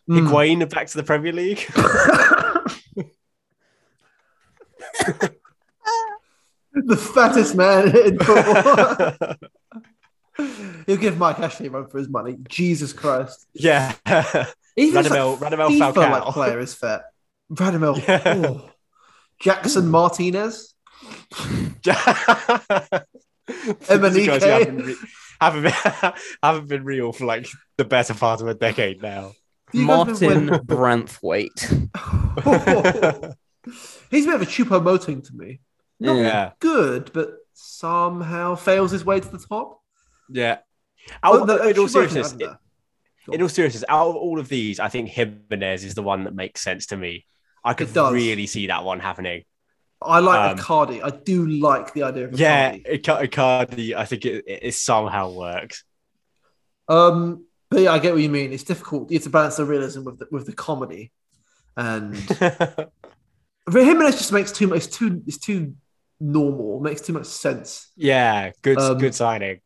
[0.09, 0.27] Mm.
[0.27, 1.57] Higuain back to the Premier League.
[6.73, 9.35] the fattest man in football.
[10.85, 12.37] He'll give Mike Ashley a run for his money.
[12.47, 13.47] Jesus Christ.
[13.53, 13.93] yeah.
[14.77, 16.11] Even Radamel- like Radamel FIFA Falcao.
[16.11, 17.01] like player is fat.
[17.51, 18.07] Radamel.
[18.07, 18.21] Yeah.
[18.25, 18.69] oh.
[19.39, 20.75] Jackson Martinez.
[23.47, 24.59] These guys who Emenike.
[24.59, 24.95] haven't, re-
[25.39, 29.31] haven't, been, haven't been real for like the better part of a decade now.
[29.71, 31.71] Do you guys remember Martin Braithwaite.
[32.43, 33.33] when-
[34.11, 35.59] He's a bit of a Choupo-Moting to me.
[35.99, 36.13] Yeah.
[36.13, 36.51] Yeah.
[36.59, 39.81] Good, but somehow fails his way to the top.
[40.29, 40.59] Yeah.
[41.23, 42.55] Oh, Out, the- in all seriousness, I
[43.31, 46.33] in all seriousness, out of all of these, I think Jimenez is the one that
[46.33, 47.25] makes sense to me.
[47.63, 49.43] I could really see that one happening.
[50.01, 51.01] I like Um, Icardi.
[51.03, 52.39] I do like the idea of Icardi.
[52.39, 55.83] Yeah, Ica- Icardi, I think it, it somehow works.
[56.87, 58.53] Um, but yeah, I get what you mean.
[58.53, 59.09] It's difficult.
[59.11, 61.11] You have to balance the realism with the, with the comedy,
[61.75, 62.15] and
[63.71, 64.77] Jimenez just makes too much.
[64.77, 65.21] It's too.
[65.27, 65.75] It's too
[66.19, 66.79] normal.
[66.79, 67.91] Makes too much sense.
[67.95, 69.59] yeah, good, Um, good signing.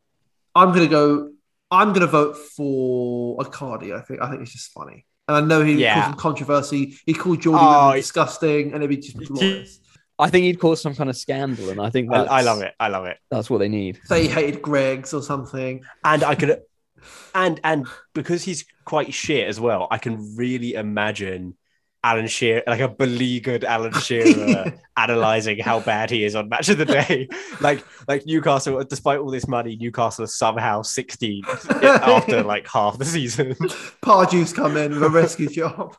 [0.54, 1.30] I'm gonna go.
[1.70, 3.96] I'm gonna vote for Icardi.
[3.96, 4.20] I think.
[4.20, 5.94] I think it's just funny, and I know he Yeah.
[5.94, 6.98] caused some controversy.
[7.06, 9.78] He called Jordan Oh, disgusting, and it'd be just glorious.
[10.22, 12.74] I think he'd cause some kind of scandal, and I think I, I love it.
[12.78, 13.18] I love it.
[13.30, 14.00] That's what they need.
[14.04, 15.82] Say he hated Greggs or something.
[16.04, 16.62] And I could,
[17.34, 21.56] and and because he's quite shit as well, I can really imagine
[22.04, 26.78] Alan Shearer, like a beleaguered Alan Shearer, analyzing how bad he is on Match of
[26.78, 27.28] the Day.
[27.60, 33.04] Like like Newcastle, despite all this money, Newcastle are somehow 16 after like half the
[33.04, 33.54] season.
[34.00, 35.94] Pardew's come in with a rescue job.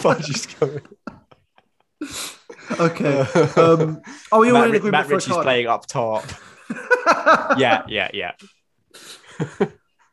[0.00, 0.82] Fudge coming.
[2.80, 3.26] okay.
[3.56, 6.24] Um, oh, we all Matt, in Ri- agreement Matt for Ritchie's playing up top.
[7.58, 8.32] Yeah, yeah, yeah.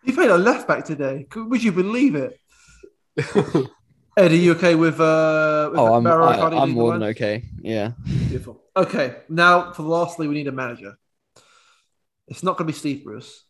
[0.03, 1.27] He played a left back today.
[1.35, 2.39] Would you believe it?
[4.17, 5.69] Ed, are you okay with uh?
[5.71, 7.43] With Oh, I'm I, I'm more than okay.
[7.61, 7.91] Yeah.
[8.03, 8.61] Beautiful.
[8.75, 10.97] Okay, now for lastly, we need a manager.
[12.27, 13.43] It's not going to be Steve Bruce.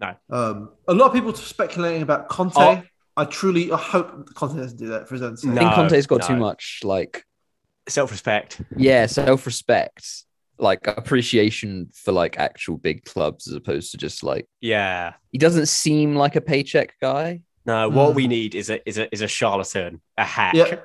[0.00, 0.14] No.
[0.30, 2.54] Um, a lot of people speculating about Conte.
[2.56, 2.82] Oh.
[3.18, 5.50] I truly, I hope Conte doesn't do that for his own sake.
[5.52, 7.24] I think Conte's got too much like
[7.88, 8.60] Self-respect.
[8.76, 10.24] yeah, self-respect,
[10.58, 15.14] like appreciation for like actual big clubs as opposed to just like Yeah.
[15.32, 17.42] he doesn't seem like a paycheck guy.
[17.66, 18.14] No, what Mm.
[18.14, 20.54] we need is a is a is a charlatan, a hack.
[20.54, 20.78] Yeah.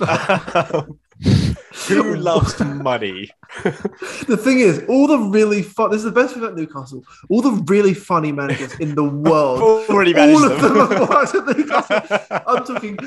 [1.88, 3.30] Who loves money?
[3.64, 5.90] the thing is, all the really fun.
[5.90, 7.02] This is the best thing about Newcastle.
[7.28, 9.88] All the really funny managers in the world.
[9.88, 10.90] Already all of them them.
[10.90, 12.42] have worked at Newcastle.
[12.46, 12.98] I'm talking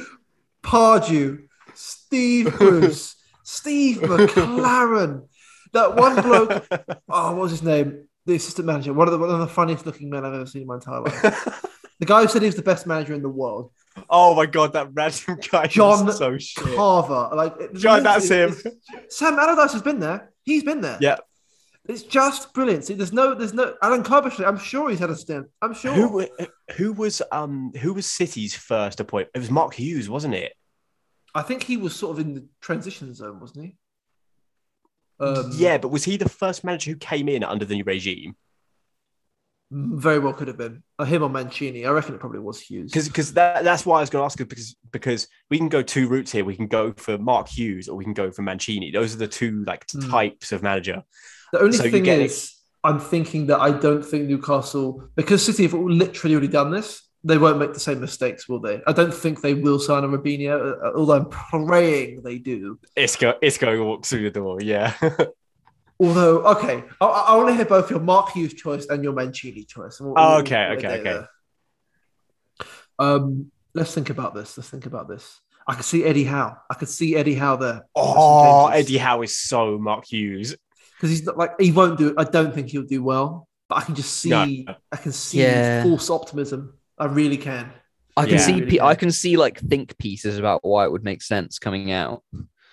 [0.63, 1.43] Pardew,
[1.73, 5.27] Steve Bruce, Steve McClaren.
[5.73, 6.67] That one bloke.
[7.07, 8.07] Oh, what was his name?
[8.25, 8.93] The assistant manager.
[8.93, 11.01] One of the one of the funniest looking men I've ever seen in my entire
[11.01, 11.69] life.
[11.99, 13.71] The guy who said he was the best manager in the world,
[14.09, 16.63] oh my god, that random guy John was so shit.
[16.75, 17.35] Carver.
[17.35, 18.49] Like it- John, that's him.
[18.51, 18.73] it's-
[19.09, 20.31] Sam Allardyce has been there.
[20.43, 20.97] He's been there.
[21.01, 21.17] Yeah.
[21.87, 22.85] It's just brilliant.
[22.85, 24.47] See, there's no, there's no Alan Curbishley.
[24.47, 25.47] I'm sure he's had a stint.
[25.61, 25.91] I'm sure.
[25.93, 26.27] Who
[26.75, 29.31] who was um who was City's first appointment?
[29.35, 30.53] It was Mark Hughes, wasn't it?
[31.33, 33.77] I think he was sort of in the transition zone, wasn't he?
[35.19, 38.35] Um, yeah, but was he the first manager who came in under the new regime?
[39.71, 41.85] Very well could have been uh, him or Mancini.
[41.85, 42.91] I reckon it probably was Hughes.
[42.91, 45.69] Because because that, that's why I was going to ask you because because we can
[45.69, 46.43] go two routes here.
[46.43, 48.91] We can go for Mark Hughes or we can go for Mancini.
[48.91, 50.09] Those are the two like Hmm.
[50.09, 51.03] types of manager.
[51.53, 52.53] the only so thing is,
[52.83, 57.37] I'm thinking that I don't think Newcastle, because City have literally already done this, they
[57.37, 58.81] won't make the same mistakes, will they?
[58.87, 62.79] I don't think they will sign a Robinho, uh, although I'm praying they do.
[62.95, 64.59] Isco Isco walks through the door.
[64.61, 64.93] Yeah.
[66.01, 69.63] Although, okay, I, I want to hear both your Mark Hughes choice and your Mancini
[69.65, 69.99] choice.
[70.01, 71.03] We'll- Oh, okay, we'll okay, okay.
[71.03, 71.29] there.
[72.99, 74.57] Um, let's think about this.
[74.57, 75.39] Let's think about this.
[75.67, 76.57] I could see Eddie Howe.
[76.69, 77.85] I could see Eddie Howe there.
[77.95, 80.55] oh, Eddie Howe is so Mark Hughes.
[80.97, 82.13] because he's not like he won't do.
[82.17, 84.29] I don't think he'll do well, but I can just see.
[84.29, 84.75] No.
[84.91, 85.83] I can see Yeah.
[85.83, 86.73] false optimism.
[86.97, 87.71] I really can.
[88.17, 88.37] I can Yeah.
[88.39, 88.99] see Really pe- I can.
[89.07, 92.23] can see like think pieces about why it would make sense coming out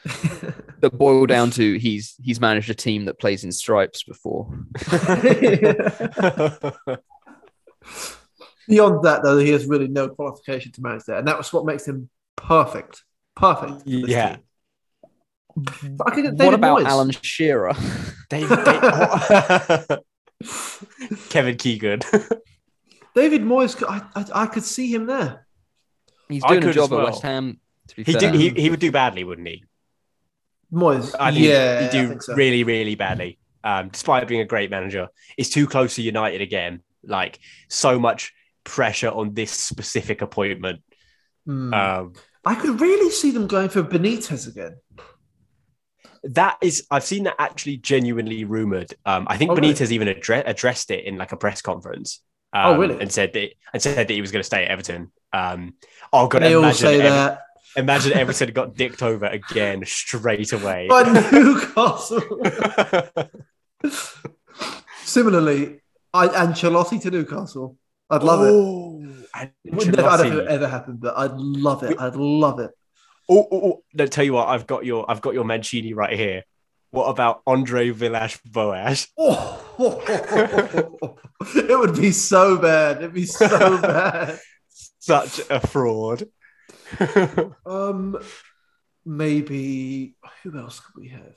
[0.80, 4.48] that boil down to he's he's managed a team that plays in stripes before.
[8.68, 11.64] Beyond that, though, he has really no qualification to manage that, and that was what
[11.64, 13.02] makes him perfect.
[13.34, 13.82] Perfect.
[13.82, 14.36] for this Yeah.
[14.36, 15.98] team.
[16.06, 16.84] I could what about Moyes.
[16.86, 17.72] Alan Shearer?
[18.30, 19.96] David, Da-
[21.30, 22.00] Kevin Keegan.
[23.14, 25.46] David Moyes, I, I, I could see him there.
[26.28, 27.00] He's doing a job well.
[27.00, 27.58] at West Ham.
[27.88, 28.20] To be he fair.
[28.20, 28.34] did.
[28.34, 29.64] He, he would do badly, wouldn't he?
[30.72, 32.34] Moyes, I think yeah, do so.
[32.34, 33.38] really, really badly.
[33.64, 36.82] Um, despite being a great manager, it's too close to United again.
[37.04, 37.38] Like
[37.68, 38.32] so much
[38.64, 40.82] pressure on this specific appointment.
[41.46, 41.72] Hmm.
[41.72, 42.12] Um,
[42.44, 44.76] I could really see them going for Benitez again.
[46.24, 48.92] That is, I've seen that actually genuinely rumored.
[49.06, 49.72] Um, I think Oh, really?
[49.72, 52.20] Benitez even addre- addressed it in like a press conference.
[52.52, 53.00] Oh, um, really?
[53.00, 55.12] And said that and said that he was going to stay at Everton.
[55.32, 55.74] Um,
[56.12, 57.40] oh god, They all imagine, say Ever- that.
[57.76, 60.86] Imagine Everton got dicked over again straight away.
[60.88, 62.22] But Newcastle.
[65.04, 65.80] Similarly,
[66.12, 67.76] I, Ancelotti to Newcastle.
[68.10, 68.50] I'd love it.
[68.50, 69.02] Oh,
[69.64, 72.00] It would never, I don't think it ever happen, but I'd love it.
[72.00, 72.70] I'd love it.
[73.28, 76.16] Oh, oh, oh, no, tell you what, I've got your I've got your Mancini right
[76.18, 76.44] here.
[76.90, 79.08] What about Andre Villas Boas?
[79.18, 80.02] Oh,
[81.54, 82.98] it would be so bad.
[82.98, 83.48] It'd be so
[83.82, 84.38] bad.
[84.98, 86.24] Such a fraud.
[87.66, 88.19] Um,
[89.05, 91.36] maybe who else could we have?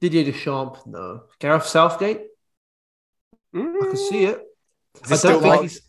[0.00, 1.22] Didier Deschamps, no.
[1.38, 2.22] Gareth Southgate,
[3.54, 4.40] I can see it.
[5.04, 5.82] Is it, still Mark, is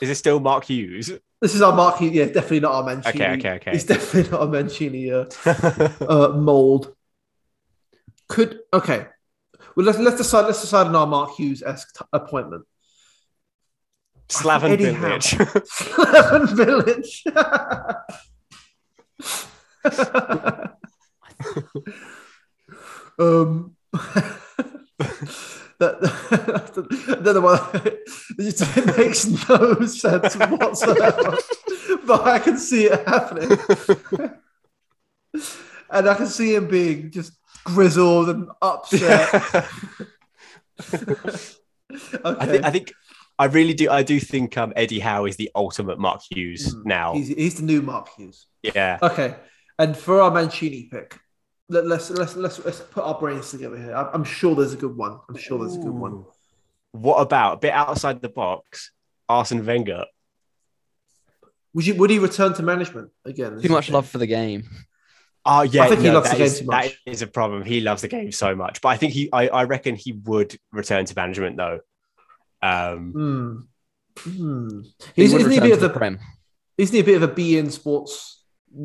[0.00, 1.12] it still Mark Hughes?
[1.40, 1.98] This is our Mark.
[1.98, 3.22] Hughes- Yeah, definitely not our Mancini.
[3.22, 3.70] Okay, okay, okay.
[3.72, 5.24] He's definitely not a Mancini uh,
[6.08, 6.94] uh, mold.
[8.28, 9.06] Could okay.
[9.76, 10.46] Well, let's let's decide.
[10.46, 12.64] Let's decide on our Mark Hughes esque t- appointment.
[14.28, 15.36] Slaven Eddie Bilić.
[15.66, 17.22] Slaven Bilić.
[23.18, 23.76] um,
[25.78, 26.00] that,
[27.22, 27.70] don't know why
[28.38, 31.36] it makes no sense whatsoever,
[32.06, 33.58] but I can see it happening,
[35.90, 37.32] and I can see him being just
[37.64, 39.34] grizzled and upset.
[40.94, 41.34] okay.
[42.24, 42.94] I think I think
[43.38, 46.84] I really do I do think um Eddie Howe is the ultimate Mark Hughes Mm,
[46.86, 47.14] now.
[47.14, 48.46] he's, he's the new Mark Hughes.
[48.62, 48.98] Yeah.
[49.02, 49.34] Okay,
[49.78, 51.18] and for our Mancini pick,
[51.68, 53.94] let, let's let's let's let's put our brains together here.
[53.94, 55.18] I'm, I'm sure there's a good one.
[55.28, 56.24] I'm sure there's a good one.
[56.92, 58.92] What about a bit outside the box?
[59.28, 60.04] Arsene Wenger.
[61.74, 63.60] Would you would he return to management again?
[63.60, 64.62] Too much love for the game.
[65.44, 66.96] Oh yeah, I think he loves the game is- too much.
[67.04, 67.64] That is a problem.
[67.64, 70.56] He loves the game so much, but I think he, I, I reckon he would
[70.72, 71.80] return to management though.
[72.64, 73.68] Um.
[74.24, 74.30] He
[75.16, 76.18] He's, isn't he a bit of a Prem.
[76.78, 78.42] isn't he a bit of a beIN Sports?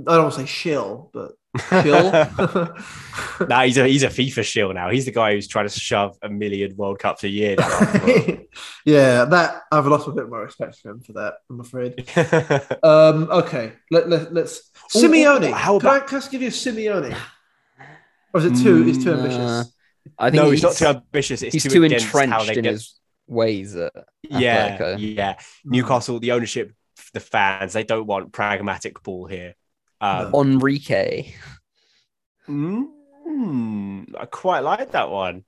[0.07, 1.31] I don't want to say shill, but
[1.83, 2.11] shill.
[3.47, 4.89] nah, he's a he's a FIFA shill now.
[4.89, 7.69] He's the guy who's trying to shove a million World Cups a year down.
[8.85, 11.35] yeah, that I've lost a bit more respect for him for that.
[11.49, 12.07] I'm afraid.
[12.83, 14.71] Um, okay, let, let, let's.
[14.95, 15.49] Ooh, Simeone.
[15.49, 17.15] ooh, how Can I, can I give you a Simeone?
[18.33, 18.87] Or is it too?
[18.87, 19.37] It's too Mm, ambitious.
[19.37, 19.63] nah.
[20.17, 21.41] I think no, he's, he's not too ambitious.
[21.41, 22.98] It's he's too, too against how entrenched they in get- his
[23.29, 23.75] ways.
[23.75, 23.93] At,
[24.23, 24.95] Yeah, Atletico.
[25.15, 25.39] yeah.
[25.63, 26.73] Newcastle, the ownership,
[27.13, 29.55] the fans, they don't want pragmatic ball here.
[30.01, 31.33] Um, Enrique.
[32.47, 35.43] mm, I quite like that one.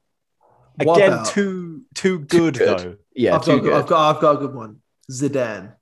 [0.84, 2.80] What Again, about- too too good, good.
[2.80, 2.96] though.
[3.16, 3.74] Yeah, I've, too got, good.
[3.74, 4.82] I've got, I've got a good one.
[5.12, 5.74] Zidane.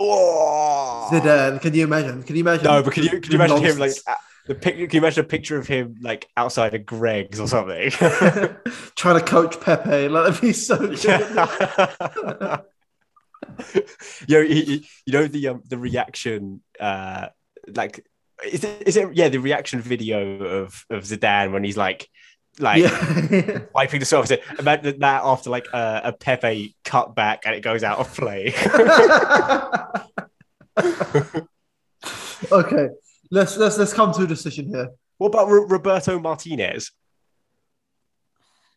[0.00, 1.60] Oh, Zidane.
[1.60, 2.22] Can you imagine?
[2.22, 2.64] Can you imagine?
[2.64, 4.02] No, but can you can you imagine him like nonsense?
[4.50, 4.56] The?
[4.56, 7.90] Can you imagine a picture of him like outside of Greggs or something?
[8.96, 10.08] trying to coach Pepe?
[10.08, 11.04] Like, that'd be so good.
[11.04, 12.60] Yeah.
[14.26, 17.28] you know, he, he- you know the um, the reaction, uh,
[17.76, 18.04] like
[18.44, 22.08] is it, is it yeah the reaction video of of Zidane when he's like
[22.58, 23.60] like yeah.
[23.72, 24.36] wiping the surface.
[24.58, 28.52] Imagine that after like a, a Pepe cut back and it goes out of play.
[32.52, 32.88] okay,
[33.30, 34.88] let's let's let's come to a decision here.
[35.18, 36.92] what about Ro- Roberto Martinez?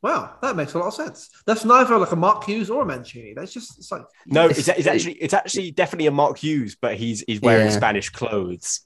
[0.01, 1.29] Wow, that makes a lot of sense.
[1.45, 3.33] That's neither like a Mark Hughes or a Mancini.
[3.33, 6.75] That's just it's like No, It's- it's, it's actually it's actually definitely a Mark Hughes,
[6.79, 7.71] but he's he's wearing Yeah.
[7.77, 8.81] Spanish clothes.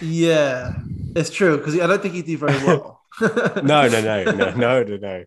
[0.00, 0.72] yeah,
[1.14, 2.94] it's true because I don't think he'd do very well.
[3.20, 5.24] No, no, no, no, no, no, no.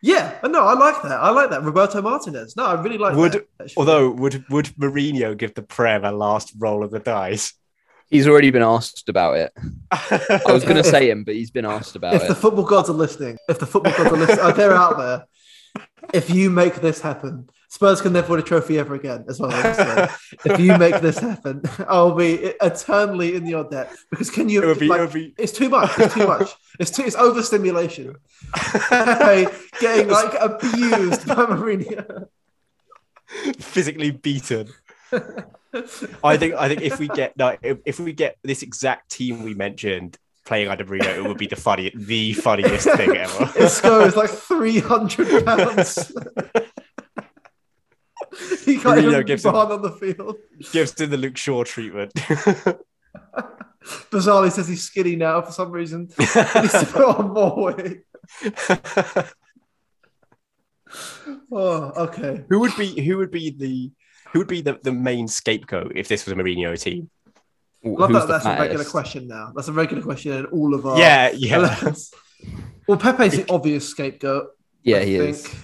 [0.00, 1.20] Yeah, no, I like that.
[1.20, 1.62] I like that.
[1.62, 2.56] Roberto Martinez.
[2.56, 3.46] No, I really like Would- that.
[3.60, 3.74] actually.
[3.76, 7.52] Although would would Mourinho give the Prem a last roll of the dice?
[8.08, 9.52] He's already been asked about it.
[9.90, 12.22] I was going to say him, but he's been asked about it.
[12.22, 14.96] if the football gods are listening, if the football gods are listening, if they're out
[14.96, 15.26] there,
[16.14, 19.26] if you make this happen, Spurs can never win a trophy ever again.
[19.28, 23.92] As well if you make this happen, I'll be eternally in your debt.
[24.10, 24.62] Because can you?
[24.62, 25.90] it would be, like, be It's too much.
[25.98, 26.50] It's too much.
[26.80, 27.02] It's too.
[27.04, 28.16] It's overstimulation.
[28.54, 32.28] Pepe getting like abused by Mourinho.
[33.58, 34.70] physically beaten.
[36.24, 39.42] I think I think if we get no, if, if we get this exact team
[39.42, 40.16] we mentioned
[40.46, 43.52] playing under Bruno, it would be the funny the funniest thing ever.
[43.58, 46.12] Isco is like three hundred pounds.
[48.64, 50.36] he can't even gives him- on the field.
[50.72, 52.14] Gives him the Luke Shaw treatment.
[54.10, 56.08] Bizarrely says he's skinny now for some reason.
[56.16, 58.02] He needs to put on more weight.
[61.50, 62.44] Oh, okay.
[62.48, 63.90] who would be who would be the
[64.32, 67.10] who would be the, the main scapegoat if this was a Mourinho team?
[67.82, 69.52] Who's that that's a regular question now.
[69.54, 71.92] That's a regular question in all of our Yeah, yeah.
[72.86, 74.48] Well, Pepe's the obvious scapegoat.
[74.82, 75.30] Yeah, I he think.
[75.30, 75.54] is.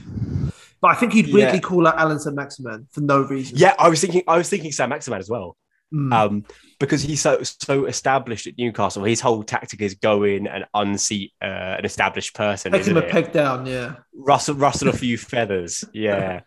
[0.81, 1.35] But I think he'd Yeah.
[1.35, 3.57] weirdly call out Allan Saint-Maximin for no reason.
[3.57, 4.23] Yeah, I was thinking.
[4.29, 5.57] I was thinking Sam Maximan as well.
[5.93, 6.13] Mm.
[6.13, 6.45] um,
[6.81, 9.05] because he's so so established at Newcastle.
[9.05, 12.73] His whole tactic is go in and unseat uh, an established person.
[12.73, 13.11] Take him a it?
[13.11, 13.97] peg down, yeah.
[14.13, 15.85] Rustle, rustle a few feathers.
[15.93, 16.41] Yeah.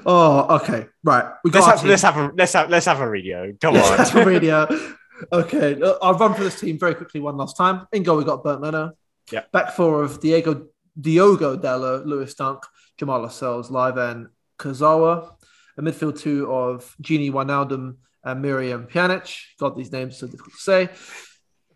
[0.06, 0.86] oh, okay.
[1.02, 1.32] Right.
[1.44, 3.52] We let's have let's have a let's have let's have a radio.
[3.60, 4.26] Come That's on.
[4.26, 4.68] radio.
[5.32, 7.89] Okay, I'll run for this team very quickly one last time.
[7.90, 8.93] In goal, we got Bernd Leno.
[9.32, 9.43] Yeah.
[9.52, 10.68] Back four of Diego
[11.01, 12.62] Diogo Dalot, Lewis Dunk,
[13.01, 14.28] Jamaal Lascelles, Live and
[14.60, 15.32] Kazawa.
[15.76, 19.36] A midfield two of Gini Wijnaldum and Miralem Pjanic.
[19.59, 20.89] God, these names are so difficult to say.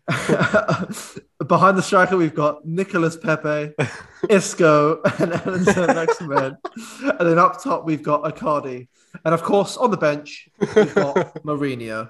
[1.47, 3.73] Behind the striker, we've got Nicolas Pepe,
[4.29, 6.57] Isco, and Allan Maximin.
[7.01, 8.87] And then up top, we've got Icardi.
[9.23, 11.15] And of course, on the bench, we've got
[11.45, 12.09] Mourinho.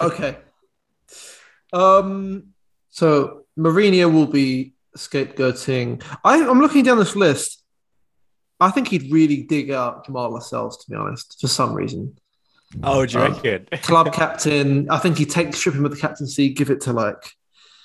[0.00, 0.36] Okay.
[1.72, 2.48] Um.
[2.90, 6.04] So Mourinho will be scapegoating.
[6.22, 7.64] I, I'm looking down this list.
[8.60, 12.16] I think he'd really dig out Jamaal Lascelles, to be honest, for some reason.
[12.82, 13.66] Oh, do you Uh, reckon?
[13.82, 14.90] Club captain.
[14.90, 17.32] I think he takes take with the captaincy, give it to like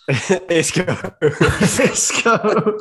[0.50, 1.14] Isco.
[1.22, 2.78] Isco.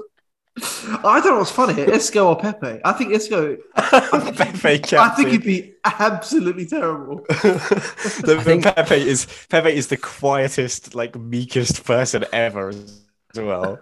[0.60, 2.80] I don't know what's funny here, Isco or Pepe.
[2.84, 3.56] I think Isco.
[3.76, 4.98] Pepe captain.
[4.98, 7.24] I think he'd be absolutely terrible.
[7.28, 13.02] the, I think- Pepe is Pepe is the quietest, like meekest person ever as
[13.36, 13.78] well.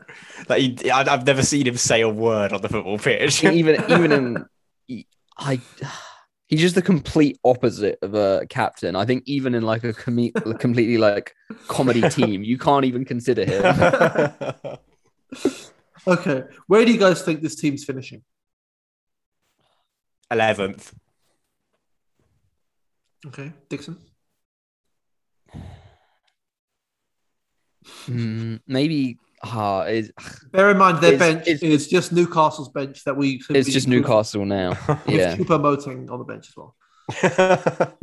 [0.50, 3.42] Like he, I, I've never seen him say a word on the football pitch.
[3.42, 5.04] even even in
[5.38, 5.60] I
[6.46, 8.96] he's just the complete opposite of a captain.
[8.96, 11.34] I think even in like a com- completely like
[11.68, 14.78] comedy team, you can't even consider him.
[16.08, 18.22] Okay, where do you guys think this team's finishing?
[20.30, 20.94] Eleventh.
[23.26, 23.98] Okay, Dixon.
[28.06, 30.10] Mm, maybe uh, it's,
[30.52, 33.42] Bear in mind their It's- bench it's- is just Newcastle's bench that we.
[33.50, 34.70] it's just Newcastle now.
[35.06, 36.74] Yeah, Choupo-Moting on the bench as well.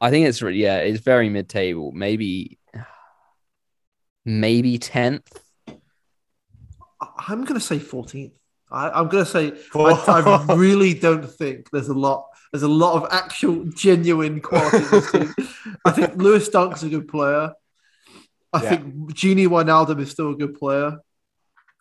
[0.00, 1.92] I think it's re- yeah, it's very mid-table.
[1.92, 2.58] Maybe
[4.24, 5.40] maybe tenth.
[7.00, 8.32] I- I'm going to say 14th.
[8.70, 12.26] I, I'm going to say I, I really don't think there's a lot.
[12.52, 15.34] There's a lot of actual genuine quality in this team.
[15.84, 17.52] I think Lewis Dunk's a good player.
[18.54, 18.68] I Yeah.
[18.70, 20.98] think Gini Wijnaldum is still a good player.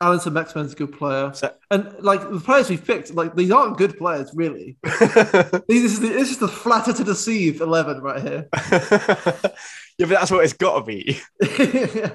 [0.01, 1.31] Allan Saint-Maximin's a good player.
[1.33, 4.77] So- and like the players we've picked, like these aren't good players, really.
[4.83, 8.49] This is the, this is the flatter to deceive 11 right here.
[8.71, 11.19] yeah, but that's what it's got to be.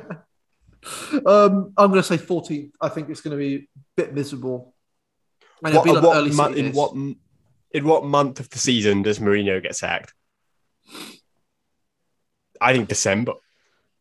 [1.27, 2.73] um, I'm going to say 14th.
[2.81, 4.75] I think it's going to be a bit miserable.
[5.65, 6.93] And it'll What, be like what early mon- in what
[7.73, 10.13] in what month of the season does Mourinho get sacked?
[12.61, 13.35] I think December.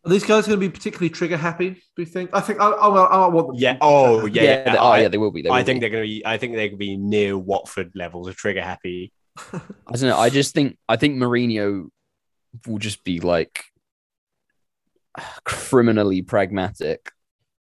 [0.07, 1.71] Are these guys going to be particularly trigger happy?
[1.71, 2.29] Do you think?
[2.31, 3.55] I think I, I, I want them.
[3.57, 3.77] Yeah.
[3.81, 4.41] Oh, yeah.
[4.41, 4.71] Yeah, yeah.
[4.71, 5.41] they- oh yeah, they will be.
[5.41, 5.79] They I think be.
[5.81, 6.25] they're going to be.
[6.25, 9.11] I think they could be near Watford levels of trigger happy.
[9.53, 9.59] I
[9.91, 10.17] don't know.
[10.17, 11.89] I just think I think Mourinho
[12.65, 13.65] will just be like
[15.43, 17.11] criminally pragmatic.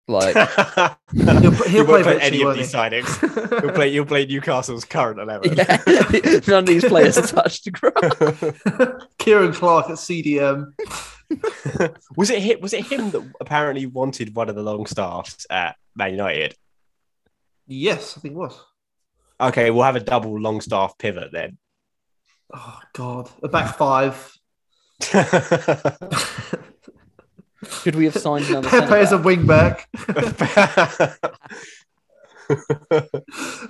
[0.09, 0.35] Like
[1.15, 3.61] He'll, pl- he he'll play play any of these signings.
[3.63, 3.93] He'll play.
[3.93, 5.55] He'll play Newcastle's current eleven.
[5.55, 5.81] yeah,
[6.49, 9.05] none of these players are touched the ground.
[9.21, 10.73] Ciaran Clark at CDM.
[12.17, 12.61] was it him?
[12.61, 16.55] Was it him that apparently wanted one of the Longstaffs at Man United?
[17.67, 18.59] Yes, I think it was.
[19.41, 21.59] Okay, we'll have a double Longstaff pivot then.
[22.53, 24.33] Oh God, a back five.
[27.83, 28.69] Should we have signed another?
[28.69, 29.89] Pepe is a wing back.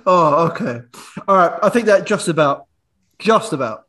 [0.05, 0.81] Oh, okay.
[1.27, 1.59] All right.
[1.61, 2.65] I think that just about,
[3.19, 3.85] just about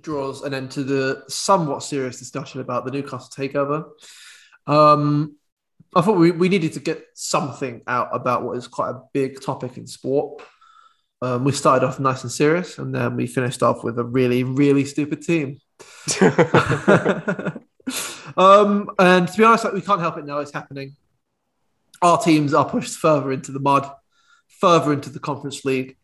[0.00, 3.84] draws an end to the somewhat serious discussion about the Newcastle takeover.
[4.66, 5.36] Um,
[5.94, 9.40] I thought we, we needed to get something out about what is quite a big
[9.40, 10.42] topic in sport.
[11.22, 14.44] Um, we started off nice and serious, and then we finished off with a really,
[14.44, 15.58] really stupid team.
[18.36, 20.38] um, and to be honest, like, we can't help it now.
[20.38, 20.96] It's happening.
[22.00, 23.90] Our teams are pushed further into the mud,
[24.60, 25.96] further into the Conference League.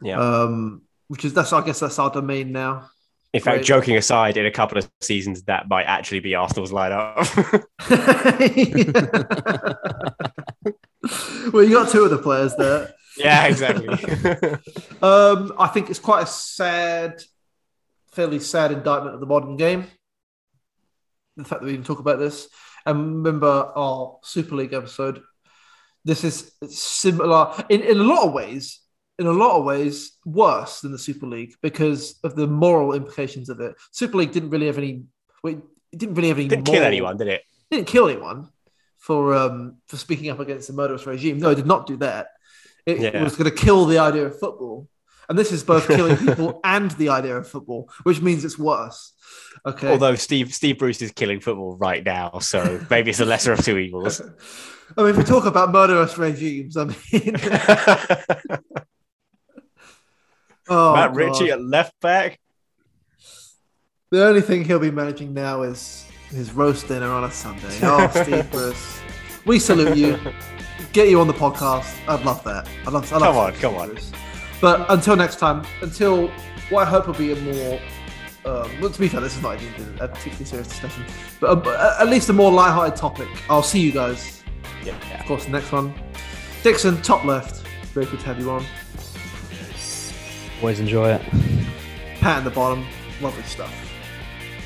[0.00, 0.18] yeah.
[0.18, 2.88] Um, which is that's I guess that's our domain now.
[3.36, 3.64] In fact, Right.
[3.66, 7.18] joking aside, in a couple of seasons, that might actually be Arsenal's lineup.
[11.52, 12.94] well, you got two of the players there.
[13.18, 13.88] yeah, exactly.
[15.02, 17.22] Um, I think it's quite a sad,
[18.12, 19.84] fairly sad indictment of the modern game.
[21.36, 22.48] The fact that we even talk about this.
[22.86, 25.20] And remember our Super League episode.
[26.06, 28.80] This is similar in, in a lot of ways.
[29.18, 33.48] In a lot of ways worse than the Super League because of the moral implications
[33.48, 33.74] of it.
[33.90, 35.04] Super League didn't really have any.
[35.44, 35.58] It
[35.96, 36.48] didn't really have any.
[36.48, 37.42] Didn't kill anyone, did it?
[37.70, 38.48] Didn't kill anyone
[38.98, 41.38] for um for speaking up against the murderous regime.
[41.38, 42.28] No, it did not do that.
[42.84, 43.22] It Yeah.
[43.22, 44.88] was going to kill the idea of football,
[45.28, 49.12] and this is both killing people and the idea of football, which means it's worse.
[49.64, 49.88] Okay.
[49.90, 53.64] Although Steve Steve Bruce is killing football right now, so maybe it's the lesser of
[53.64, 54.20] two evils.
[54.96, 57.34] I mean, if we talk about murderous regimes, I mean,
[60.68, 61.16] oh, Matt God.
[61.16, 62.38] Ritchie at left back.
[64.10, 67.76] The only thing he'll be managing now is his roast dinner on a Sunday.
[67.82, 69.00] Oh, Steve Bruce,
[69.44, 70.18] we salute you.
[70.92, 71.92] Get you on the podcast.
[72.08, 72.68] I'd love that.
[72.86, 73.12] I'd love.
[73.12, 73.88] I'd love Come on, come on.
[73.90, 74.12] Bruce.
[74.60, 76.28] But until next time, until
[76.70, 77.80] what I hope will be a more.
[78.44, 81.04] Um, well, to be fair, this is not even a particularly serious discussion,
[81.40, 83.26] but a, at least a more light-hearted topic.
[83.50, 84.44] I'll see you guys,
[84.84, 84.94] Yeah.
[85.18, 85.92] of course, the next one.
[86.62, 87.66] Dixon, top left.
[87.88, 88.64] Very good to have you on.
[90.60, 91.22] Always enjoy it.
[92.20, 92.86] Pat in the bottom.
[93.20, 93.74] Lovely stuff.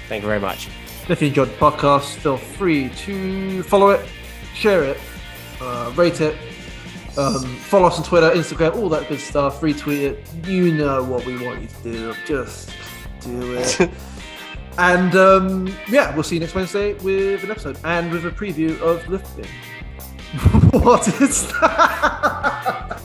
[0.08, 0.68] Thank you very much.
[1.08, 4.08] If you enjoyed the podcast, feel free to follow it,
[4.54, 4.98] share it,
[5.60, 6.36] uh, rate it,
[7.16, 9.60] um, follow us on Twitter, Instagram, all that good stuff.
[9.60, 10.46] Retweet it.
[10.46, 12.14] You know what we want you to do.
[12.24, 12.70] Just
[13.20, 13.90] do it.
[14.78, 18.80] and um, yeah, we'll see you next Wednesday with an episode and with a preview
[18.80, 19.46] of lifting.
[20.80, 23.02] what is that?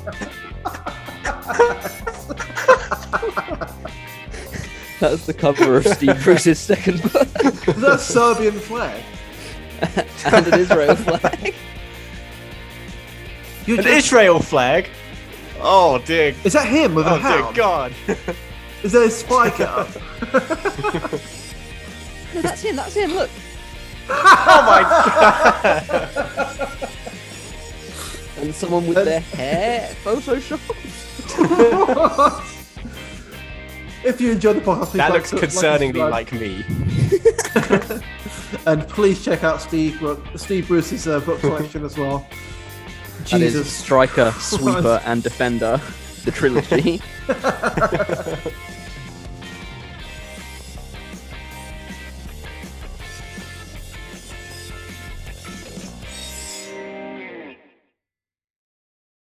[4.99, 7.27] That's the cover of Steve Bruce's second book
[7.77, 9.03] That's Serbian flag.
[10.25, 11.53] and an Israel flag.
[13.65, 14.89] You An just- Israel flag.
[15.59, 16.33] Oh dear.
[16.43, 17.51] is that him with a Oh dear?
[17.53, 17.93] God.
[18.83, 19.89] Is there a spike out?
[22.33, 22.75] No, that's him.
[22.75, 23.13] That's him.
[23.13, 23.29] Look.
[24.09, 26.69] Oh my God.
[28.37, 31.04] And someone with their hair photoshopped.
[34.05, 36.11] if you enjoyed the podcast, please That like, looks like, concerningly subscribe.
[36.11, 36.65] like me.
[38.67, 42.27] And please check out Steve book, Steve Bruce's uh, book collection as well.
[43.31, 43.71] That is Jesus.
[43.71, 45.81] striker, sweeper, and defender.
[46.25, 47.01] The trilogy.